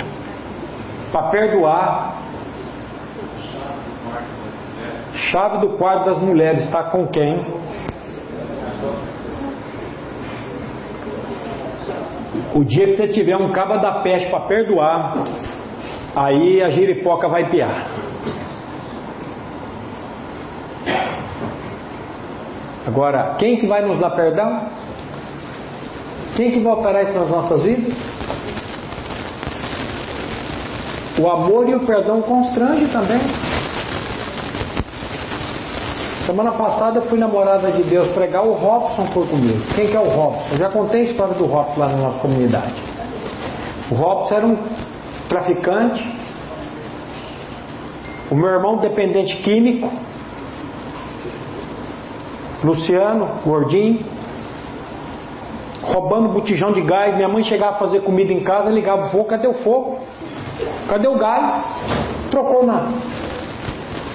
Para 1.11 1.29
perdoar, 1.31 2.17
Chave 5.17 5.59
do 5.59 5.79
quarto 5.79 6.05
das 6.05 6.19
mulheres 6.21 6.65
está 6.65 6.85
com 6.85 7.07
quem? 7.07 7.41
O 12.55 12.65
dia 12.65 12.87
que 12.87 12.97
você 12.97 13.09
tiver 13.09 13.37
um 13.37 13.51
cabo 13.51 13.79
da 13.79 14.01
peste 14.01 14.29
para 14.31 14.47
perdoar, 14.47 15.25
aí 16.15 16.63
a 16.63 16.69
giripoca 16.69 17.29
vai 17.29 17.51
piar. 17.51 17.87
Agora, 22.87 23.35
quem 23.39 23.57
que 23.57 23.67
vai 23.67 23.83
nos 23.83 23.99
dar 23.99 24.11
perdão? 24.11 24.69
Quem 26.37 26.51
que 26.51 26.61
vai 26.61 26.73
operar 26.73 27.03
isso 27.05 27.19
nas 27.19 27.29
nossas 27.29 27.63
vidas? 27.63 27.95
O 31.19 31.29
amor 31.29 31.69
e 31.69 31.75
o 31.75 31.81
perdão 31.81 32.21
constrange 32.21 32.87
também. 32.93 33.21
Semana 36.27 36.51
passada 36.53 36.99
eu 36.99 37.03
fui 37.03 37.21
namorada 37.21 37.71
de 37.71 37.85
Deus 37.85 38.09
pregar, 38.09 38.45
o 38.45 38.53
Robson 38.53 39.07
foi 39.15 39.29
comigo. 39.29 39.61
Quem 39.77 39.87
que 39.87 39.97
é 39.97 40.01
o 40.01 40.09
Robson? 40.09 40.55
Eu 40.55 40.59
já 40.59 40.69
contei 40.71 41.03
a 41.03 41.05
história 41.05 41.35
do 41.35 41.47
Robson 41.47 41.79
lá 41.79 41.89
na 41.89 41.97
nossa 41.99 42.19
comunidade. 42.19 42.75
O 43.93 43.95
Robson 43.95 44.35
era 44.35 44.45
um 44.45 44.57
traficante, 45.29 46.05
o 48.29 48.35
meu 48.35 48.49
irmão 48.49 48.79
dependente 48.79 49.37
químico, 49.37 49.89
Luciano, 52.65 53.29
gordinho, 53.45 54.05
roubando 55.83 56.31
botijão 56.31 56.73
de 56.73 56.81
gás. 56.81 57.15
Minha 57.15 57.29
mãe 57.29 57.45
chegava 57.45 57.77
a 57.77 57.79
fazer 57.79 58.01
comida 58.01 58.33
em 58.33 58.43
casa, 58.43 58.69
ligava 58.69 59.07
o 59.07 59.11
fogo, 59.11 59.27
cadê 59.27 59.47
o 59.47 59.55
fogo? 59.55 60.01
Cadê 60.89 61.07
o 61.07 61.17
gás? 61.17 61.65
Trocou 62.33 62.67
na. 62.67 62.89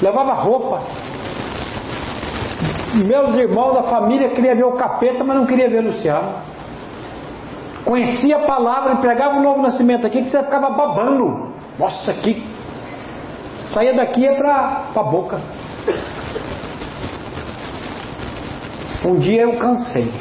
Levava 0.01 0.34
roupa. 0.34 0.82
Meus 2.94 3.36
irmãos, 3.36 3.78
a 3.78 3.84
família 3.84 4.30
queria 4.30 4.56
ver 4.56 4.66
o 4.66 4.74
capeta, 4.74 5.24
mas 5.24 5.38
não 5.38 5.46
queria 5.46 5.70
ver 5.70 5.82
Luciano. 5.82 6.34
Conhecia 7.86 8.38
a 8.38 8.46
palavra, 8.46 8.94
empregava 8.94 9.38
o 9.38 9.44
novo 9.44 9.62
nascimento 9.62 10.06
aqui, 10.06 10.22
que 10.22 10.30
você 10.30 10.44
ficava 10.44 10.70
babando. 10.70 11.52
Nossa, 11.80 12.14
que. 12.14 12.44
Saía 13.68 13.94
daqui 13.94 14.28
é 14.28 14.36
para 14.36 14.84
a 14.94 15.04
boca. 15.04 15.39
Um 19.06 19.16
dia 19.16 19.44
eu 19.44 19.58
cansei. 19.58 20.12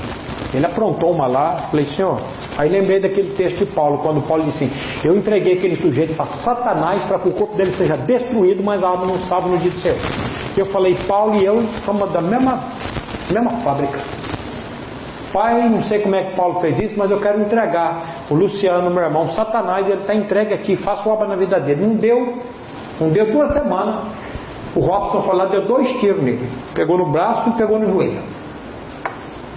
Ele 0.55 0.67
aprontou 0.67 1.13
uma 1.13 1.27
lá, 1.27 1.69
falei, 1.71 1.87
senhor. 1.87 2.21
Aí 2.61 2.69
lembrei 2.69 3.01
daquele 3.01 3.31
texto 3.37 3.65
de 3.65 3.73
Paulo, 3.73 4.01
quando 4.01 4.21
Paulo 4.29 4.45
disse 4.45 4.65
assim: 4.65 4.73
Eu 5.03 5.17
entreguei 5.17 5.55
aquele 5.55 5.77
sujeito 5.77 6.13
para 6.15 6.27
Satanás 6.27 7.03
para 7.05 7.19
que 7.19 7.31
o 7.31 7.33
corpo 7.33 7.57
dele 7.57 7.73
seja 7.73 7.97
destruído, 7.97 8.63
mas 8.63 8.85
a 8.85 8.89
alma 8.89 9.07
não 9.07 9.19
salva 9.23 9.49
no 9.49 9.57
dia 9.57 9.71
do 9.71 9.79
Senhor. 9.79 9.97
Eu 10.59 10.67
falei, 10.67 10.95
Paulo 11.09 11.37
e 11.37 11.45
eu 11.47 11.63
somos 11.87 12.13
da 12.13 12.21
mesma, 12.21 12.63
mesma 13.31 13.63
fábrica. 13.63 13.99
Pai, 15.33 15.71
não 15.71 15.83
sei 15.85 16.01
como 16.01 16.15
é 16.15 16.25
que 16.25 16.37
Paulo 16.37 16.61
fez 16.61 16.79
isso, 16.81 16.95
mas 16.99 17.11
eu 17.11 17.19
quero 17.19 17.41
entregar 17.41 18.27
o 18.29 18.35
Luciano, 18.35 18.91
meu 18.91 19.05
irmão, 19.05 19.29
Satanás, 19.29 19.89
ele 19.89 20.03
está 20.03 20.15
entregue 20.15 20.53
aqui, 20.53 20.77
faço 20.77 21.09
obra 21.09 21.29
na 21.29 21.37
vida 21.37 21.59
dele. 21.61 21.87
Não 21.87 21.97
deu, 21.97 22.43
não 23.01 23.09
deu 23.09 23.33
duas 23.33 23.55
semanas. 23.55 24.03
O 24.77 24.81
Robson 24.81 25.23
falou, 25.23 25.49
deu 25.49 25.67
dois 25.67 25.89
tiros 25.99 26.23
nele. 26.23 26.47
Pegou 26.75 26.99
no 26.99 27.11
braço 27.11 27.49
e 27.49 27.53
pegou 27.55 27.79
no 27.79 27.87
joelho. 27.87 28.21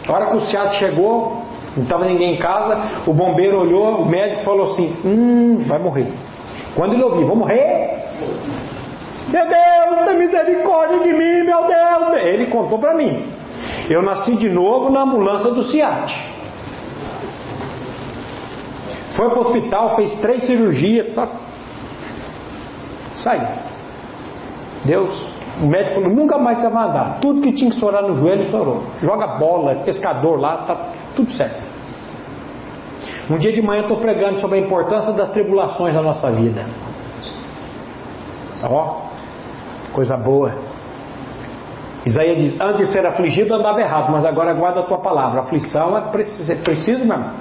A 0.07 0.13
hora 0.13 0.25
que 0.27 0.37
o 0.37 0.39
Seattle 0.39 0.79
chegou, 0.79 1.42
não 1.75 1.83
estava 1.83 2.05
ninguém 2.05 2.35
em 2.35 2.37
casa, 2.37 3.03
o 3.07 3.13
bombeiro 3.13 3.59
olhou, 3.59 4.01
o 4.01 4.09
médico 4.09 4.43
falou 4.43 4.71
assim: 4.71 4.95
Hum, 5.03 5.63
vai 5.67 5.79
morrer. 5.79 6.07
Quando 6.75 6.93
ele 6.93 7.03
ouviu, 7.03 7.27
vou 7.27 7.35
morrer? 7.35 7.93
Meu 9.29 9.45
Deus, 9.47 10.05
tem 10.05 10.17
misericórdia 10.17 10.99
de 10.99 11.13
mim, 11.13 11.43
meu 11.43 11.65
Deus. 11.65 12.23
Ele 12.23 12.47
contou 12.47 12.77
para 12.77 12.93
mim. 12.95 13.25
Eu 13.89 14.01
nasci 14.01 14.35
de 14.35 14.49
novo 14.49 14.89
na 14.89 15.01
ambulância 15.01 15.51
do 15.51 15.63
CIAT. 15.63 16.33
Foi 19.15 19.29
para 19.29 19.39
o 19.39 19.41
hospital, 19.41 19.95
fez 19.95 20.15
três 20.15 20.45
cirurgias. 20.45 21.13
Tá? 21.15 21.27
Saiu. 23.15 23.47
Deus, 24.85 25.27
o 25.61 25.67
médico 25.67 25.95
falou, 25.95 26.09
nunca 26.09 26.37
mais 26.37 26.59
você 26.59 26.69
vai 26.69 26.87
andar. 26.87 27.19
Tudo 27.21 27.41
que 27.41 27.53
tinha 27.53 27.69
que 27.69 27.75
estourar 27.75 28.03
no 28.03 28.15
joelho, 28.15 28.43
estourou. 28.43 28.83
Joga 29.01 29.27
bola, 29.37 29.83
pescador 29.83 30.39
lá, 30.39 30.57
tá 30.57 30.75
tudo 31.15 31.31
certo. 31.31 31.61
Um 33.29 33.37
dia 33.37 33.53
de 33.53 33.61
manhã 33.61 33.81
eu 33.81 33.83
estou 33.83 33.97
pregando 33.97 34.39
sobre 34.39 34.59
a 34.59 34.61
importância 34.61 35.13
das 35.13 35.29
tribulações 35.29 35.93
na 35.93 36.01
nossa 36.01 36.29
vida. 36.31 36.65
Ó, 38.63 39.03
coisa 39.93 40.17
boa. 40.17 40.53
Isaías 42.05 42.37
diz: 42.37 42.61
Antes 42.61 42.87
de 42.87 42.93
ser 42.93 43.05
afligido 43.05 43.53
andava 43.53 43.79
errado, 43.79 44.11
mas 44.11 44.25
agora 44.25 44.53
guarda 44.53 44.81
a 44.81 44.83
tua 44.83 44.99
palavra. 44.99 45.41
aflição 45.41 45.97
é 45.97 46.01
preciso, 46.11 46.51
é 46.51 46.55
preciso 46.55 47.05
mesmo. 47.05 47.31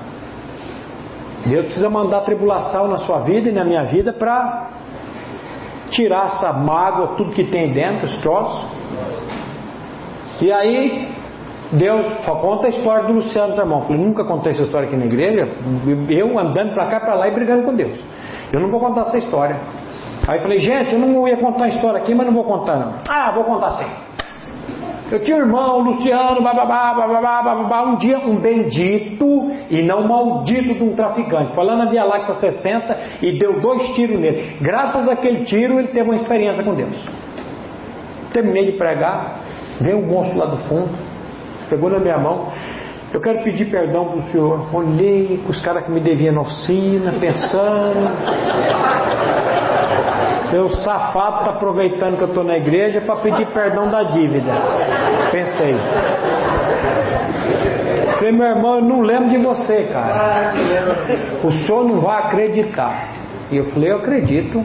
Deus 1.47 1.64
precisa 1.64 1.91
mandar 1.91 2.20
tribulação 2.20 2.87
na 2.87 2.99
sua 2.99 3.20
vida 3.20 3.49
e 3.49 3.53
na 3.53 3.64
minha 3.64 3.85
vida 3.85 4.12
para 4.12 4.70
tirar 5.91 6.27
essa 6.27 6.53
mágoa, 6.53 7.16
tudo 7.16 7.33
que 7.33 7.45
tem 7.45 7.73
dentro, 7.73 8.07
os 8.07 8.16
troços. 8.18 8.64
E 10.41 10.53
aí, 10.53 11.12
Deus 11.73 12.25
só 12.25 12.35
conta 12.37 12.66
a 12.66 12.70
história 12.70 13.07
do 13.07 13.14
Luciano, 13.14 13.55
teu 13.55 13.64
irmão. 13.64 13.81
Eu 13.81 13.85
falei, 13.87 14.05
nunca 14.05 14.25
contei 14.25 14.53
essa 14.53 14.62
história 14.62 14.87
aqui 14.87 14.97
na 14.97 15.07
igreja. 15.07 15.49
Eu 16.11 16.39
andando 16.39 16.75
para 16.75 16.87
cá, 16.87 17.01
para 17.01 17.14
lá 17.14 17.29
e 17.29 17.31
brigando 17.31 17.64
com 17.64 17.75
Deus. 17.75 17.99
Eu 18.53 18.61
não 18.61 18.68
vou 18.68 18.79
contar 18.79 19.03
essa 19.03 19.18
história. 19.18 19.57
Aí 20.29 20.41
falei, 20.41 20.59
gente, 20.61 20.93
eu 20.93 20.99
não 20.99 21.27
ia 21.27 21.37
contar 21.37 21.64
a 21.64 21.68
história 21.68 21.99
aqui, 22.01 22.14
mas 22.14 22.27
não 22.27 22.35
vou 22.35 22.45
contar 22.45 22.77
não. 22.77 22.95
Ah, 23.11 23.33
vou 23.35 23.45
contar 23.45 23.70
sim. 23.73 23.91
Eu 25.11 25.20
tinha 25.20 25.37
um 25.37 25.41
irmão, 25.41 25.81
Luciano, 25.81 26.41
bababá, 26.43 26.95
bababá, 26.95 27.43
bababá, 27.43 27.83
um 27.83 27.97
dia 27.97 28.18
um 28.18 28.37
bendito 28.37 29.51
e 29.68 29.83
não 29.83 30.09
maldito 30.09 30.75
de 30.75 30.83
um 30.83 30.95
traficante, 30.95 31.55
falando 31.55 31.85
na 31.85 31.91
Via 31.91 32.03
Láctea 32.03 32.35
60 32.37 32.99
e 33.20 33.39
deu 33.39 33.61
dois 33.61 33.91
tiros 33.91 34.18
nele. 34.18 34.57
Graças 34.62 35.07
àquele 35.11 35.45
tiro 35.45 35.79
ele 35.79 35.89
teve 35.89 36.09
uma 36.09 36.16
experiência 36.16 36.62
com 36.62 36.75
Deus. 36.75 36.97
Terminei 38.33 38.73
de 38.73 38.79
pregar, 38.79 39.41
veio 39.83 39.99
um 39.99 40.07
monstro 40.07 40.39
lá 40.39 40.47
do 40.47 40.57
fundo, 40.68 40.89
pegou 41.73 41.89
na 41.89 41.99
minha 41.99 42.18
mão. 42.18 42.53
Eu 43.12 43.20
quero 43.20 43.43
pedir 43.43 43.70
perdão 43.70 44.07
para 44.07 44.18
o 44.18 44.23
senhor. 44.25 44.75
Olhei 44.75 45.39
com 45.39 45.51
os 45.51 45.61
caras 45.62 45.85
que 45.85 45.91
me 45.91 46.01
deviam 46.01 46.35
na 46.35 46.43
oficina, 46.43 47.14
pensando. 47.18 48.11
Seu 50.51 50.68
safado 50.68 51.41
está 51.41 51.51
aproveitando 51.53 52.16
que 52.18 52.25
eu 52.25 52.29
estou 52.29 52.45
na 52.45 52.59
igreja 52.59 53.01
para 53.01 53.16
pedir 53.16 53.47
perdão 53.47 53.91
da 53.91 54.03
dívida. 54.03 54.53
Pensei. 55.31 55.77
Falei, 58.18 58.33
meu 58.33 58.47
irmão, 58.47 58.77
eu 58.77 58.83
não 58.83 59.01
lembro 59.01 59.31
de 59.31 59.39
você, 59.39 59.85
cara. 59.85 60.53
O 61.43 61.51
senhor 61.51 61.85
não 61.89 62.01
vai 62.01 62.25
acreditar. 62.25 63.09
E 63.51 63.57
eu 63.57 63.64
falei, 63.66 63.93
eu 63.93 63.97
acredito. 63.97 64.62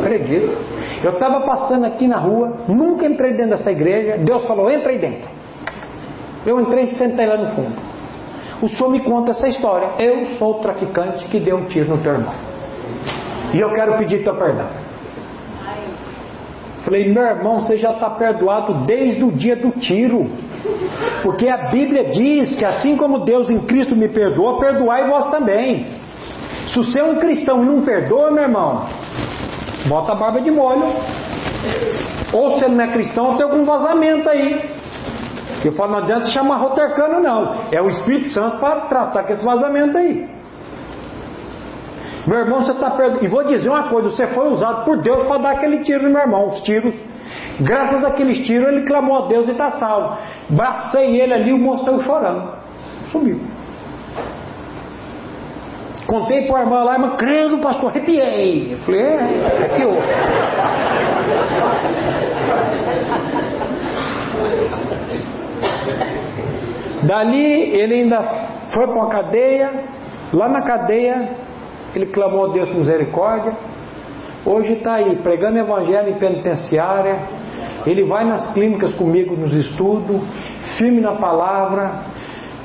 Acredito. 0.00 0.56
Eu 1.02 1.12
estava 1.12 1.40
passando 1.40 1.84
aqui 1.84 2.06
na 2.06 2.18
rua, 2.18 2.56
nunca 2.68 3.06
entrei 3.06 3.32
dentro 3.32 3.50
dessa 3.50 3.70
igreja. 3.70 4.18
Deus 4.18 4.44
falou, 4.46 4.70
entra 4.70 4.90
aí 4.90 4.98
dentro. 4.98 5.41
Eu 6.44 6.60
entrei 6.60 6.84
e 6.84 6.96
sentei 6.96 7.26
lá 7.26 7.36
no 7.36 7.46
fundo. 7.54 7.72
O 8.62 8.68
senhor 8.68 8.90
me 8.90 9.00
conta 9.00 9.32
essa 9.32 9.48
história. 9.48 9.94
Eu 9.98 10.26
sou 10.38 10.52
o 10.52 10.54
traficante 10.60 11.24
que 11.26 11.40
deu 11.40 11.56
um 11.56 11.64
tiro 11.66 11.96
no 11.96 12.02
teu 12.02 12.12
irmão. 12.12 12.34
E 13.52 13.60
eu 13.60 13.72
quero 13.72 13.98
pedir 13.98 14.22
teu 14.22 14.34
perdão. 14.36 14.68
Falei, 16.84 17.12
meu 17.12 17.22
irmão, 17.22 17.60
você 17.60 17.76
já 17.76 17.92
está 17.92 18.10
perdoado 18.10 18.86
desde 18.86 19.22
o 19.22 19.30
dia 19.30 19.54
do 19.56 19.70
tiro. 19.72 20.30
Porque 21.22 21.48
a 21.48 21.68
Bíblia 21.70 22.04
diz 22.10 22.54
que 22.54 22.64
assim 22.64 22.96
como 22.96 23.20
Deus 23.20 23.50
em 23.50 23.60
Cristo 23.60 23.94
me 23.94 24.08
perdoou, 24.08 24.58
perdoai 24.58 25.08
vós 25.08 25.28
também. 25.30 25.86
Se 26.68 26.78
você 26.78 27.00
é 27.00 27.04
um 27.04 27.16
cristão 27.16 27.62
e 27.62 27.66
não 27.66 27.82
perdoa, 27.82 28.30
meu 28.30 28.44
irmão, 28.44 28.84
bota 29.86 30.12
a 30.12 30.14
barba 30.14 30.40
de 30.40 30.50
molho. 30.50 30.92
Ou 32.32 32.58
se 32.58 32.66
não 32.66 32.84
é 32.84 32.88
cristão, 32.88 33.36
tem 33.36 33.44
algum 33.44 33.64
vazamento 33.64 34.28
aí. 34.28 34.81
Eu 35.68 35.72
falo, 35.72 35.92
não 35.92 35.98
adianta 35.98 36.26
chamar 36.28 36.56
rotercano, 36.56 37.20
não. 37.20 37.54
É 37.70 37.80
o 37.80 37.88
Espírito 37.88 38.28
Santo 38.28 38.58
para 38.58 38.80
tratar 38.82 39.24
com 39.24 39.32
esse 39.32 39.44
vazamento 39.44 39.96
aí. 39.96 40.28
Meu 42.26 42.38
irmão, 42.38 42.60
você 42.60 42.72
está 42.72 42.90
perdoado. 42.90 43.24
E 43.24 43.28
vou 43.28 43.44
dizer 43.44 43.68
uma 43.68 43.88
coisa: 43.88 44.10
você 44.10 44.26
foi 44.28 44.48
usado 44.48 44.84
por 44.84 45.00
Deus 45.00 45.26
para 45.26 45.38
dar 45.38 45.52
aquele 45.52 45.78
tiro 45.78 46.04
no 46.04 46.10
meu 46.10 46.20
irmão, 46.20 46.48
os 46.48 46.60
tiros. 46.62 46.94
Graças 47.60 48.04
àqueles 48.04 48.38
tiros, 48.46 48.68
ele 48.68 48.84
clamou 48.84 49.24
a 49.24 49.28
Deus 49.28 49.48
e 49.48 49.52
está 49.52 49.72
salvo. 49.72 50.16
Bracei 50.50 51.20
ele 51.20 51.34
ali, 51.34 51.52
o 51.52 51.58
moço 51.58 51.84
saiu 51.84 52.00
chorando. 52.00 52.52
Sumiu. 53.10 53.40
Contei 56.06 56.46
para 56.46 56.56
o 56.56 56.58
irmão 56.58 56.84
lá, 56.84 56.94
irmão, 56.94 57.16
crendo, 57.16 57.58
pastor, 57.58 57.90
arrepiei. 57.90 58.72
Eu 58.72 58.78
falei, 58.78 59.00
é, 59.00 59.18
arrepiou. 59.46 59.96
Dali 67.02 67.74
ele 67.74 67.94
ainda 67.94 68.22
foi 68.72 68.86
para 68.86 68.96
uma 68.96 69.08
cadeia. 69.08 69.70
Lá 70.32 70.48
na 70.48 70.62
cadeia 70.62 71.36
ele 71.94 72.06
clamou 72.06 72.50
a 72.50 72.52
Deus 72.52 72.68
por 72.68 72.78
misericórdia. 72.78 73.52
Hoje 74.44 74.74
está 74.74 74.94
aí 74.94 75.16
pregando 75.16 75.58
evangelho 75.58 76.10
em 76.10 76.18
penitenciária. 76.18 77.20
Ele 77.86 78.04
vai 78.04 78.24
nas 78.24 78.52
clínicas 78.54 78.92
comigo 78.94 79.36
nos 79.36 79.54
estudos, 79.54 80.22
firme 80.78 81.00
na 81.00 81.16
palavra. 81.16 82.02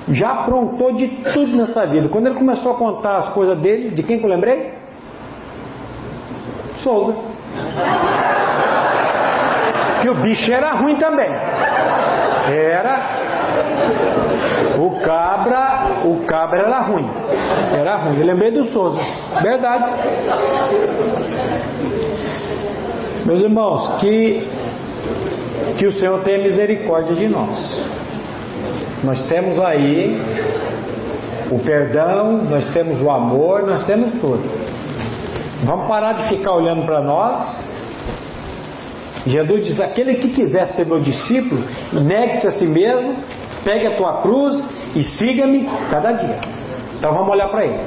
Já 0.09 0.29
aprontou 0.29 0.93
de 0.93 1.07
tudo 1.33 1.57
nessa 1.57 1.85
vida. 1.85 2.07
Quando 2.07 2.27
ele 2.27 2.35
começou 2.35 2.71
a 2.71 2.75
contar 2.75 3.17
as 3.17 3.33
coisas 3.33 3.57
dele, 3.59 3.89
de 3.89 4.03
quem 4.03 4.19
que 4.19 4.25
eu 4.25 4.29
lembrei? 4.29 4.73
Souza. 6.77 7.15
Que 10.01 10.09
o 10.09 10.15
bicho 10.15 10.53
era 10.53 10.75
ruim 10.75 10.95
também. 10.95 11.29
Era 12.49 13.26
O 14.77 14.99
cabra, 15.01 16.01
o 16.05 16.25
cabra 16.25 16.59
era 16.59 16.81
ruim. 16.81 17.09
Era 17.73 17.95
ruim. 17.97 18.19
Eu 18.19 18.25
lembrei 18.25 18.51
do 18.51 18.65
Souza. 18.65 18.99
Verdade. 19.41 19.85
Meus 23.25 23.41
irmãos, 23.41 23.99
que, 23.99 24.47
que 25.77 25.85
o 25.87 25.91
Senhor 25.93 26.21
tenha 26.23 26.43
misericórdia 26.43 27.15
de 27.15 27.27
nós. 27.27 27.87
Nós 29.03 29.21
temos 29.27 29.59
aí 29.59 30.19
o 31.51 31.59
perdão, 31.59 32.43
nós 32.49 32.65
temos 32.73 33.01
o 33.01 33.09
amor, 33.09 33.65
nós 33.65 33.85
temos 33.85 34.11
tudo. 34.19 34.43
Vamos 35.63 35.87
parar 35.87 36.13
de 36.13 36.29
ficar 36.29 36.53
olhando 36.53 36.85
para 36.85 37.01
nós. 37.01 37.67
Jesus 39.25 39.65
diz: 39.65 39.79
aquele 39.79 40.15
que 40.15 40.29
quiser 40.29 40.67
ser 40.67 40.85
meu 40.85 40.99
discípulo, 40.99 41.61
negue-se 41.91 42.47
a 42.47 42.51
si 42.51 42.65
mesmo, 42.65 43.17
pegue 43.67 43.87
a 43.87 43.95
tua 43.97 44.21
cruz 44.21 44.63
e 44.95 45.03
siga-me 45.03 45.67
cada 45.91 46.13
dia. 46.13 46.39
Então 46.97 47.13
vamos 47.13 47.29
olhar 47.29 47.49
para 47.49 47.65
ele. 47.65 47.81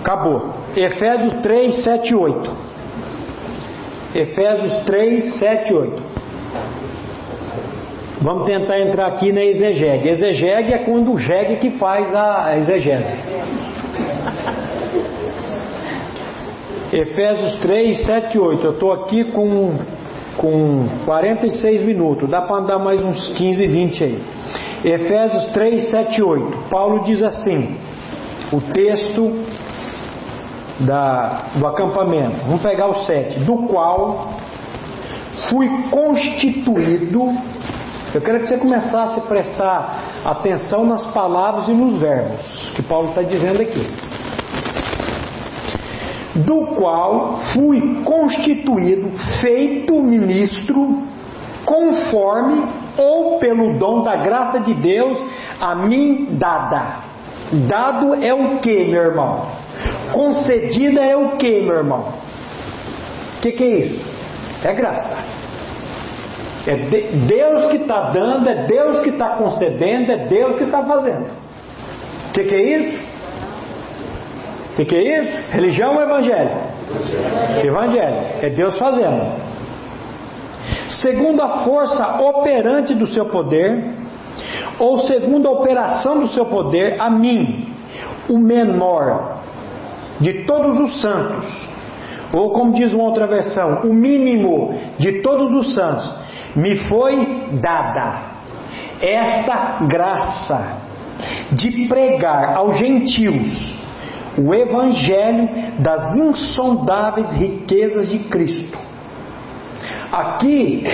Acabou. 0.00 0.54
Efésios 0.74 1.34
3, 1.40 1.84
7 1.84 2.10
e 2.10 2.14
8. 2.16 2.50
Efésios 4.16 4.76
3, 4.84 5.38
7 5.38 5.70
e 5.70 5.74
8. 5.74 6.02
Vamos 8.20 8.46
tentar 8.46 8.80
entrar 8.80 9.06
aqui 9.06 9.30
na 9.30 9.44
exegese. 9.44 10.08
Exegese 10.08 10.72
é 10.74 10.78
quando 10.78 11.12
o 11.12 11.18
jegue 11.18 11.56
que 11.56 11.70
faz 11.78 12.12
a 12.12 12.58
exegese. 12.58 13.16
Efésios 16.92 17.58
3, 17.58 18.04
7 18.04 18.36
e 18.36 18.40
8. 18.40 18.66
Eu 18.66 18.72
estou 18.72 18.92
aqui 18.92 19.24
com, 19.30 19.78
com 20.38 20.86
46 21.04 21.84
minutos. 21.84 22.30
Dá 22.30 22.40
para 22.40 22.56
andar 22.56 22.78
mais 22.78 23.02
uns 23.02 23.28
15, 23.28 23.66
20 23.66 24.04
aí. 24.04 24.22
Efésios 24.84 25.48
3, 25.48 25.90
7 25.90 26.18
e 26.18 26.22
8. 26.22 26.58
Paulo 26.70 27.04
diz 27.04 27.22
assim: 27.22 27.76
o 28.50 28.60
texto 28.72 29.44
da, 30.80 31.50
do 31.56 31.66
acampamento. 31.66 32.36
Vamos 32.46 32.62
pegar 32.62 32.88
o 32.88 32.94
7. 33.04 33.40
Do 33.40 33.66
qual 33.66 34.38
fui 35.50 35.68
constituído 35.90 37.34
eu 38.14 38.22
quero 38.22 38.40
que 38.40 38.46
você 38.46 38.56
começasse 38.56 39.20
a 39.20 39.22
prestar 39.22 40.22
atenção 40.24 40.86
nas 40.86 41.04
palavras 41.08 41.68
e 41.68 41.72
nos 41.72 42.00
verbos 42.00 42.72
que 42.74 42.82
Paulo 42.82 43.10
está 43.10 43.22
dizendo 43.22 43.60
aqui. 43.60 43.86
Do 46.46 46.74
qual 46.74 47.36
fui 47.52 48.02
constituído, 48.04 49.10
feito 49.40 50.00
ministro, 50.02 51.02
conforme 51.64 52.64
ou 52.96 53.38
pelo 53.38 53.78
dom 53.78 54.02
da 54.02 54.16
graça 54.16 54.60
de 54.60 54.74
Deus 54.74 55.18
a 55.60 55.74
mim 55.74 56.28
dada. 56.32 57.08
Dado 57.66 58.14
é 58.22 58.34
o 58.34 58.58
que, 58.58 58.84
meu 58.84 59.02
irmão? 59.02 59.46
Concedida 60.12 61.00
é 61.00 61.16
o 61.16 61.36
que, 61.36 61.62
meu 61.62 61.76
irmão? 61.76 62.12
O 63.36 63.40
que, 63.40 63.52
que 63.52 63.64
é 63.64 63.78
isso? 63.78 64.10
É 64.62 64.74
graça. 64.74 65.16
É 66.66 66.76
Deus 67.26 67.66
que 67.70 67.76
está 67.78 68.10
dando, 68.10 68.48
é 68.48 68.66
Deus 68.66 69.00
que 69.00 69.10
está 69.10 69.30
concedendo, 69.30 70.12
é 70.12 70.26
Deus 70.26 70.56
que 70.56 70.64
está 70.64 70.82
fazendo. 70.84 71.28
O 72.28 72.32
que, 72.32 72.44
que, 72.44 72.54
é 72.54 72.62
isso? 72.78 73.07
Que, 74.78 74.84
que, 74.84 74.94
é 74.94 75.18
isso? 75.18 75.38
Religião 75.50 75.96
ou 75.96 76.02
evangelho? 76.02 76.50
Evangelho. 77.64 78.16
É 78.40 78.48
Deus 78.48 78.78
fazendo. 78.78 79.32
Segundo 80.88 81.42
a 81.42 81.64
força 81.64 82.22
operante 82.22 82.94
do 82.94 83.08
seu 83.08 83.26
poder, 83.26 83.90
ou 84.78 85.00
segundo 85.00 85.48
a 85.48 85.50
operação 85.50 86.20
do 86.20 86.28
seu 86.28 86.46
poder, 86.46 87.00
a 87.00 87.10
mim, 87.10 87.74
o 88.28 88.38
menor 88.38 89.38
de 90.20 90.44
todos 90.44 90.78
os 90.78 91.00
santos, 91.00 91.68
ou 92.32 92.50
como 92.50 92.72
diz 92.72 92.92
uma 92.92 93.02
outra 93.02 93.26
versão, 93.26 93.80
o 93.82 93.92
mínimo 93.92 94.78
de 94.96 95.22
todos 95.22 95.50
os 95.50 95.74
santos, 95.74 96.08
me 96.54 96.76
foi 96.88 97.48
dada 97.60 98.38
esta 99.02 99.78
graça 99.88 100.76
de 101.50 101.88
pregar 101.88 102.54
aos 102.54 102.78
gentios 102.78 103.77
o 104.38 104.54
evangelho 104.54 105.48
das 105.80 106.14
insondáveis 106.14 107.30
riquezas 107.32 108.08
de 108.08 108.20
Cristo. 108.20 108.78
Aqui, 110.12 110.86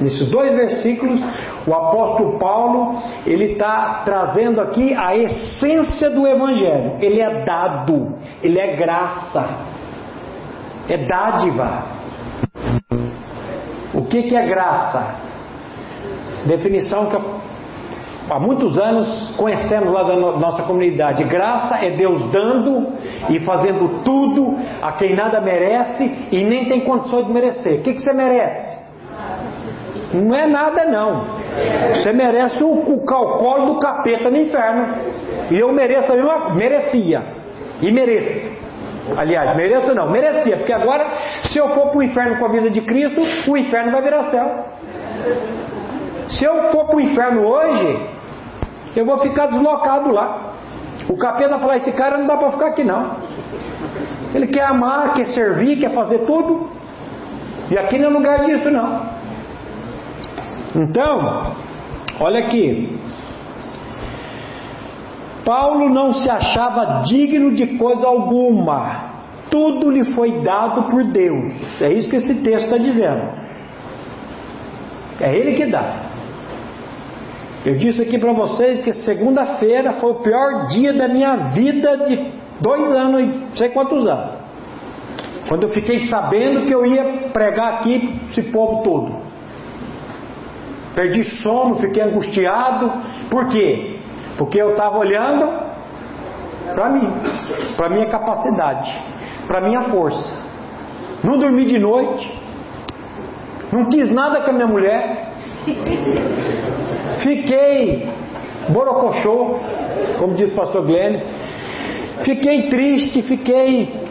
nesses 0.00 0.28
dois 0.30 0.54
versículos, 0.54 1.20
o 1.66 1.74
apóstolo 1.74 2.38
Paulo 2.38 2.98
ele 3.24 3.52
está 3.52 4.02
trazendo 4.04 4.60
aqui 4.60 4.94
a 4.94 5.16
essência 5.16 6.10
do 6.10 6.26
evangelho. 6.26 6.96
Ele 7.00 7.20
é 7.20 7.44
dado, 7.44 8.16
ele 8.42 8.58
é 8.58 8.76
graça, 8.76 9.48
é 10.88 10.98
dádiva. 10.98 11.84
O 13.94 14.02
que, 14.04 14.24
que 14.24 14.36
é 14.36 14.46
graça? 14.46 15.14
Definição 16.46 17.06
que 17.06 17.16
há 18.28 18.38
muitos 18.38 18.78
anos 18.78 19.34
conhecemos 19.36 19.92
lá 19.92 20.02
da 20.02 20.16
nossa 20.16 20.62
comunidade. 20.62 21.24
Graça 21.24 21.76
é 21.76 21.90
Deus 21.90 22.30
dando 22.30 22.92
e 23.30 23.38
fazendo 23.40 24.02
tudo 24.02 24.56
a 24.82 24.92
quem 24.92 25.14
nada 25.14 25.40
merece 25.40 26.28
e 26.30 26.44
nem 26.44 26.68
tem 26.68 26.80
condições 26.80 27.26
de 27.26 27.32
merecer. 27.32 27.80
O 27.80 27.82
que, 27.82 27.94
que 27.94 28.00
você 28.00 28.12
merece? 28.12 28.86
Não 30.14 30.34
é 30.34 30.46
nada 30.46 30.84
não. 30.84 31.24
Você 31.94 32.12
merece 32.12 32.62
o, 32.62 32.72
o 32.72 33.04
calcolo 33.04 33.74
do 33.74 33.80
capeta 33.80 34.30
no 34.30 34.36
inferno. 34.36 34.94
E 35.50 35.58
eu 35.58 35.72
mereço 35.72 36.12
a 36.12 36.16
mesma, 36.16 36.54
merecia. 36.54 37.22
E 37.80 37.90
mereço. 37.92 38.66
Aliás, 39.16 39.56
mereço 39.56 39.94
não, 39.94 40.10
merecia, 40.10 40.56
porque 40.56 40.72
agora, 40.72 41.06
se 41.44 41.58
eu 41.58 41.68
for 41.68 41.90
para 41.90 41.98
o 41.98 42.02
inferno 42.02 42.38
com 42.38 42.46
a 42.46 42.48
vida 42.48 42.70
de 42.70 42.80
Cristo, 42.80 43.20
o 43.48 43.56
inferno 43.56 43.92
vai 43.92 44.02
virar 44.02 44.24
céu. 44.24 44.64
Se 46.28 46.44
eu 46.44 46.72
for 46.72 46.86
para 46.86 46.96
o 46.96 47.00
inferno 47.00 47.46
hoje, 47.46 48.00
eu 48.96 49.04
vou 49.04 49.18
ficar 49.18 49.46
deslocado 49.46 50.10
lá. 50.10 50.54
O 51.08 51.16
capeta 51.16 51.58
falar: 51.58 51.76
esse 51.76 51.92
cara 51.92 52.18
não 52.18 52.24
dá 52.24 52.36
para 52.36 52.52
ficar 52.52 52.68
aqui 52.68 52.82
não. 52.82 53.16
Ele 54.34 54.46
quer 54.48 54.64
amar, 54.64 55.12
quer 55.14 55.26
servir, 55.26 55.78
quer 55.78 55.92
fazer 55.92 56.20
tudo. 56.20 56.70
E 57.70 57.78
aqui 57.78 57.98
não 57.98 58.08
é 58.08 58.12
lugar 58.12 58.44
disso 58.46 58.70
não. 58.70 59.02
Então, 60.74 61.54
olha 62.20 62.40
aqui. 62.40 62.98
Paulo 65.44 65.88
não 65.88 66.12
se 66.12 66.28
achava 66.28 67.02
digno 67.04 67.54
de 67.54 67.78
coisa 67.78 68.04
alguma, 68.06 69.12
tudo 69.48 69.90
lhe 69.90 70.12
foi 70.12 70.40
dado 70.42 70.90
por 70.90 71.04
Deus. 71.04 71.80
É 71.80 71.92
isso 71.92 72.10
que 72.10 72.16
esse 72.16 72.42
texto 72.42 72.64
está 72.64 72.78
dizendo. 72.78 73.46
É 75.20 75.36
Ele 75.36 75.54
que 75.54 75.66
dá. 75.66 76.15
Eu 77.66 77.74
disse 77.74 78.00
aqui 78.00 78.16
para 78.16 78.32
vocês 78.32 78.78
que 78.84 78.92
segunda-feira 78.92 79.94
foi 79.94 80.12
o 80.12 80.20
pior 80.20 80.66
dia 80.68 80.92
da 80.92 81.08
minha 81.08 81.34
vida 81.52 81.96
de 82.06 82.30
dois 82.60 82.86
anos, 82.92 83.40
não 83.40 83.56
sei 83.56 83.70
quantos 83.70 84.06
anos. 84.06 84.36
Quando 85.48 85.64
eu 85.64 85.70
fiquei 85.70 85.98
sabendo 86.06 86.64
que 86.64 86.72
eu 86.72 86.86
ia 86.86 87.30
pregar 87.32 87.74
aqui 87.74 88.20
esse 88.30 88.42
povo 88.52 88.84
todo. 88.84 89.16
Perdi 90.94 91.24
sono, 91.42 91.74
fiquei 91.74 92.04
angustiado. 92.04 92.88
Por 93.28 93.48
quê? 93.48 93.98
Porque 94.38 94.62
eu 94.62 94.70
estava 94.70 94.98
olhando 94.98 95.48
para 96.72 96.88
mim, 96.90 97.08
para 97.76 97.88
minha 97.88 98.06
capacidade, 98.06 98.96
para 99.48 99.60
minha 99.60 99.82
força. 99.90 100.36
Não 101.24 101.36
dormi 101.36 101.64
de 101.64 101.80
noite, 101.80 102.32
não 103.72 103.88
quis 103.88 104.08
nada 104.08 104.42
com 104.42 104.50
a 104.50 104.54
minha 104.54 104.68
mulher, 104.68 105.32
fiquei 107.22 108.08
borocochô, 108.68 109.58
como 110.18 110.34
diz 110.34 110.50
o 110.50 110.54
pastor 110.54 110.84
Glenn, 110.86 111.20
fiquei 112.24 112.68
triste, 112.68 113.22
fiquei. 113.22 114.06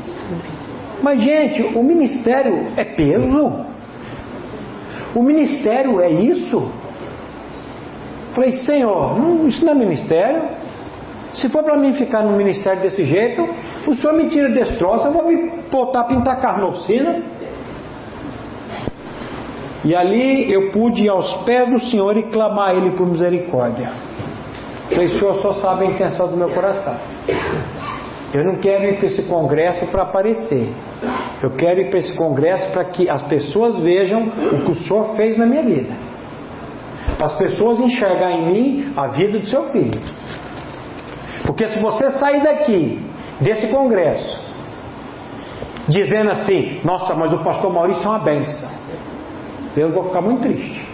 Mas, 1.01 1.21
gente, 1.21 1.61
o 1.77 1.83
ministério 1.83 2.67
é 2.75 2.83
peso? 2.83 3.65
O 5.15 5.23
ministério 5.23 6.01
é 6.01 6.09
isso? 6.09 6.71
Falei, 8.33 8.51
Senhor, 8.51 9.17
não, 9.17 9.47
isso 9.47 9.63
não 9.63 9.73
é 9.73 9.75
ministério. 9.75 10.65
Se 11.33 11.49
for 11.49 11.63
para 11.63 11.77
mim 11.77 11.93
ficar 11.93 12.23
no 12.23 12.35
ministério 12.35 12.81
desse 12.81 13.03
jeito, 13.03 13.41
o 13.87 13.95
Senhor 13.95 14.13
me 14.13 14.29
tira 14.29 14.49
desse 14.49 14.77
eu 15.07 15.13
vou 15.13 15.27
me 15.27 15.63
voltar 15.69 16.01
a 16.01 16.03
pintar 16.05 16.39
carro 16.39 16.59
na 16.59 16.67
oficina. 16.67 17.21
E 19.85 19.95
ali 19.95 20.51
eu 20.51 20.71
pude 20.71 21.03
ir 21.03 21.09
aos 21.09 21.31
pés 21.43 21.69
do 21.69 21.79
Senhor 21.79 22.17
e 22.17 22.23
clamar 22.23 22.69
a 22.69 22.73
Ele 22.73 22.91
por 22.91 23.07
misericórdia. 23.07 23.91
O 24.91 25.07
Senhor 25.07 25.35
só 25.35 25.53
sabe 25.53 25.85
a 25.85 25.91
intenção 25.91 26.27
do 26.27 26.35
meu 26.35 26.49
coração. 26.49 26.95
Eu 28.33 28.43
não 28.43 28.55
quero 28.55 28.83
ir 28.85 28.97
para 28.97 29.05
esse 29.05 29.21
congresso 29.23 29.85
para 29.85 30.01
aparecer. 30.01 30.67
Eu 31.41 31.51
quero 31.51 31.81
ir 31.81 31.89
para 31.91 31.99
esse 31.99 32.15
congresso 32.15 32.71
para 32.71 32.85
que 32.85 33.07
as 33.07 33.21
pessoas 33.23 33.77
vejam 33.77 34.23
o 34.23 34.65
que 34.65 34.71
o 34.71 34.75
Senhor 34.75 35.15
fez 35.15 35.37
na 35.37 35.45
minha 35.45 35.63
vida. 35.63 35.93
Para 37.17 37.27
as 37.27 37.37
pessoas 37.37 37.79
enxergar 37.79 38.31
em 38.31 38.51
mim 38.51 38.93
a 38.97 39.07
vida 39.07 39.37
do 39.37 39.45
seu 39.45 39.65
filho. 39.65 40.01
Porque 41.45 41.67
se 41.67 41.79
você 41.79 42.09
sair 42.11 42.41
daqui, 42.41 42.99
desse 43.39 43.67
congresso, 43.67 44.41
dizendo 45.87 46.31
assim, 46.31 46.81
nossa, 46.83 47.13
mas 47.13 47.31
o 47.31 47.43
pastor 47.43 47.71
Maurício 47.71 48.03
é 48.03 48.09
uma 48.09 48.19
benção, 48.19 48.69
eu 49.75 49.89
vou 49.89 50.05
ficar 50.05 50.21
muito 50.21 50.41
triste. 50.41 50.85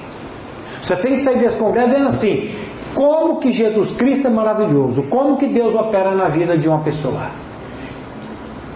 Você 0.84 0.96
tem 0.98 1.16
que 1.16 1.24
sair 1.24 1.40
desse 1.40 1.58
congresso 1.58 1.90
dizendo 1.90 2.10
assim, 2.10 2.52
como 2.96 3.40
que 3.40 3.52
Jesus 3.52 3.94
Cristo 3.96 4.28
é 4.28 4.32
maravilhoso, 4.32 5.04
como 5.04 5.38
que 5.38 5.48
Deus 5.48 5.76
opera 5.76 6.16
na 6.16 6.28
vida 6.30 6.58
de 6.58 6.68
uma 6.68 6.80
pessoa. 6.80 7.30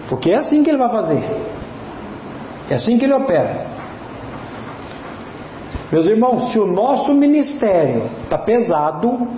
Porque 0.08 0.30
é 0.30 0.36
assim 0.36 0.62
que 0.62 0.70
ele 0.70 0.78
vai 0.78 0.90
fazer. 0.90 1.24
É 2.70 2.74
assim 2.74 2.96
que 2.98 3.04
ele 3.04 3.14
opera. 3.14 3.66
Meus 5.90 6.06
irmãos, 6.06 6.50
se 6.50 6.58
o 6.58 6.66
nosso 6.66 7.12
ministério 7.12 8.02
está 8.24 8.38
pesado, 8.38 9.28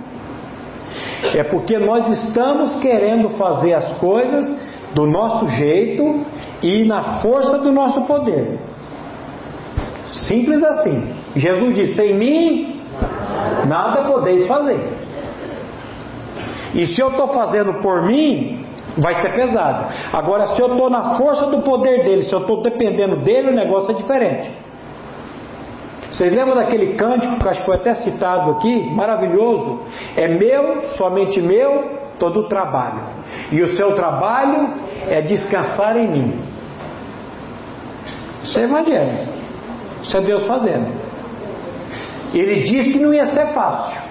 é 1.35 1.43
porque 1.43 1.77
nós 1.77 2.07
estamos 2.09 2.75
querendo 2.77 3.29
fazer 3.31 3.73
as 3.73 3.97
coisas 3.99 4.47
do 4.93 5.05
nosso 5.05 5.47
jeito 5.49 6.25
e 6.63 6.85
na 6.85 7.21
força 7.21 7.59
do 7.59 7.71
nosso 7.71 8.01
poder. 8.01 8.59
Simples 10.27 10.63
assim. 10.63 11.15
Jesus 11.35 11.75
disse: 11.75 12.01
Em 12.01 12.13
mim 12.15 12.81
nada 13.67 14.03
podeis 14.03 14.47
fazer. 14.47 14.99
E 16.73 16.85
se 16.87 17.01
eu 17.01 17.09
estou 17.09 17.27
fazendo 17.29 17.75
por 17.81 18.03
mim, 18.03 18.65
vai 18.97 19.15
ser 19.21 19.33
pesado. 19.33 19.91
Agora, 20.13 20.47
se 20.47 20.61
eu 20.61 20.67
estou 20.67 20.89
na 20.89 21.17
força 21.17 21.47
do 21.47 21.61
poder 21.61 22.03
dele, 22.03 22.23
se 22.23 22.33
eu 22.33 22.41
estou 22.41 22.61
dependendo 22.61 23.17
dele, 23.17 23.49
o 23.49 23.55
negócio 23.55 23.91
é 23.91 23.93
diferente. 23.95 24.51
Vocês 26.11 26.33
lembram 26.35 26.55
daquele 26.55 26.95
cântico 26.95 27.39
que 27.39 27.47
acho 27.47 27.59
que 27.59 27.65
foi 27.65 27.75
até 27.75 27.95
citado 27.95 28.51
aqui? 28.51 28.89
Maravilhoso. 28.91 29.81
É 30.15 30.27
meu, 30.27 30.81
somente 30.97 31.39
meu, 31.39 31.99
todo 32.17 32.41
o 32.41 32.47
trabalho. 32.47 33.01
E 33.51 33.61
o 33.61 33.75
seu 33.75 33.93
trabalho 33.93 34.73
é 35.07 35.21
descansar 35.21 35.97
em 35.97 36.07
mim. 36.07 36.39
Isso 38.43 38.59
é 38.59 38.63
evangelho. 38.63 39.38
Isso 40.09 40.17
é 40.17 40.21
Deus 40.21 40.47
fazendo. 40.47 40.87
Ele 42.33 42.61
disse 42.61 42.93
que 42.93 42.99
não 42.99 43.13
ia 43.13 43.27
ser 43.27 43.53
fácil. 43.53 44.01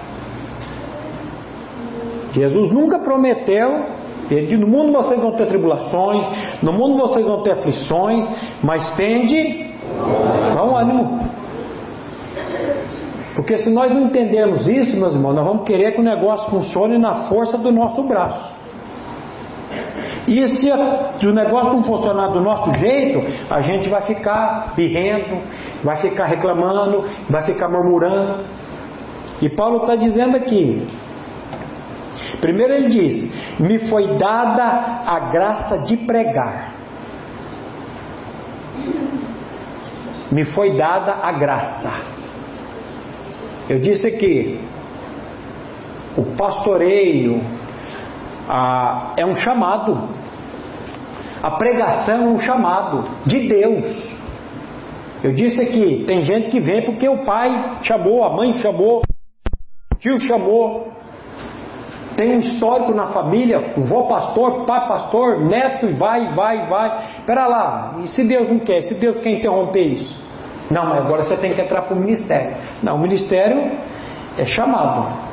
Jesus 2.31 2.71
nunca 2.71 2.99
prometeu. 2.99 3.85
Ele 4.31 4.47
disse: 4.47 4.57
No 4.57 4.67
mundo 4.67 4.93
vocês 4.93 5.19
vão 5.19 5.33
ter 5.33 5.47
tribulações, 5.47 6.25
no 6.63 6.71
mundo 6.71 6.99
vocês 6.99 7.25
vão 7.27 7.43
ter 7.43 7.51
aflições, 7.51 8.25
mas 8.63 8.95
tende 8.95 9.73
bom 10.55 10.77
ânimo. 10.77 11.19
Porque 13.35 13.57
se 13.57 13.69
nós 13.69 13.91
não 13.91 14.03
entendermos 14.03 14.69
isso, 14.69 14.97
meus 14.97 15.13
irmãos, 15.13 15.35
nós 15.35 15.45
vamos 15.45 15.65
querer 15.65 15.91
que 15.91 15.99
o 15.99 16.03
negócio 16.03 16.49
funcione 16.49 16.97
na 16.97 17.27
força 17.27 17.57
do 17.57 17.73
nosso 17.73 18.03
braço. 18.03 18.59
E 20.29 20.47
se 20.47 20.69
o 21.27 21.33
negócio 21.33 21.73
não 21.73 21.83
funcionar 21.83 22.27
do 22.27 22.39
nosso 22.39 22.71
jeito, 22.77 23.19
a 23.49 23.61
gente 23.61 23.89
vai 23.89 24.03
ficar 24.03 24.73
birrendo, 24.75 25.41
vai 25.83 25.97
ficar 25.97 26.25
reclamando, 26.25 27.05
vai 27.29 27.43
ficar 27.43 27.69
murmurando. 27.69 28.45
E 29.41 29.49
Paulo 29.49 29.81
está 29.81 29.95
dizendo 29.95 30.35
aqui. 30.37 30.87
Primeiro 32.41 32.73
ele 32.73 32.89
diz: 32.89 33.59
Me 33.59 33.79
foi 33.89 34.17
dada 34.17 35.03
a 35.05 35.19
graça 35.31 35.79
de 35.79 35.97
pregar. 35.97 36.73
Me 40.31 40.45
foi 40.45 40.77
dada 40.77 41.13
a 41.23 41.31
graça. 41.31 41.91
Eu 43.69 43.79
disse 43.79 44.07
aqui: 44.07 44.59
o 46.17 46.35
pastoreio 46.35 47.41
ah, 48.47 49.13
é 49.15 49.25
um 49.25 49.35
chamado. 49.35 50.09
A 51.41 51.51
pregação 51.51 52.15
é 52.15 52.27
um 52.27 52.39
chamado 52.39 53.05
de 53.25 53.47
Deus. 53.47 54.18
Eu 55.23 55.33
disse 55.33 55.61
aqui, 55.61 56.05
tem 56.07 56.21
gente 56.21 56.49
que 56.49 56.59
vem 56.59 56.83
porque 56.83 57.07
o 57.07 57.25
pai 57.25 57.79
chamou, 57.83 58.23
a 58.23 58.29
mãe 58.29 58.53
chamou, 58.53 59.01
o 59.93 59.95
tio 59.97 60.19
chamou. 60.19 60.87
Tem 62.15 62.35
um 62.35 62.39
histórico 62.39 62.93
na 62.93 63.07
família, 63.07 63.75
vó 63.77 64.03
pastor, 64.03 64.65
pai 64.65 64.87
pastor, 64.87 65.45
neto, 65.45 65.85
e 65.85 65.93
vai, 65.93 66.33
vai, 66.33 66.67
vai. 66.67 66.97
Espera 67.19 67.47
lá, 67.47 67.95
e 68.03 68.07
se 68.07 68.23
Deus 68.27 68.49
não 68.49 68.59
quer? 68.59 68.81
Se 68.83 68.93
Deus 68.95 69.19
quer 69.19 69.31
interromper 69.31 69.87
isso? 69.93 70.29
Não, 70.69 70.85
mas 70.85 70.99
agora 70.99 71.23
você 71.23 71.37
tem 71.37 71.53
que 71.53 71.61
entrar 71.61 71.83
para 71.83 71.95
o 71.95 71.99
ministério. 71.99 72.57
Não, 72.83 72.95
o 72.95 72.99
ministério 72.99 73.79
é 74.37 74.45
chamado. 74.45 75.29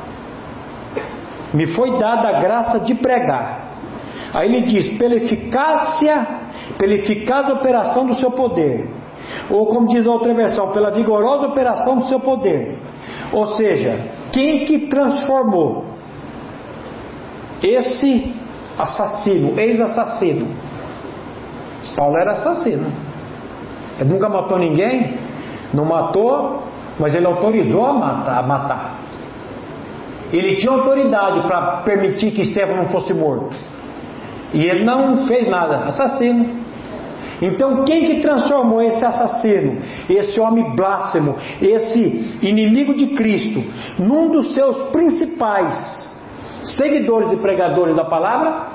Me 1.53 1.67
foi 1.67 1.97
dada 1.99 2.29
a 2.29 2.39
graça 2.39 2.79
de 2.79 2.95
pregar. 2.95 3.67
Aí 4.33 4.47
ele 4.47 4.61
diz: 4.65 4.97
pela 4.97 5.15
eficácia, 5.15 6.27
pela 6.77 6.93
eficaz 6.93 7.49
operação 7.49 8.05
do 8.05 8.15
seu 8.15 8.31
poder. 8.31 8.96
Ou 9.49 9.67
como 9.67 9.87
diz 9.87 10.05
a 10.05 10.11
outra 10.11 10.33
versão, 10.33 10.71
pela 10.71 10.91
vigorosa 10.91 11.47
operação 11.47 11.97
do 11.97 12.05
seu 12.05 12.19
poder. 12.19 12.79
Ou 13.31 13.47
seja, 13.55 13.99
quem 14.31 14.65
que 14.65 14.87
transformou 14.87 15.85
esse 17.61 18.33
assassino, 18.77 19.59
ex-assassino? 19.59 20.47
Paulo 21.95 22.17
era 22.17 22.33
assassino. 22.33 22.91
Ele 23.99 24.09
nunca 24.09 24.29
matou 24.29 24.59
ninguém, 24.59 25.17
não 25.73 25.85
matou, 25.85 26.63
mas 26.99 27.15
ele 27.15 27.25
autorizou 27.25 27.85
a 27.85 27.93
matar. 27.93 28.37
A 28.37 28.43
matar. 28.43 28.99
Ele 30.31 30.57
tinha 30.57 30.71
autoridade 30.71 31.41
para 31.47 31.81
permitir 31.83 32.31
que 32.31 32.41
Estevão 32.41 32.77
não 32.77 32.85
fosse 32.89 33.13
morto. 33.13 33.55
E 34.53 34.63
ele 34.63 34.83
não 34.83 35.25
fez 35.27 35.47
nada, 35.47 35.85
assassino. 35.85 36.66
Então, 37.41 37.85
quem 37.85 38.05
que 38.05 38.19
transformou 38.19 38.81
esse 38.81 39.03
assassino, 39.05 39.79
esse 40.09 40.39
homem 40.39 40.75
blasfemo, 40.75 41.35
esse 41.61 42.39
inimigo 42.41 42.93
de 42.93 43.07
Cristo, 43.07 43.63
num 43.99 44.31
dos 44.31 44.53
seus 44.53 44.89
principais 44.89 46.07
seguidores 46.63 47.31
e 47.31 47.37
pregadores 47.37 47.95
da 47.95 48.05
palavra? 48.05 48.67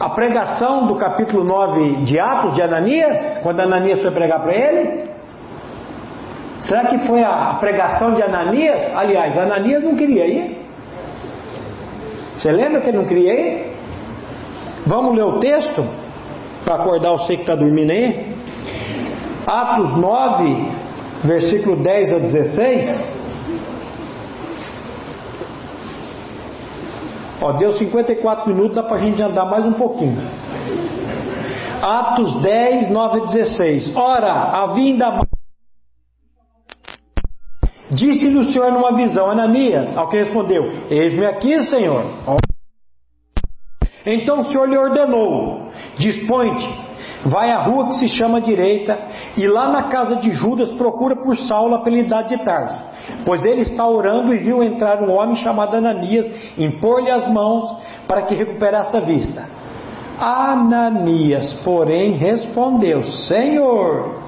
A 0.00 0.10
pregação 0.10 0.86
do 0.86 0.94
capítulo 0.94 1.44
9 1.44 2.04
de 2.04 2.18
Atos 2.18 2.54
de 2.54 2.62
Ananias, 2.62 3.38
quando 3.42 3.60
Ananias 3.60 4.00
foi 4.00 4.12
pregar 4.12 4.40
para 4.40 4.54
ele? 4.54 5.08
Será 6.60 6.86
que 6.86 6.98
foi 7.06 7.22
a 7.22 7.56
pregação 7.60 8.14
de 8.14 8.22
Ananias? 8.22 8.94
Aliás, 8.94 9.36
Ananias 9.36 9.82
não 9.82 9.94
queria 9.94 10.26
ir. 10.26 10.58
Você 12.36 12.50
lembra 12.50 12.80
que 12.80 12.88
ele 12.88 12.98
não 12.98 13.06
queria 13.06 13.34
ir? 13.34 13.67
Vamos 14.88 15.14
ler 15.14 15.24
o 15.24 15.38
texto 15.38 15.86
para 16.64 16.76
acordar 16.76 17.10
você 17.10 17.36
que 17.36 17.42
está 17.42 17.54
dormindo 17.54 17.90
aí? 17.90 18.34
Atos 19.46 19.94
9, 19.98 20.72
versículo 21.24 21.82
10 21.82 22.12
a 22.12 22.16
16. 22.16 23.18
Ó, 27.42 27.52
deu 27.58 27.72
54 27.72 28.48
minutos, 28.48 28.76
dá 28.76 28.82
para 28.82 28.96
a 28.96 28.98
gente 28.98 29.22
andar 29.22 29.44
mais 29.44 29.66
um 29.66 29.74
pouquinho. 29.74 30.22
Atos 31.82 32.40
10, 32.40 32.90
9 32.90 33.20
a 33.20 33.24
16. 33.26 33.94
Ora, 33.94 34.32
a 34.32 34.66
vinda. 34.68 35.20
Disse-lhe 37.90 38.38
o 38.38 38.44
Senhor 38.44 38.72
numa 38.72 38.94
visão, 38.94 39.30
Ananias, 39.30 39.94
ao 39.98 40.08
que 40.08 40.16
respondeu: 40.16 40.62
Eis-me 40.88 41.26
aqui, 41.26 41.62
Senhor. 41.64 42.06
Então 44.08 44.38
o 44.38 44.44
Senhor 44.44 44.66
lhe 44.66 44.78
ordenou: 44.78 45.68
Dispõe-te, 45.98 46.66
vai 47.26 47.50
à 47.50 47.58
rua 47.58 47.88
que 47.88 47.94
se 47.96 48.08
chama 48.08 48.40
direita, 48.40 48.98
e 49.36 49.46
lá 49.46 49.70
na 49.70 49.84
casa 49.84 50.16
de 50.16 50.30
Judas 50.32 50.70
procura 50.72 51.14
por 51.14 51.36
Saulo, 51.36 51.74
apelidado 51.74 52.28
de 52.28 52.38
Tarso, 52.38 52.82
pois 53.26 53.44
ele 53.44 53.62
está 53.62 53.86
orando 53.86 54.34
e 54.34 54.38
viu 54.38 54.62
entrar 54.62 55.02
um 55.02 55.12
homem 55.12 55.36
chamado 55.36 55.76
Ananias, 55.76 56.26
impor-lhe 56.56 57.10
as 57.10 57.28
mãos 57.28 57.76
para 58.06 58.22
que 58.22 58.34
recuperasse 58.34 58.96
a 58.96 59.00
vista. 59.00 59.44
Ananias, 60.18 61.52
porém, 61.62 62.12
respondeu: 62.12 63.04
Senhor, 63.04 64.22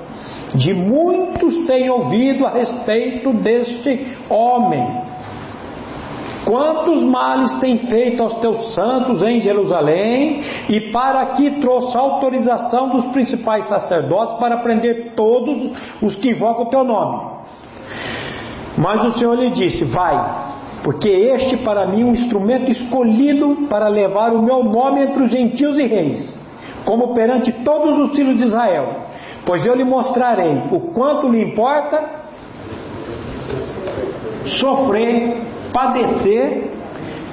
de 0.54 0.74
muitos 0.74 1.66
tenho 1.66 1.94
ouvido 1.94 2.46
a 2.46 2.50
respeito 2.50 3.32
deste 3.32 4.18
homem. 4.28 5.09
Quantos 6.50 7.00
males 7.04 7.60
tem 7.60 7.78
feito 7.78 8.20
aos 8.20 8.34
teus 8.38 8.74
santos 8.74 9.22
em 9.22 9.38
Jerusalém, 9.38 10.42
e 10.68 10.90
para 10.90 11.20
aqui 11.20 11.60
trouxe 11.60 11.96
autorização 11.96 12.88
dos 12.88 13.04
principais 13.12 13.68
sacerdotes 13.68 14.36
para 14.40 14.56
prender 14.56 15.12
todos 15.14 15.70
os 16.02 16.16
que 16.16 16.30
invocam 16.30 16.64
o 16.64 16.68
teu 16.68 16.82
nome. 16.82 17.38
Mas 18.76 19.04
o 19.04 19.12
Senhor 19.12 19.38
lhe 19.38 19.50
disse: 19.50 19.84
Vai, 19.84 20.16
porque 20.82 21.08
este 21.08 21.58
para 21.58 21.86
mim 21.86 22.02
é 22.02 22.04
um 22.04 22.14
instrumento 22.14 22.68
escolhido 22.68 23.68
para 23.70 23.86
levar 23.86 24.32
o 24.32 24.42
meu 24.42 24.64
nome 24.64 25.02
entre 25.02 25.22
os 25.22 25.30
gentios 25.30 25.78
e 25.78 25.84
reis, 25.84 26.36
como 26.84 27.14
perante 27.14 27.52
todos 27.62 27.96
os 27.96 28.16
filhos 28.16 28.36
de 28.36 28.46
Israel. 28.46 29.04
Pois 29.46 29.64
eu 29.64 29.76
lhe 29.76 29.84
mostrarei 29.84 30.64
o 30.72 30.80
quanto 30.92 31.28
lhe 31.28 31.44
importa 31.44 32.18
sofrer, 34.58 35.59
padecer 35.72 36.70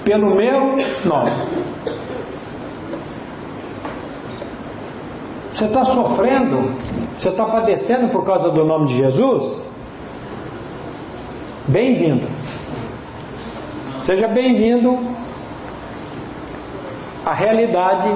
pelo 0.03 0.35
meu 0.35 0.75
nome. 1.05 1.31
Você 5.53 5.65
está 5.65 5.85
sofrendo? 5.85 6.71
Você 7.17 7.29
está 7.29 7.45
padecendo 7.45 8.09
por 8.09 8.23
causa 8.23 8.49
do 8.51 8.63
nome 8.63 8.87
de 8.87 8.97
Jesus? 8.97 9.61
Bem-vindo. 11.67 12.27
Seja 14.05 14.27
bem-vindo 14.27 14.99
à 17.25 17.33
realidade. 17.33 18.09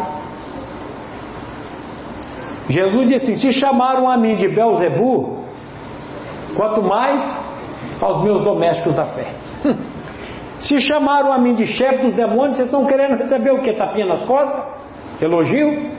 Jesus 2.70 3.10
disse: 3.10 3.38
Se 3.38 3.52
chamaram 3.52 4.10
a 4.10 4.18
mim 4.18 4.36
de 4.36 4.48
Belzebu, 4.48 5.44
quanto 6.56 6.82
mais 6.82 7.22
aos 8.00 8.24
meus 8.24 8.44
domésticos 8.44 8.96
da 8.96 9.06
fé. 9.06 9.34
Se 10.62 10.80
chamaram 10.80 11.34
a 11.34 11.38
mim 11.40 11.56
de 11.56 11.66
chefe 11.66 12.06
dos 12.06 12.14
demônios, 12.14 12.58
vocês 12.58 12.68
estão 12.68 12.86
querendo 12.86 13.18
receber 13.18 13.52
o 13.52 13.62
que? 13.62 13.74
Tapinha 13.74 14.06
nas 14.06 14.24
costas? 14.24 14.64
Elogio? 15.20 15.92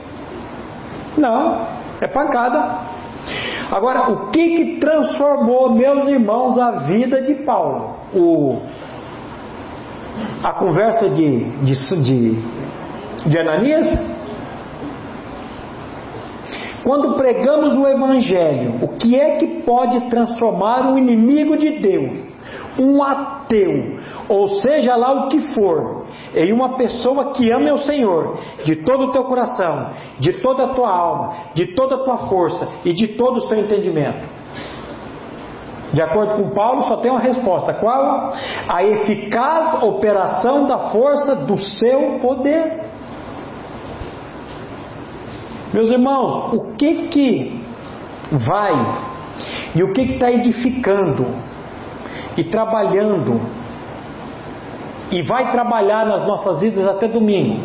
Não, 1.17 1.67
é 2.01 2.07
pancada. 2.07 2.93
Agora, 3.71 4.11
o 4.11 4.29
que, 4.31 4.55
que 4.55 4.79
transformou, 4.79 5.73
meus 5.73 6.07
irmãos, 6.07 6.57
a 6.57 6.71
vida 6.71 7.21
de 7.21 7.35
Paulo? 7.43 7.95
O, 8.13 8.61
a 10.43 10.53
conversa 10.53 11.09
de, 11.09 11.43
de, 11.61 12.01
de, 12.03 13.29
de 13.29 13.39
Ananias? 13.39 13.97
Quando 16.83 17.15
pregamos 17.15 17.75
o 17.75 17.87
Evangelho, 17.87 18.79
o 18.81 18.89
que 18.97 19.17
é 19.17 19.37
que 19.37 19.61
pode 19.61 20.09
transformar 20.09 20.91
um 20.91 20.97
inimigo 20.97 21.57
de 21.57 21.79
Deus, 21.79 22.32
um 22.79 23.03
ateu, 23.03 23.99
ou 24.27 24.49
seja 24.61 24.95
lá 24.95 25.25
o 25.25 25.27
que 25.29 25.53
for, 25.53 26.05
em 26.35 26.51
uma 26.51 26.75
pessoa 26.75 27.31
que 27.33 27.51
ame 27.51 27.71
o 27.71 27.77
Senhor 27.79 28.37
de 28.63 28.77
todo 28.77 29.05
o 29.05 29.11
teu 29.11 29.23
coração, 29.25 29.91
de 30.19 30.33
toda 30.33 30.65
a 30.65 30.67
tua 30.69 30.89
alma, 30.89 31.33
de 31.53 31.67
toda 31.67 31.95
a 31.95 32.03
tua 32.03 32.17
força 32.29 32.67
e 32.83 32.93
de 32.93 33.09
todo 33.09 33.37
o 33.37 33.47
seu 33.47 33.57
entendimento. 33.59 34.27
De 35.93 36.01
acordo 36.01 36.35
com 36.35 36.49
Paulo, 36.49 36.83
só 36.83 36.97
tem 36.97 37.11
uma 37.11 37.19
resposta: 37.19 37.73
qual? 37.75 38.33
A 38.67 38.83
eficaz 38.83 39.83
operação 39.83 40.65
da 40.65 40.89
força 40.89 41.35
do 41.35 41.57
seu 41.57 42.17
poder. 42.19 42.81
Meus 45.71 45.89
irmãos, 45.89 46.53
o 46.53 46.73
que 46.75 47.07
que 47.07 47.63
vai 48.31 48.73
e 49.75 49.83
o 49.83 49.93
que 49.93 50.01
está 50.01 50.31
edificando 50.31 51.52
e 52.37 52.43
trabalhando 52.45 53.41
e 55.11 55.21
vai 55.21 55.51
trabalhar 55.51 56.05
nas 56.05 56.25
nossas 56.25 56.61
vidas 56.61 56.85
até 56.87 57.07
domingo. 57.07 57.61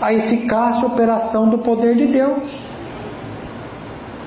A 0.00 0.12
eficácia 0.12 0.86
operação 0.86 1.48
do 1.48 1.58
poder 1.58 1.94
de 1.94 2.06
Deus. 2.06 2.42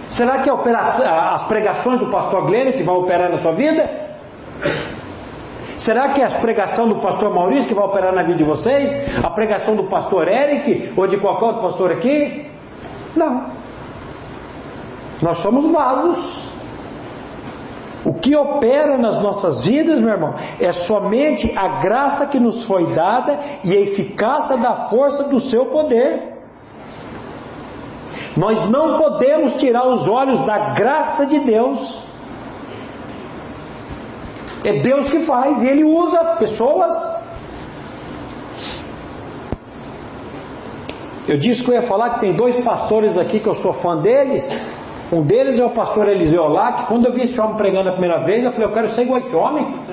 Será 0.10 0.40
que 0.40 0.50
as 0.50 1.44
pregações 1.48 2.00
do 2.00 2.10
pastor 2.10 2.46
Glênio 2.46 2.74
que 2.74 2.84
vão 2.84 3.00
operar 3.00 3.30
na 3.30 3.40
sua 3.40 3.52
vida? 3.52 4.08
Será 5.80 6.10
que 6.10 6.22
é 6.22 6.26
a 6.26 6.40
pregação 6.40 6.88
do 6.88 6.96
pastor 6.96 7.34
Maurício 7.34 7.68
que 7.68 7.74
vai 7.74 7.86
operar 7.86 8.14
na 8.14 8.24
vida 8.24 8.38
de 8.38 8.44
vocês? 8.44 9.24
A 9.24 9.30
pregação 9.30 9.76
do 9.76 9.84
pastor 9.84 10.28
Eric 10.28 10.94
ou 10.98 11.08
de 11.08 11.18
qualquer 11.18 11.46
outro 11.46 11.62
pastor 11.62 11.92
aqui? 11.92 12.50
Não. 13.16 13.52
Nós 15.22 15.38
somos 15.40 15.72
vasos. 15.72 16.47
O 18.06 18.14
que 18.14 18.36
opera 18.36 18.98
nas 18.98 19.22
nossas 19.22 19.64
vidas, 19.66 20.00
meu 20.00 20.10
irmão, 20.10 20.34
é 20.60 20.72
somente 20.72 21.52
a 21.58 21.80
graça 21.80 22.26
que 22.28 22.40
nos 22.40 22.66
foi 22.66 22.94
dada 22.94 23.40
e 23.64 23.76
a 23.76 23.80
eficácia 23.80 24.58
da 24.58 24.88
força 24.90 25.24
do 25.24 25.40
seu 25.40 25.68
poder. 25.68 26.38
Nós 28.36 28.70
não 28.70 28.98
podemos 28.98 29.54
tirar 29.56 29.88
os 29.88 30.08
olhos 30.08 30.46
da 30.46 30.74
graça 30.74 31.26
de 31.26 31.40
Deus. 31.40 32.08
É 34.64 34.80
Deus 34.82 35.10
que 35.10 35.26
faz 35.26 35.64
e 35.64 35.68
Ele 35.68 35.84
usa 35.84 36.36
pessoas. 36.38 36.94
Eu 41.28 41.38
disse 41.38 41.64
que 41.64 41.72
eu 41.72 41.76
ia 41.76 41.88
falar 41.88 42.12
que 42.12 42.20
tem 42.22 42.34
dois 42.34 42.56
pastores 42.64 43.18
aqui 43.18 43.40
que 43.40 43.50
eu 43.50 43.56
sou 43.56 43.74
fã 43.74 44.02
deles. 44.02 44.44
Um 45.12 45.22
deles 45.22 45.58
é 45.58 45.64
o 45.64 45.70
pastor 45.70 46.08
Eliseu 46.10 46.48
lá, 46.48 46.74
que 46.74 46.88
quando 46.88 47.06
eu 47.06 47.14
vi 47.14 47.24
esse 47.24 47.40
homem 47.40 47.56
pregando 47.56 47.90
a 47.90 47.94
primeira 47.94 48.26
vez, 48.26 48.44
eu 48.44 48.52
falei, 48.52 48.68
eu 48.68 48.74
quero 48.74 48.90
ser 48.90 49.04
igual 49.04 49.18
a 49.18 49.26
esse 49.26 49.36
homem. 49.36 49.86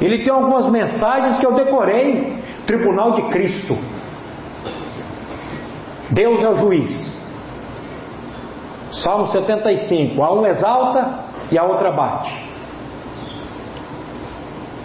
Ele 0.00 0.24
tem 0.24 0.32
algumas 0.32 0.66
mensagens 0.70 1.38
que 1.38 1.46
eu 1.46 1.54
decorei. 1.54 2.40
Tribunal 2.66 3.12
de 3.12 3.22
Cristo. 3.22 3.76
Deus 6.10 6.42
é 6.42 6.48
o 6.48 6.56
juiz. 6.56 7.20
Salmo 8.92 9.26
75. 9.26 10.22
A 10.22 10.32
um 10.32 10.46
exalta 10.46 11.24
e 11.50 11.58
a 11.58 11.64
outra 11.64 11.90
bate. 11.90 12.30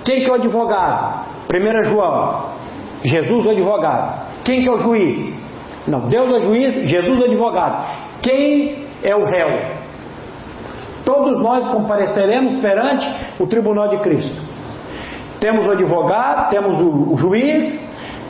Quem 0.03 0.23
que 0.23 0.29
é 0.29 0.31
o 0.31 0.35
advogado? 0.35 1.25
1 1.53 1.83
João. 1.85 2.57
Jesus 3.03 3.45
é 3.45 3.49
o 3.49 3.51
advogado. 3.51 4.43
Quem 4.43 4.61
que 4.61 4.69
é 4.69 4.71
o 4.71 4.77
juiz? 4.79 5.37
Não, 5.87 6.01
Deus 6.01 6.29
é 6.29 6.37
o 6.37 6.41
juiz, 6.41 6.89
Jesus 6.89 7.19
é 7.19 7.23
o 7.23 7.25
advogado. 7.25 8.06
Quem 8.21 8.85
é 9.03 9.15
o 9.15 9.25
réu? 9.25 9.47
Todos 11.05 11.41
nós 11.41 11.67
compareceremos 11.69 12.57
perante 12.57 13.07
o 13.39 13.47
tribunal 13.47 13.87
de 13.87 13.97
Cristo. 13.97 14.41
Temos 15.39 15.65
o 15.65 15.71
advogado, 15.71 16.49
temos 16.49 16.81
o 16.81 17.15
juiz, 17.15 17.79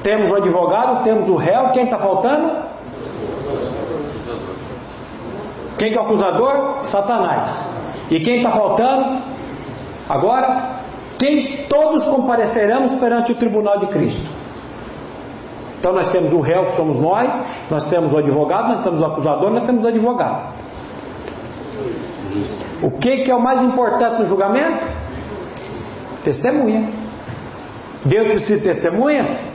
temos 0.03 0.29
o 0.29 0.35
advogado, 0.35 1.03
temos 1.03 1.27
o 1.27 1.35
réu. 1.35 1.69
Quem 1.69 1.85
está 1.85 1.97
faltando? 1.97 2.67
Quem 5.77 5.91
que 5.91 5.97
é 5.97 6.01
o 6.01 6.05
acusador? 6.05 6.83
Satanás. 6.85 7.69
E 8.09 8.19
quem 8.19 8.37
está 8.37 8.51
faltando? 8.51 9.21
Agora, 10.09 10.81
quem 11.19 11.65
todos 11.67 12.07
compareceremos 12.07 12.93
perante 12.93 13.31
o 13.31 13.35
tribunal 13.35 13.79
de 13.79 13.87
Cristo. 13.87 14.36
Então 15.79 15.93
nós 15.93 16.09
temos 16.09 16.33
o 16.33 16.39
réu 16.39 16.65
que 16.65 16.75
somos 16.75 16.99
nós, 16.99 17.29
nós 17.69 17.85
temos 17.89 18.13
o 18.13 18.17
advogado, 18.17 18.67
nós 18.69 18.83
temos 18.83 18.99
o 18.99 19.05
acusador, 19.05 19.51
nós 19.51 19.65
temos 19.65 19.85
o 19.85 19.87
advogado. 19.87 20.53
O 22.81 22.91
que, 22.99 23.23
que 23.23 23.31
é 23.31 23.35
o 23.35 23.41
mais 23.41 23.61
importante 23.61 24.21
no 24.21 24.27
julgamento? 24.27 24.85
Testemunha. 26.23 26.89
Deus 28.05 28.27
precisa 28.27 28.57
de 28.57 28.63
testemunha? 28.63 29.47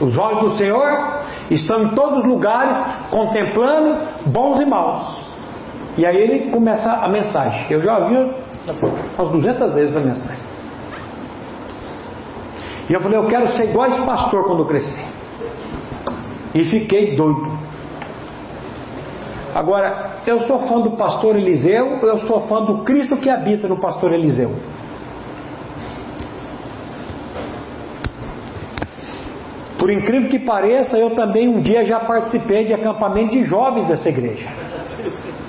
Os 0.00 0.16
olhos 0.16 0.42
do 0.42 0.50
Senhor 0.56 1.22
estão 1.50 1.82
em 1.84 1.94
todos 1.94 2.18
os 2.18 2.24
lugares, 2.24 2.76
contemplando 3.10 3.98
bons 4.26 4.60
e 4.60 4.66
maus. 4.66 5.28
E 5.96 6.06
aí 6.06 6.16
ele 6.16 6.50
começa 6.50 6.90
a 6.90 7.08
mensagem. 7.08 7.66
Eu 7.70 7.80
já 7.80 7.98
ouvi 7.98 8.14
umas 9.18 9.30
200 9.30 9.74
vezes 9.74 9.96
a 9.96 10.00
mensagem. 10.00 10.37
E 12.88 12.92
eu 12.92 13.00
falei, 13.00 13.18
eu 13.18 13.26
quero 13.26 13.48
ser 13.56 13.68
igual 13.68 13.88
esse 13.88 14.00
pastor 14.04 14.44
quando 14.44 14.64
crescer. 14.64 15.06
E 16.54 16.64
fiquei 16.64 17.14
doido. 17.14 17.58
Agora, 19.54 20.20
eu 20.26 20.40
sou 20.40 20.60
fã 20.60 20.80
do 20.80 20.92
pastor 20.92 21.36
Eliseu, 21.36 21.98
eu 22.02 22.18
sou 22.18 22.40
fã 22.42 22.64
do 22.64 22.84
Cristo 22.84 23.16
que 23.16 23.28
habita 23.28 23.68
no 23.68 23.78
pastor 23.78 24.12
Eliseu. 24.12 24.54
Por 29.78 29.90
incrível 29.90 30.28
que 30.28 30.40
pareça, 30.40 30.98
eu 30.98 31.14
também 31.14 31.48
um 31.48 31.60
dia 31.60 31.84
já 31.84 32.00
participei 32.00 32.64
de 32.64 32.74
acampamento 32.74 33.30
de 33.32 33.44
jovens 33.44 33.86
dessa 33.86 34.08
igreja. 34.08 34.48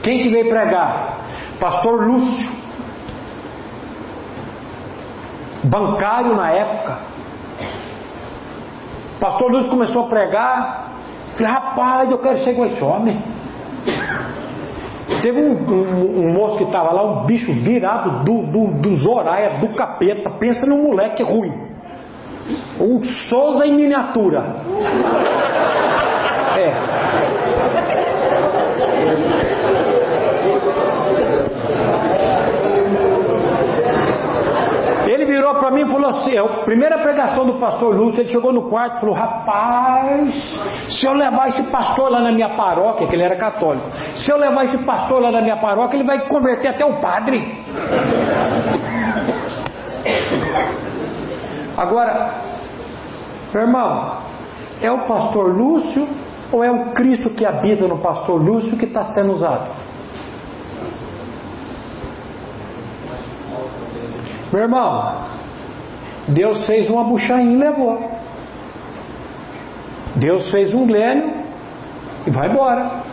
Quem 0.03 0.19
que 0.19 0.29
veio 0.29 0.49
pregar? 0.49 1.17
Pastor 1.59 2.05
Lúcio. 2.05 2.51
Bancário 5.63 6.35
na 6.35 6.51
época. 6.51 7.09
Pastor 9.20 9.51
Luiz 9.51 9.67
começou 9.67 10.05
a 10.05 10.07
pregar. 10.07 10.88
Falei, 11.36 11.51
rapaz, 11.51 12.11
eu 12.11 12.17
quero 12.20 12.38
ser 12.39 12.51
igual 12.51 12.67
esse 12.67 12.84
homem. 12.84 13.22
Teve 15.22 15.41
um, 15.41 15.53
um, 15.70 16.20
um 16.20 16.34
moço 16.34 16.57
que 16.57 16.63
estava 16.63 16.93
lá, 16.93 17.03
um 17.03 17.26
bicho 17.26 17.51
virado 17.51 18.24
do, 18.24 18.43
do, 18.43 18.67
do 18.82 18.95
Zoraia, 18.97 19.59
do 19.59 19.70
capeta. 19.76 20.30
Pensa 20.32 20.65
num 20.65 20.84
moleque 20.84 21.22
ruim. 21.24 21.51
Um 22.80 23.03
Souza 23.03 23.65
em 23.65 23.74
miniatura. 23.74 24.55
É. 26.57 26.74
Ele 35.10 35.26
virou 35.26 35.55
para 35.55 35.72
mim 35.72 35.82
e 35.82 35.89
falou 35.89 36.07
assim: 36.07 36.36
é 36.36 36.39
a 36.39 36.64
primeira 36.64 36.99
pregação 36.99 37.43
do 37.43 37.57
pastor 37.57 37.95
Lúcio, 37.95 38.22
ele 38.22 38.30
chegou 38.30 38.53
no 38.53 38.70
quarto 38.70 38.97
e 38.97 38.99
falou: 38.99 39.16
Rapaz, 39.16 40.36
se 40.88 41.03
eu 41.03 41.14
levar 41.14 41.47
esse 41.47 41.64
pastor 41.72 42.12
lá 42.12 42.20
na 42.20 42.32
minha 42.32 42.55
paróquia, 42.55 43.07
que 43.07 43.16
ele 43.16 43.24
era 43.24 43.36
católico, 43.36 43.89
se 44.16 44.32
eu 44.32 44.38
levar 44.38 44.66
esse 44.66 44.78
pastor 44.86 45.20
lá 45.20 45.32
na 45.32 45.41
minha 45.41 45.57
paróquia, 45.57 45.97
ele 45.97 46.05
vai 46.05 46.28
converter 46.28 46.68
até 46.68 46.86
o 46.86 47.01
padre. 47.01 47.57
Agora, 51.76 52.36
meu 53.51 53.64
irmão, 53.64 54.18
é 54.80 54.91
o 54.91 55.07
pastor 55.07 55.57
Lúcio 55.57 56.07
ou 56.51 56.64
é 56.64 56.70
o 56.70 56.91
Cristo 56.91 57.32
que 57.32 57.47
habita 57.47 57.88
no 57.88 57.97
pastor 57.97 58.39
Lúcio 58.39 58.78
que 58.78 58.86
está 58.86 59.05
sendo 59.05 59.32
usado? 59.32 59.72
Meu 64.51 64.63
irmão, 64.63 65.25
Deus 66.27 66.65
fez 66.65 66.89
uma 66.89 67.03
buchainha 67.03 67.51
e 67.51 67.57
levou. 67.57 68.11
Deus 70.15 70.49
fez 70.51 70.73
um 70.73 70.85
Glênio 70.85 71.43
e 72.25 72.29
vai 72.29 72.49
embora. 72.49 73.03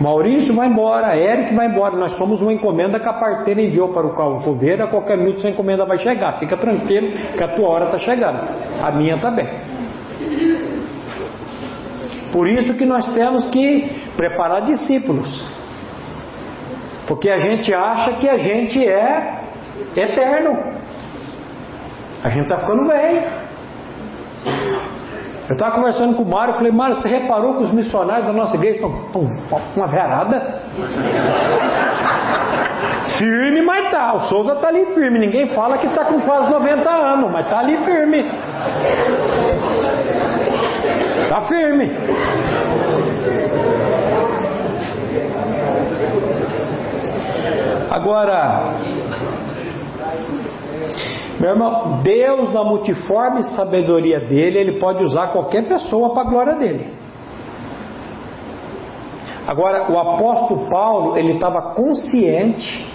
Maurício 0.00 0.54
vai 0.54 0.68
embora, 0.68 1.16
Eric 1.16 1.54
vai 1.54 1.66
embora. 1.66 1.96
Nós 1.96 2.12
somos 2.12 2.40
uma 2.40 2.52
encomenda 2.52 2.98
que 2.98 3.08
a 3.08 3.12
parteira 3.12 3.60
enviou 3.60 3.92
para 3.92 4.06
o 4.06 4.14
Calvoveiro. 4.14 4.82
A 4.82 4.86
qualquer 4.86 5.18
minuto 5.18 5.38
essa 5.38 5.50
encomenda 5.50 5.84
vai 5.84 5.98
chegar. 5.98 6.38
Fica 6.38 6.56
tranquilo 6.56 7.10
que 7.36 7.44
a 7.44 7.48
tua 7.48 7.68
hora 7.68 7.84
está 7.86 7.98
chegando. 7.98 8.40
A 8.82 8.90
minha 8.92 9.18
também. 9.18 9.46
Por 12.32 12.48
isso 12.48 12.74
que 12.74 12.86
nós 12.86 13.12
temos 13.12 13.46
que 13.50 13.90
preparar 14.16 14.62
discípulos. 14.62 15.46
Porque 17.06 17.28
a 17.28 17.40
gente 17.40 17.74
acha 17.74 18.12
que 18.12 18.28
a 18.28 18.36
gente 18.38 18.82
é 18.86 19.39
eterno. 19.96 20.58
A 22.22 22.28
gente 22.28 22.42
está 22.42 22.58
ficando 22.58 22.86
velho. 22.86 23.22
Eu 25.48 25.54
estava 25.54 25.74
conversando 25.74 26.14
com 26.14 26.22
o 26.22 26.30
Mário, 26.30 26.54
falei, 26.54 26.70
Mário, 26.70 26.96
você 26.96 27.08
reparou 27.08 27.56
que 27.56 27.64
os 27.64 27.72
missionários 27.72 28.26
da 28.26 28.32
nossa 28.32 28.54
igreja 28.54 28.76
estão 28.76 29.28
uma 29.74 29.86
verada? 29.88 30.60
firme, 33.20 33.62
mas 33.62 33.90
tá. 33.90 34.14
O 34.14 34.20
Souza 34.28 34.54
está 34.54 34.68
ali 34.68 34.86
firme. 34.94 35.18
Ninguém 35.18 35.48
fala 35.48 35.76
que 35.78 35.86
está 35.86 36.06
com 36.06 36.20
quase 36.20 36.50
90 36.50 36.90
anos, 36.90 37.30
mas 37.30 37.44
está 37.44 37.58
ali 37.58 37.76
firme. 37.84 38.24
Está 41.22 41.40
firme. 41.42 41.90
Agora, 47.90 48.74
irmão, 51.48 52.00
Deus, 52.02 52.52
na 52.52 52.62
multiforme 52.62 53.42
sabedoria 53.44 54.20
dele, 54.20 54.58
ele 54.58 54.78
pode 54.78 55.02
usar 55.02 55.28
qualquer 55.28 55.66
pessoa 55.66 56.12
para 56.12 56.22
a 56.22 56.30
glória 56.30 56.54
dele. 56.56 56.92
Agora, 59.46 59.90
o 59.90 59.98
apóstolo 59.98 60.68
Paulo, 60.68 61.16
ele 61.16 61.32
estava 61.32 61.74
consciente 61.74 62.86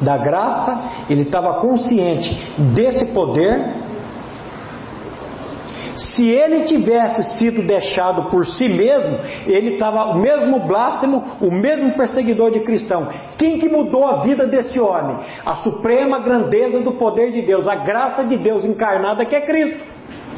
da 0.00 0.16
graça, 0.16 1.06
ele 1.08 1.22
estava 1.22 1.54
consciente 1.60 2.30
desse 2.74 3.06
poder, 3.06 3.87
se 5.98 6.28
ele 6.28 6.62
tivesse 6.62 7.38
sido 7.38 7.62
deixado 7.62 8.30
por 8.30 8.46
si 8.46 8.68
mesmo, 8.68 9.18
ele 9.46 9.74
estava 9.74 10.12
o 10.12 10.18
mesmo 10.18 10.60
blasfemo, 10.60 11.24
o 11.40 11.50
mesmo 11.50 11.94
perseguidor 11.96 12.52
de 12.52 12.60
cristão. 12.60 13.08
Quem 13.36 13.58
que 13.58 13.68
mudou 13.68 14.06
a 14.06 14.20
vida 14.22 14.46
desse 14.46 14.78
homem? 14.80 15.18
A 15.44 15.56
suprema 15.56 16.20
grandeza 16.20 16.80
do 16.80 16.92
poder 16.92 17.32
de 17.32 17.42
Deus, 17.42 17.66
a 17.66 17.74
graça 17.74 18.24
de 18.24 18.36
Deus 18.36 18.64
encarnada 18.64 19.24
que 19.24 19.34
é 19.34 19.40
Cristo. 19.40 19.84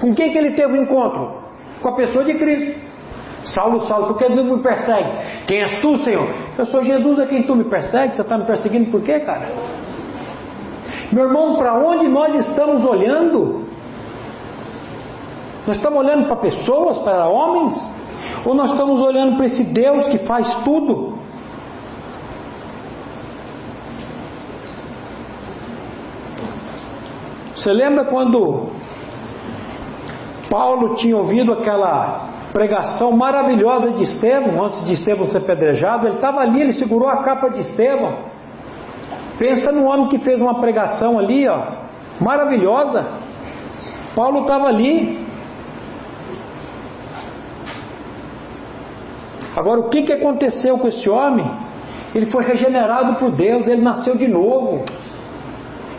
Com 0.00 0.14
quem 0.14 0.32
que 0.32 0.38
ele 0.38 0.52
teve 0.52 0.72
o 0.72 0.80
um 0.80 0.82
encontro? 0.82 1.42
Com 1.82 1.88
a 1.90 1.96
pessoa 1.96 2.24
de 2.24 2.34
Cristo. 2.34 2.90
Saulo, 3.44 3.80
Saulo, 3.82 4.08
por 4.08 4.18
que 4.18 4.26
tu 4.26 4.44
me 4.44 4.62
persegues? 4.62 5.12
Quem 5.46 5.62
és 5.62 5.80
tu, 5.80 5.98
Senhor? 5.98 6.28
Eu 6.58 6.66
sou 6.66 6.82
Jesus 6.82 7.18
a 7.18 7.26
quem 7.26 7.42
tu 7.42 7.54
me 7.54 7.64
persegues. 7.64 8.16
Você 8.16 8.22
está 8.22 8.36
me 8.36 8.44
perseguindo 8.44 8.90
por 8.90 9.02
quê, 9.02 9.20
cara? 9.20 9.48
Meu 11.12 11.24
irmão, 11.24 11.56
para 11.56 11.74
onde 11.74 12.06
nós 12.08 12.34
estamos 12.34 12.84
olhando? 12.84 13.69
Nós 15.66 15.76
estamos 15.76 15.98
olhando 15.98 16.26
para 16.26 16.36
pessoas, 16.36 16.98
para 16.98 17.28
homens? 17.28 17.74
Ou 18.44 18.54
nós 18.54 18.70
estamos 18.70 19.00
olhando 19.00 19.36
para 19.36 19.46
esse 19.46 19.64
Deus 19.64 20.08
que 20.08 20.18
faz 20.26 20.54
tudo? 20.64 21.18
Você 27.54 27.72
lembra 27.72 28.06
quando 28.06 28.68
Paulo 30.48 30.94
tinha 30.94 31.16
ouvido 31.16 31.52
aquela 31.52 32.28
pregação 32.54 33.12
maravilhosa 33.12 33.92
de 33.92 34.02
Estevão, 34.02 34.64
antes 34.64 34.82
de 34.86 34.94
Estevão 34.94 35.26
ser 35.26 35.40
pedrejado? 35.40 36.06
Ele 36.06 36.16
estava 36.16 36.40
ali, 36.40 36.62
ele 36.62 36.72
segurou 36.72 37.08
a 37.08 37.22
capa 37.22 37.50
de 37.50 37.60
Estevão. 37.60 38.30
Pensa 39.38 39.70
no 39.72 39.84
homem 39.84 40.08
que 40.08 40.18
fez 40.20 40.40
uma 40.40 40.60
pregação 40.60 41.18
ali, 41.18 41.46
ó, 41.46 41.60
maravilhosa. 42.18 43.06
Paulo 44.14 44.40
estava 44.40 44.66
ali, 44.66 45.26
Agora, 49.60 49.80
o 49.80 49.88
que, 49.90 50.04
que 50.04 50.12
aconteceu 50.14 50.78
com 50.78 50.88
esse 50.88 51.06
homem? 51.10 51.44
Ele 52.14 52.24
foi 52.26 52.42
regenerado 52.42 53.16
por 53.16 53.30
Deus, 53.30 53.68
ele 53.68 53.82
nasceu 53.82 54.16
de 54.16 54.26
novo. 54.26 54.86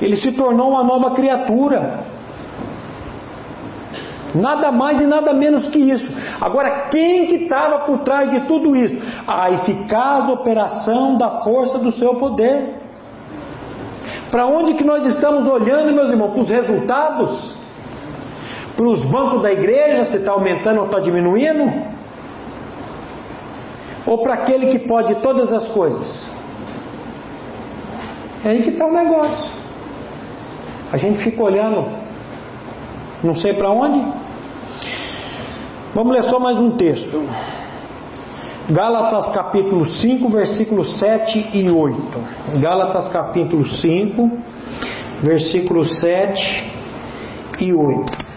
Ele 0.01 0.15
se 0.15 0.31
tornou 0.31 0.71
uma 0.71 0.83
nova 0.83 1.11
criatura. 1.11 1.99
Nada 4.33 4.71
mais 4.71 4.99
e 4.99 5.05
nada 5.05 5.31
menos 5.31 5.67
que 5.67 5.77
isso. 5.77 6.11
Agora, 6.41 6.87
quem 6.89 7.27
que 7.27 7.35
estava 7.43 7.85
por 7.85 7.99
trás 7.99 8.31
de 8.31 8.39
tudo 8.47 8.75
isso? 8.75 8.99
A 9.27 9.51
eficaz 9.51 10.27
operação 10.27 11.19
da 11.19 11.29
força 11.43 11.77
do 11.77 11.91
seu 11.91 12.15
poder. 12.15 12.79
Para 14.31 14.47
onde 14.47 14.73
que 14.73 14.83
nós 14.83 15.05
estamos 15.05 15.47
olhando, 15.47 15.93
meus 15.93 16.09
irmãos? 16.09 16.31
Para 16.31 16.41
os 16.41 16.49
resultados? 16.49 17.57
Para 18.75 18.85
os 18.85 19.01
bancos 19.07 19.43
da 19.43 19.51
igreja, 19.51 20.05
se 20.05 20.17
está 20.17 20.31
aumentando 20.31 20.79
ou 20.79 20.85
está 20.87 20.99
diminuindo? 20.99 21.90
Ou 24.05 24.23
para 24.23 24.35
aquele 24.35 24.67
que 24.67 24.79
pode 24.79 25.15
todas 25.21 25.51
as 25.51 25.67
coisas? 25.69 26.31
É 28.43 28.49
aí 28.49 28.63
que 28.63 28.71
está 28.71 28.85
o 28.85 28.91
negócio. 28.91 29.51
A 30.91 30.97
gente 30.97 31.23
fica 31.23 31.41
olhando, 31.41 31.89
não 33.23 33.35
sei 33.35 33.53
para 33.53 33.69
onde. 33.69 33.99
Vamos 35.93 36.13
ler 36.13 36.23
só 36.29 36.39
mais 36.39 36.57
um 36.57 36.71
texto. 36.77 37.21
Gálatas 38.69 39.27
capítulo 39.33 39.85
5, 39.85 40.29
versículos 40.29 40.99
7 40.99 41.49
e 41.53 41.69
8. 41.69 42.59
Gálatas 42.59 43.09
capítulo 43.09 43.65
5, 43.65 44.31
versículos 45.21 45.99
7 45.99 46.71
e 47.59 47.73
8. 47.73 48.30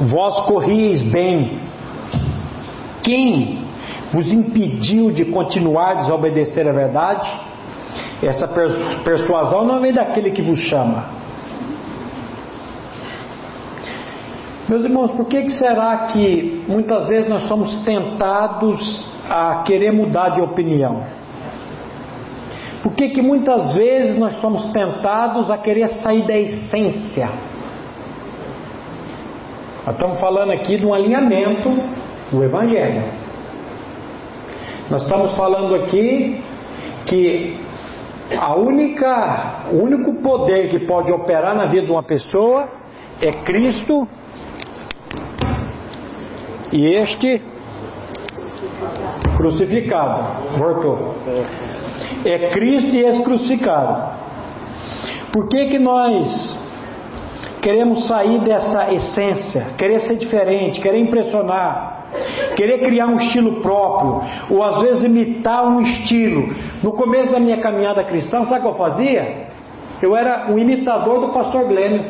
Vós 0.00 0.40
corrieis 0.46 1.02
bem. 1.02 1.58
Quem 3.02 3.58
vos 4.12 4.30
impediu 4.32 5.10
de 5.10 5.24
continuar 5.26 5.90
a 5.90 5.94
desobedecer 5.94 6.68
a 6.68 6.72
verdade? 6.72 7.28
Essa 8.22 8.48
persuasão 9.04 9.64
não 9.64 9.80
vem 9.80 9.92
daquele 9.92 10.30
que 10.30 10.42
vos 10.42 10.58
chama. 10.60 11.18
Meus 14.68 14.84
irmãos, 14.84 15.12
por 15.12 15.26
que, 15.26 15.42
que 15.42 15.58
será 15.58 16.08
que 16.08 16.62
muitas 16.68 17.06
vezes 17.08 17.28
nós 17.28 17.48
somos 17.48 17.74
tentados 17.84 19.04
a 19.28 19.62
querer 19.62 19.92
mudar 19.92 20.28
de 20.30 20.42
opinião? 20.42 21.02
Por 22.82 22.92
que, 22.92 23.08
que 23.08 23.22
muitas 23.22 23.72
vezes 23.72 24.18
nós 24.18 24.34
somos 24.40 24.70
tentados 24.72 25.50
a 25.50 25.56
querer 25.56 25.88
sair 25.88 26.26
da 26.26 26.36
essência? 26.36 27.47
Nós 29.88 29.94
estamos 29.94 30.20
falando 30.20 30.52
aqui 30.52 30.76
de 30.76 30.84
um 30.84 30.92
alinhamento 30.92 31.70
do 32.30 32.44
Evangelho. 32.44 33.04
Nós 34.90 35.00
estamos 35.00 35.34
falando 35.34 35.74
aqui 35.76 36.42
que 37.06 37.58
a 38.38 38.54
única, 38.54 39.70
o 39.72 39.76
único 39.76 40.16
poder 40.16 40.68
que 40.68 40.80
pode 40.80 41.10
operar 41.10 41.56
na 41.56 41.64
vida 41.64 41.86
de 41.86 41.90
uma 41.90 42.02
pessoa 42.02 42.68
é 43.22 43.32
Cristo 43.32 44.06
e 46.70 46.84
este 46.94 47.40
crucificado. 49.38 50.58
Voltou. 50.58 51.14
É 52.26 52.50
Cristo 52.50 52.94
e 52.94 53.06
esse 53.06 53.22
crucificado. 53.22 54.18
Por 55.32 55.48
que 55.48 55.68
que 55.68 55.78
nós 55.78 56.67
queremos 57.68 58.06
sair 58.06 58.38
dessa 58.38 58.94
essência, 58.94 59.74
querer 59.76 60.00
ser 60.00 60.16
diferente, 60.16 60.80
querer 60.80 61.00
impressionar, 61.00 62.06
querer 62.56 62.78
criar 62.78 63.08
um 63.08 63.16
estilo 63.16 63.60
próprio, 63.60 64.22
ou 64.48 64.64
às 64.64 64.80
vezes 64.80 65.04
imitar 65.04 65.68
um 65.68 65.82
estilo. 65.82 66.48
No 66.82 66.92
começo 66.92 67.30
da 67.30 67.38
minha 67.38 67.58
caminhada 67.58 68.02
cristã, 68.04 68.46
sabe 68.46 68.60
o 68.60 68.62
que 68.62 68.68
eu 68.68 68.74
fazia? 68.74 69.48
Eu 70.00 70.16
era 70.16 70.50
um 70.50 70.58
imitador 70.58 71.20
do 71.20 71.28
pastor 71.28 71.68
Glênio. 71.68 72.06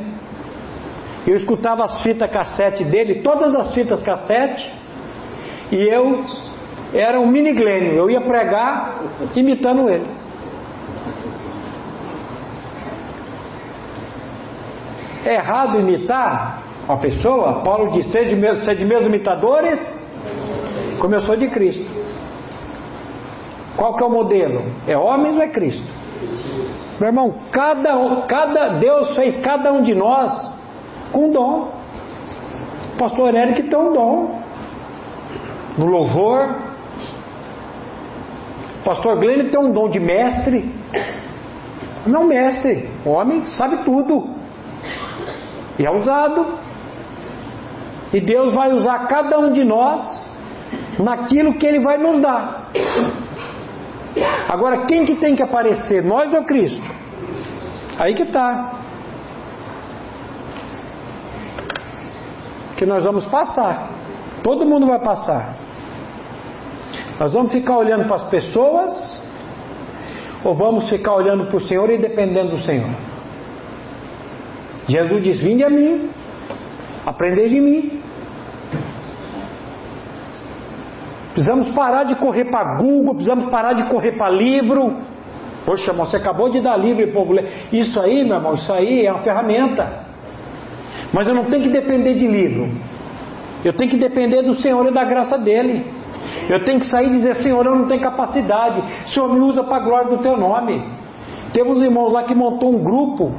Eu 1.27 1.35
escutava 1.35 1.83
as 1.83 2.05
fitas 2.05 2.31
cassete 2.31 2.85
dele, 2.85 3.17
todas 3.23 3.53
as 3.57 3.75
fitas 3.75 4.01
cassete, 4.01 4.73
e 5.73 5.89
eu 5.89 6.25
era 6.95 7.19
um 7.19 7.27
mini 7.27 7.53
Glênio. 7.53 7.95
Eu 7.95 8.09
ia 8.09 8.21
pregar 8.21 9.01
imitando 9.35 9.89
ele. 9.89 10.07
É 15.25 15.35
errado 15.35 15.81
imitar 15.81 16.63
uma 16.87 16.99
pessoa? 16.99 17.63
Paulo 17.63 17.93
diz: 17.93 18.11
sede 18.11 18.35
meus, 18.37 18.65
sede 18.65 18.85
meus 18.85 19.05
imitadores, 19.05 19.79
como 21.01 21.15
eu 21.15 21.21
sou 21.21 21.37
de 21.37 21.49
Cristo. 21.49 21.87
Qual 23.77 23.95
que 23.95 24.03
é 24.03 24.07
o 24.07 24.11
modelo? 24.11 24.65
É 24.87 24.97
homens 24.97 25.37
ou 25.37 25.43
é 25.43 25.49
Cristo? 25.49 25.87
Meu 26.99 27.11
irmão, 27.11 27.35
cada, 27.53 28.23
cada 28.27 28.69
Deus 28.71 29.15
fez 29.15 29.37
cada 29.37 29.73
um 29.73 29.83
de 29.83 29.95
nós 29.95 30.33
com 31.13 31.31
dom. 31.31 31.73
O 32.95 32.99
pastor 32.99 33.35
Eric 33.35 33.63
tem 33.63 33.79
um 33.79 33.93
dom 33.93 34.41
no 35.79 35.87
louvor. 35.87 36.57
O 38.81 38.85
pastor 38.85 39.19
Glenn 39.21 39.49
tem 39.49 39.61
um 39.61 39.71
dom 39.71 39.89
de 39.89 40.01
mestre. 40.01 40.75
Não 42.05 42.25
mestre, 42.25 42.91
homem 43.05 43.47
sabe 43.47 43.85
tudo. 43.85 44.38
E 45.79 45.87
é 45.87 45.91
usado. 45.91 46.59
E 48.13 48.21
Deus 48.21 48.53
vai 48.53 48.73
usar 48.73 49.07
cada 49.07 49.39
um 49.39 49.53
de 49.53 49.65
nós 49.65 50.03
naquilo 50.99 51.55
que 51.55 51.67
Ele 51.67 51.81
vai 51.81 51.99
nos 51.99 52.21
dar. 52.21 52.71
Agora, 54.49 54.87
quem 54.87 55.05
que 55.05 55.17
tem 55.17 55.35
que 55.35 55.43
aparecer? 55.43 56.03
Nós 56.03 56.33
ou 56.33 56.43
Cristo? 56.45 56.83
Aí 57.99 58.15
que 58.15 58.23
está. 58.23 58.75
Que 62.77 62.87
nós 62.87 63.05
vamos 63.05 63.27
passar. 63.27 63.91
Todo 64.43 64.65
mundo 64.65 64.87
vai 64.87 64.99
passar. 65.01 65.55
Nós 67.21 67.33
vamos 67.33 67.53
ficar 67.53 67.77
olhando 67.77 68.07
para 68.07 68.17
as 68.17 68.25
pessoas 68.25 69.23
ou 70.45 70.55
vamos 70.55 70.89
ficar 70.89 71.15
olhando 71.15 71.47
para 71.47 71.57
o 71.57 71.61
Senhor 71.61 71.91
e 71.91 71.99
dependendo 71.99 72.51
do 72.51 72.59
Senhor? 72.61 73.08
Jesus 74.89 75.23
diz: 75.23 75.41
Vinde 75.41 75.63
a 75.63 75.71
mim, 75.71 76.09
aprendei 77.05 77.49
de 77.49 77.61
mim. 77.61 78.01
Precisamos 81.35 81.71
parar 81.71 82.05
de 82.05 82.17
correr 82.17 82.47
para 82.47 82.79
Google, 82.79 83.15
precisamos 83.15 83.47
parar 83.51 83.75
de 83.75 83.89
correr 83.91 84.13
para 84.13 84.31
livro. 84.31 84.97
Poxa, 85.65 85.91
irmão, 85.91 86.07
você 86.07 86.17
acabou 86.17 86.51
de 86.51 86.61
dar 86.61 86.77
livro 86.77 87.03
e 87.03 87.13
povo 87.13 87.33
ler. 87.33 87.49
Isso 87.71 88.01
aí, 88.01 88.25
meu 88.25 88.37
irmão, 88.37 88.55
isso 88.55 88.73
aí 88.73 89.07
é 89.07 89.13
uma 89.13 89.23
ferramenta. 89.23 90.07
Mas 91.13 91.29
eu 91.29 91.35
não 91.35 91.45
tenho 91.45 91.63
que 91.63 91.69
depender 91.69 92.15
de 92.15 92.27
livro. 92.27 92.69
Eu 93.65 93.73
tenho 93.75 93.91
que 93.91 93.99
depender 93.99 94.43
do 94.43 94.55
Senhor 94.55 94.87
e 94.87 94.93
da 94.93 95.05
graça 95.05 95.37
dele. 95.37 95.85
Eu 96.49 96.65
tenho 96.65 96.81
que 96.81 96.87
sair 96.87 97.09
e 97.09 97.11
dizer: 97.11 97.37
Senhor, 97.37 97.65
eu 97.67 97.75
não 97.75 97.87
tenho 97.87 98.01
capacidade. 98.01 98.83
Senhor 99.13 99.33
me 99.33 99.41
usa 99.41 99.63
para 99.63 99.77
a 99.77 99.81
glória 99.81 100.17
do 100.17 100.23
teu 100.23 100.37
nome. 100.37 100.83
Uns 101.67 101.83
irmãos 101.83 102.13
lá 102.13 102.23
que 102.23 102.35
montou 102.35 102.75
um 102.75 102.83
grupo 102.83 103.35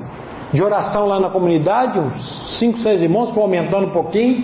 de 0.53 0.63
oração 0.63 1.05
lá 1.05 1.19
na 1.19 1.29
comunidade, 1.29 1.99
uns 1.99 2.57
5, 2.59 2.79
6 2.79 3.01
irmãos, 3.01 3.31
foi 3.31 3.43
aumentando 3.43 3.87
um 3.87 3.91
pouquinho. 3.91 4.43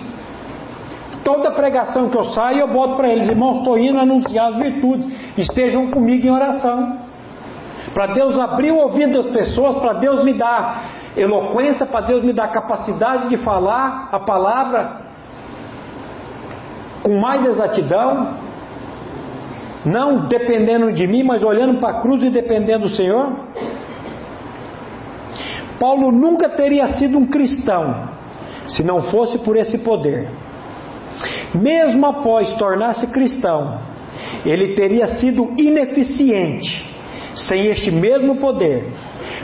Toda 1.24 1.50
pregação 1.50 2.08
que 2.08 2.16
eu 2.16 2.24
saio, 2.26 2.60
eu 2.60 2.68
boto 2.68 2.96
para 2.96 3.08
eles: 3.08 3.28
Irmãos, 3.28 3.58
estou 3.58 3.76
indo 3.76 3.98
anunciar 3.98 4.50
as 4.50 4.56
virtudes. 4.56 5.06
Estejam 5.36 5.90
comigo 5.90 6.24
em 6.24 6.30
oração. 6.30 6.98
Para 7.92 8.08
Deus 8.08 8.38
abrir 8.38 8.70
o 8.70 8.76
ouvido 8.76 9.14
das 9.14 9.26
pessoas, 9.26 9.76
para 9.78 9.94
Deus 9.94 10.22
me 10.22 10.34
dar 10.34 10.84
eloquência, 11.16 11.86
para 11.86 12.02
Deus 12.02 12.22
me 12.22 12.32
dar 12.32 12.48
capacidade 12.48 13.28
de 13.28 13.38
falar 13.38 14.10
a 14.12 14.20
palavra 14.20 15.06
com 17.02 17.18
mais 17.18 17.44
exatidão, 17.46 18.34
não 19.84 20.26
dependendo 20.26 20.92
de 20.92 21.06
mim, 21.06 21.22
mas 21.22 21.42
olhando 21.42 21.80
para 21.80 21.98
a 21.98 22.00
cruz 22.00 22.22
e 22.22 22.30
dependendo 22.30 22.88
do 22.88 22.94
Senhor? 22.94 23.32
Paulo 25.78 26.10
nunca 26.10 26.50
teria 26.50 26.88
sido 26.94 27.18
um 27.18 27.26
cristão 27.26 28.08
se 28.68 28.82
não 28.82 29.02
fosse 29.02 29.38
por 29.38 29.56
esse 29.56 29.78
poder. 29.78 30.28
Mesmo 31.54 32.04
após 32.06 32.52
tornar-se 32.54 33.06
cristão, 33.06 33.80
ele 34.44 34.74
teria 34.74 35.06
sido 35.18 35.52
ineficiente 35.56 36.96
sem 37.34 37.64
este 37.66 37.90
mesmo 37.90 38.36
poder. 38.36 38.92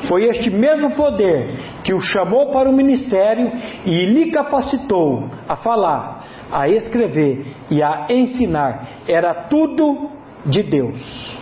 Foi 0.08 0.24
este 0.24 0.50
mesmo 0.50 0.90
poder 0.92 1.54
que 1.84 1.92
o 1.92 2.00
chamou 2.00 2.50
para 2.50 2.68
o 2.68 2.72
ministério 2.72 3.52
e 3.84 4.04
lhe 4.06 4.30
capacitou 4.30 5.28
a 5.48 5.56
falar, 5.56 6.24
a 6.50 6.68
escrever 6.68 7.46
e 7.70 7.82
a 7.82 8.06
ensinar. 8.10 9.02
Era 9.06 9.34
tudo 9.48 10.10
de 10.46 10.62
Deus. 10.62 11.41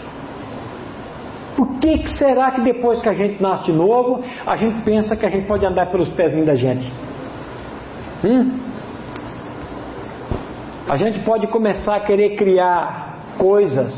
Por 1.61 1.79
que, 1.79 1.99
que 1.99 2.09
será 2.17 2.53
que 2.53 2.63
depois 2.63 3.03
que 3.03 3.09
a 3.11 3.13
gente 3.13 3.43
nasce 3.43 3.67
de 3.67 3.73
novo, 3.75 4.25
a 4.47 4.57
gente 4.57 4.83
pensa 4.83 5.15
que 5.15 5.27
a 5.27 5.29
gente 5.29 5.47
pode 5.47 5.67
andar 5.67 5.91
pelos 5.91 6.09
pezinhos 6.09 6.47
da 6.47 6.55
gente? 6.55 6.91
Hum? 8.25 8.59
A 10.89 10.97
gente 10.97 11.21
pode 11.21 11.47
começar 11.49 11.97
a 11.97 12.01
querer 12.01 12.31
criar 12.31 13.35
coisas, 13.37 13.93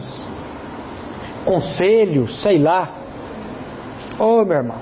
conselhos, 1.44 2.42
sei 2.42 2.58
lá. 2.58 2.88
Ô 4.18 4.40
oh, 4.40 4.44
meu 4.44 4.56
irmão, 4.56 4.78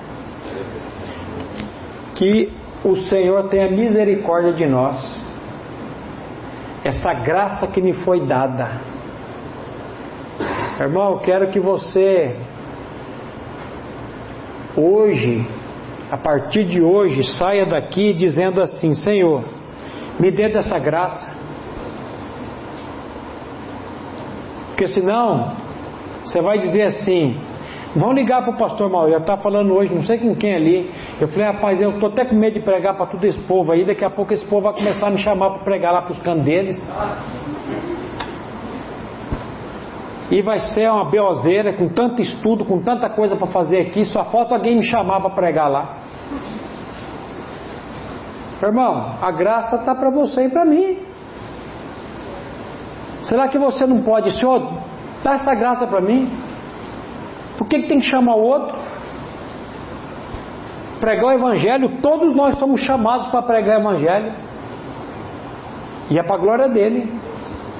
que 2.14 2.51
o 2.83 2.97
Senhor 2.97 3.51
tenha 3.51 3.70
misericórdia 3.70 4.55
de 4.55 4.64
nós, 4.64 4.97
essa 6.83 7.12
graça 7.12 7.66
que 7.66 7.83
me 7.83 7.93
foi 7.93 8.26
dada 8.26 8.89
Irmão, 10.81 11.18
quero 11.18 11.49
que 11.49 11.61
você, 11.61 12.35
hoje, 14.77 15.47
a 16.11 16.16
partir 16.16 16.64
de 16.64 16.81
hoje, 16.81 17.23
saia 17.39 17.66
daqui 17.66 18.12
dizendo 18.12 18.61
assim: 18.61 18.95
Senhor, 18.95 19.45
me 20.18 20.31
dê 20.31 20.49
dessa 20.49 20.79
graça. 20.79 21.39
Porque 24.68 24.87
senão, 24.89 25.53
você 26.25 26.41
vai 26.41 26.59
dizer 26.59 26.83
assim: 26.83 27.39
Vão 27.95 28.12
ligar 28.12 28.43
para 28.43 28.55
o 28.55 28.57
pastor 28.57 28.89
Maurício, 28.89 29.18
está 29.18 29.37
falando 29.37 29.75
hoje, 29.75 29.93
não 29.93 30.03
sei 30.03 30.18
com 30.18 30.35
quem 30.35 30.55
ali. 30.55 30.91
Eu 31.21 31.27
falei, 31.27 31.47
rapaz, 31.47 31.81
eu 31.81 31.91
estou 31.91 32.09
até 32.09 32.25
com 32.25 32.37
medo 32.37 32.55
de 32.55 32.61
pregar 32.61 32.97
para 32.97 33.07
todo 33.07 33.25
esse 33.25 33.39
povo 33.41 33.73
aí, 33.73 33.85
daqui 33.85 34.05
a 34.05 34.11
pouco 34.11 34.33
esse 34.33 34.47
povo 34.47 34.62
vai 34.62 34.75
começar 34.75 35.09
a 35.09 35.11
me 35.11 35.18
chamar 35.18 35.51
para 35.51 35.64
pregar 35.64 35.93
lá 35.93 36.03
para 36.03 36.12
os 36.12 36.21
candeles. 36.21 36.77
E 40.31 40.43
vai 40.43 40.61
ser 40.61 40.89
uma 40.89 41.07
beozeira 41.07 41.73
com 41.73 41.89
tanto 41.89 42.23
estudo, 42.23 42.65
com 42.65 42.81
tanta 42.81 43.11
coisa 43.11 43.35
para 43.36 43.48
fazer 43.48 43.81
aqui, 43.81 44.05
só 44.05 44.24
falta 44.24 44.55
alguém 44.55 44.77
me 44.77 44.85
chamar 44.85 45.20
para 45.20 45.31
pregar 45.31 45.69
lá. 45.69 45.98
Irmão, 48.62 49.16
a 49.20 49.31
graça 49.32 49.77
está 49.77 49.94
para 49.94 50.11
você 50.11 50.43
e 50.43 50.48
para 50.48 50.65
mim. 50.65 50.98
Será 53.23 53.48
que 53.48 53.59
você 53.59 53.86
não 53.86 54.02
pode, 54.02 54.31
Senhor, 54.32 54.78
dá 55.24 55.32
essa 55.32 55.55
graça 55.55 55.86
para 55.86 56.01
mim? 56.01 56.31
Por 57.59 57.66
que, 57.66 57.81
que 57.81 57.89
tem 57.89 57.98
que 57.98 58.07
chamar 58.07 58.36
o 58.36 58.43
outro? 58.43 58.77
Pregar 61.01 61.24
o 61.24 61.32
Evangelho, 61.32 62.01
todos 62.01 62.35
nós 62.36 62.57
somos 62.59 62.82
chamados 62.82 63.27
para 63.28 63.43
pregar 63.43 63.78
o 63.78 63.81
Evangelho. 63.81 64.32
E 66.11 66.19
é 66.19 66.23
para 66.23 66.36
a 66.36 66.39
glória 66.39 66.69
dele. 66.69 67.12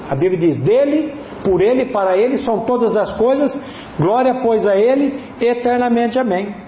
A 0.09 0.15
Bíblia 0.15 0.39
diz: 0.39 0.57
dele 0.57 1.20
por 1.43 1.61
Ele, 1.61 1.85
para 1.85 2.17
Ele 2.17 2.37
são 2.39 2.61
todas 2.61 2.95
as 2.95 3.11
coisas, 3.17 3.51
glória, 3.99 4.39
pois, 4.41 4.65
a 4.65 4.75
Ele 4.75 5.19
eternamente. 5.39 6.19
Amém. 6.19 6.61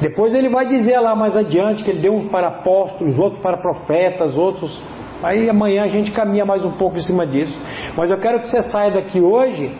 Depois 0.00 0.34
ele 0.34 0.48
vai 0.48 0.66
dizer 0.66 0.98
lá 0.98 1.14
mais 1.14 1.36
adiante 1.36 1.82
que 1.84 1.90
ele 1.90 2.00
deu 2.00 2.14
uns 2.14 2.28
para 2.28 2.48
apóstolos, 2.48 3.18
outros 3.18 3.40
para 3.40 3.56
profetas, 3.56 4.36
outros. 4.36 4.82
Aí 5.22 5.48
amanhã 5.48 5.84
a 5.84 5.88
gente 5.88 6.10
caminha 6.10 6.44
mais 6.44 6.64
um 6.64 6.72
pouco 6.72 6.96
em 6.96 7.00
cima 7.00 7.26
disso. 7.26 7.58
Mas 7.96 8.10
eu 8.10 8.18
quero 8.18 8.40
que 8.40 8.48
você 8.48 8.62
saia 8.62 8.90
daqui 8.90 9.20
hoje 9.20 9.72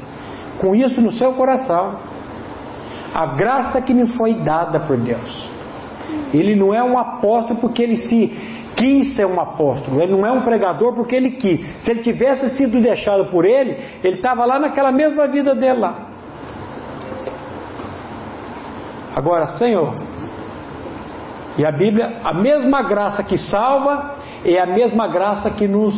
com 0.60 0.74
isso 0.74 1.00
no 1.02 1.10
seu 1.10 1.32
coração. 1.32 1.98
A 3.12 3.26
graça 3.34 3.82
que 3.82 3.92
me 3.92 4.06
foi 4.16 4.34
dada 4.34 4.80
por 4.80 4.96
Deus. 4.96 5.50
Ele 6.32 6.54
não 6.54 6.72
é 6.72 6.82
um 6.82 6.98
apóstolo 6.98 7.60
porque 7.60 7.82
ele 7.82 7.96
se 7.96 8.32
quis 8.76 9.14
ser 9.16 9.26
um 9.26 9.40
apóstolo, 9.40 10.02
ele 10.02 10.12
não 10.12 10.26
é 10.26 10.32
um 10.32 10.42
pregador 10.42 10.94
porque 10.94 11.14
ele 11.14 11.32
quis. 11.32 11.82
Se 11.82 11.90
ele 11.90 12.02
tivesse 12.02 12.51
sido 12.56 12.80
deixado 12.80 13.30
por 13.30 13.44
ele, 13.44 13.78
ele 14.02 14.16
estava 14.16 14.44
lá 14.44 14.59
naquela 14.59 14.92
mesma 14.92 15.26
vida 15.26 15.55
dele 15.55 15.80
lá. 15.80 16.09
Agora, 19.14 19.46
Senhor, 19.59 19.94
e 21.56 21.64
a 21.64 21.70
Bíblia, 21.70 22.20
a 22.24 22.34
mesma 22.34 22.82
graça 22.82 23.22
que 23.22 23.38
salva 23.38 24.16
é 24.44 24.59
a 24.59 24.66
mesma 24.66 25.06
graça 25.06 25.51
que 25.51 25.68
nos 25.68 25.94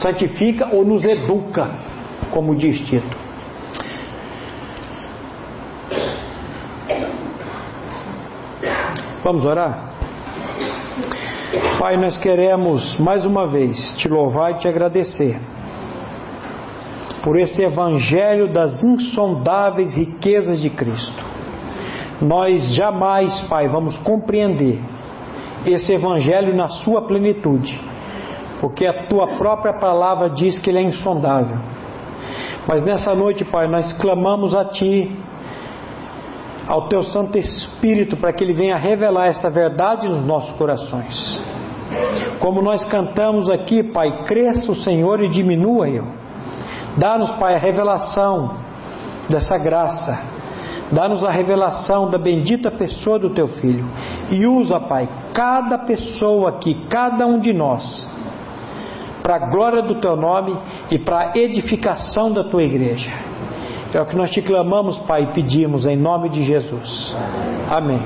santifica 0.00 0.68
ou 0.72 0.84
nos 0.84 1.02
educa, 1.04 1.68
como 2.30 2.54
diz 2.54 2.80
Tito. 2.82 3.16
Vamos 9.24 9.44
orar? 9.44 9.87
Pai, 11.78 11.96
nós 11.96 12.18
queremos 12.18 12.98
mais 12.98 13.24
uma 13.24 13.46
vez 13.46 13.94
te 13.94 14.06
louvar 14.06 14.52
e 14.52 14.58
te 14.58 14.68
agradecer 14.68 15.40
por 17.22 17.38
esse 17.38 17.62
evangelho 17.62 18.52
das 18.52 18.82
insondáveis 18.82 19.94
riquezas 19.94 20.60
de 20.60 20.68
Cristo. 20.68 21.24
Nós 22.20 22.74
jamais, 22.74 23.40
Pai, 23.48 23.66
vamos 23.66 23.96
compreender 23.98 24.78
esse 25.64 25.90
evangelho 25.92 26.54
na 26.54 26.68
sua 26.68 27.02
plenitude, 27.06 27.80
porque 28.60 28.86
a 28.86 29.06
tua 29.06 29.28
própria 29.38 29.72
palavra 29.72 30.28
diz 30.28 30.58
que 30.58 30.68
ele 30.68 30.80
é 30.80 30.82
insondável. 30.82 31.56
Mas 32.66 32.82
nessa 32.82 33.14
noite, 33.14 33.42
Pai, 33.46 33.66
nós 33.68 33.90
clamamos 33.94 34.54
a 34.54 34.66
Ti, 34.66 35.16
ao 36.68 36.86
Teu 36.88 37.02
Santo 37.04 37.38
Espírito, 37.38 38.16
para 38.18 38.32
que 38.32 38.44
Ele 38.44 38.52
venha 38.52 38.76
revelar 38.76 39.26
essa 39.26 39.48
verdade 39.48 40.06
nos 40.06 40.22
nossos 40.22 40.52
corações. 40.52 41.40
Como 42.38 42.60
nós 42.60 42.84
cantamos 42.84 43.48
aqui, 43.48 43.82
Pai, 43.82 44.24
cresça 44.24 44.70
o 44.70 44.76
Senhor 44.76 45.22
e 45.22 45.28
diminua 45.28 45.88
eu. 45.88 46.06
Dá-nos, 46.98 47.30
Pai, 47.32 47.54
a 47.54 47.58
revelação 47.58 48.58
dessa 49.30 49.56
graça. 49.56 50.20
Dá-nos 50.92 51.24
a 51.24 51.30
revelação 51.30 52.10
da 52.10 52.18
bendita 52.18 52.70
pessoa 52.70 53.18
do 53.18 53.30
Teu 53.30 53.48
Filho. 53.48 53.86
E 54.30 54.46
usa, 54.46 54.78
Pai, 54.78 55.08
cada 55.32 55.78
pessoa 55.78 56.50
aqui, 56.50 56.86
cada 56.88 57.26
um 57.26 57.40
de 57.40 57.52
nós, 57.52 58.06
para 59.22 59.36
a 59.36 59.50
glória 59.50 59.82
do 59.82 59.96
Teu 59.96 60.16
nome 60.16 60.54
e 60.90 60.98
para 60.98 61.18
a 61.18 61.38
edificação 61.38 62.30
da 62.30 62.44
Tua 62.44 62.62
igreja. 62.62 63.27
É 63.92 64.00
o 64.00 64.06
que 64.06 64.16
nós 64.16 64.30
te 64.30 64.42
clamamos, 64.42 64.98
Pai, 65.00 65.22
e 65.22 65.32
pedimos 65.32 65.86
em 65.86 65.96
nome 65.96 66.28
de 66.28 66.44
Jesus. 66.44 67.16
Amém. 67.68 68.00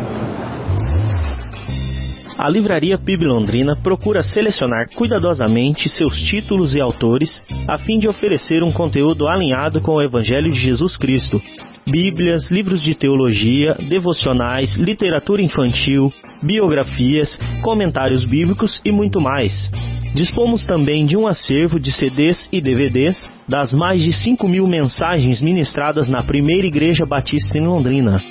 A 2.38 2.48
Livraria 2.48 2.98
PIB 2.98 3.26
Londrina 3.26 3.76
procura 3.82 4.22
selecionar 4.22 4.88
cuidadosamente 4.94 5.88
seus 5.88 6.16
títulos 6.22 6.74
e 6.74 6.80
autores 6.80 7.42
a 7.68 7.78
fim 7.78 7.98
de 7.98 8.08
oferecer 8.08 8.62
um 8.62 8.72
conteúdo 8.72 9.28
alinhado 9.28 9.80
com 9.80 9.92
o 9.92 10.02
Evangelho 10.02 10.50
de 10.50 10.58
Jesus 10.58 10.96
Cristo. 10.96 11.40
Bíblias, 11.86 12.50
livros 12.50 12.80
de 12.80 12.94
teologia, 12.94 13.74
devocionais, 13.88 14.76
literatura 14.76 15.42
infantil, 15.42 16.12
biografias, 16.42 17.38
comentários 17.62 18.24
bíblicos 18.24 18.80
e 18.84 18.92
muito 18.92 19.20
mais. 19.20 19.70
Dispomos 20.14 20.64
também 20.66 21.06
de 21.06 21.16
um 21.16 21.26
acervo 21.26 21.80
de 21.80 21.90
CDs 21.90 22.48
e 22.52 22.60
DVDs 22.60 23.16
das 23.48 23.72
mais 23.72 24.02
de 24.02 24.12
5 24.12 24.46
mil 24.46 24.66
mensagens 24.66 25.40
ministradas 25.40 26.06
na 26.06 26.22
primeira 26.22 26.66
Igreja 26.66 27.06
Batista 27.06 27.58
em 27.58 27.66
Londrina. 27.66 28.22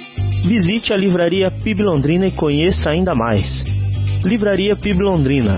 Visite 0.45 0.93
a 0.93 0.97
Livraria 0.97 1.51
PIB 1.51 1.83
Londrina 1.83 2.27
e 2.27 2.31
conheça 2.31 2.91
ainda 2.91 3.15
mais. 3.15 3.65
Livraria 4.23 4.75
PIB 4.75 5.01
Londrina, 5.03 5.57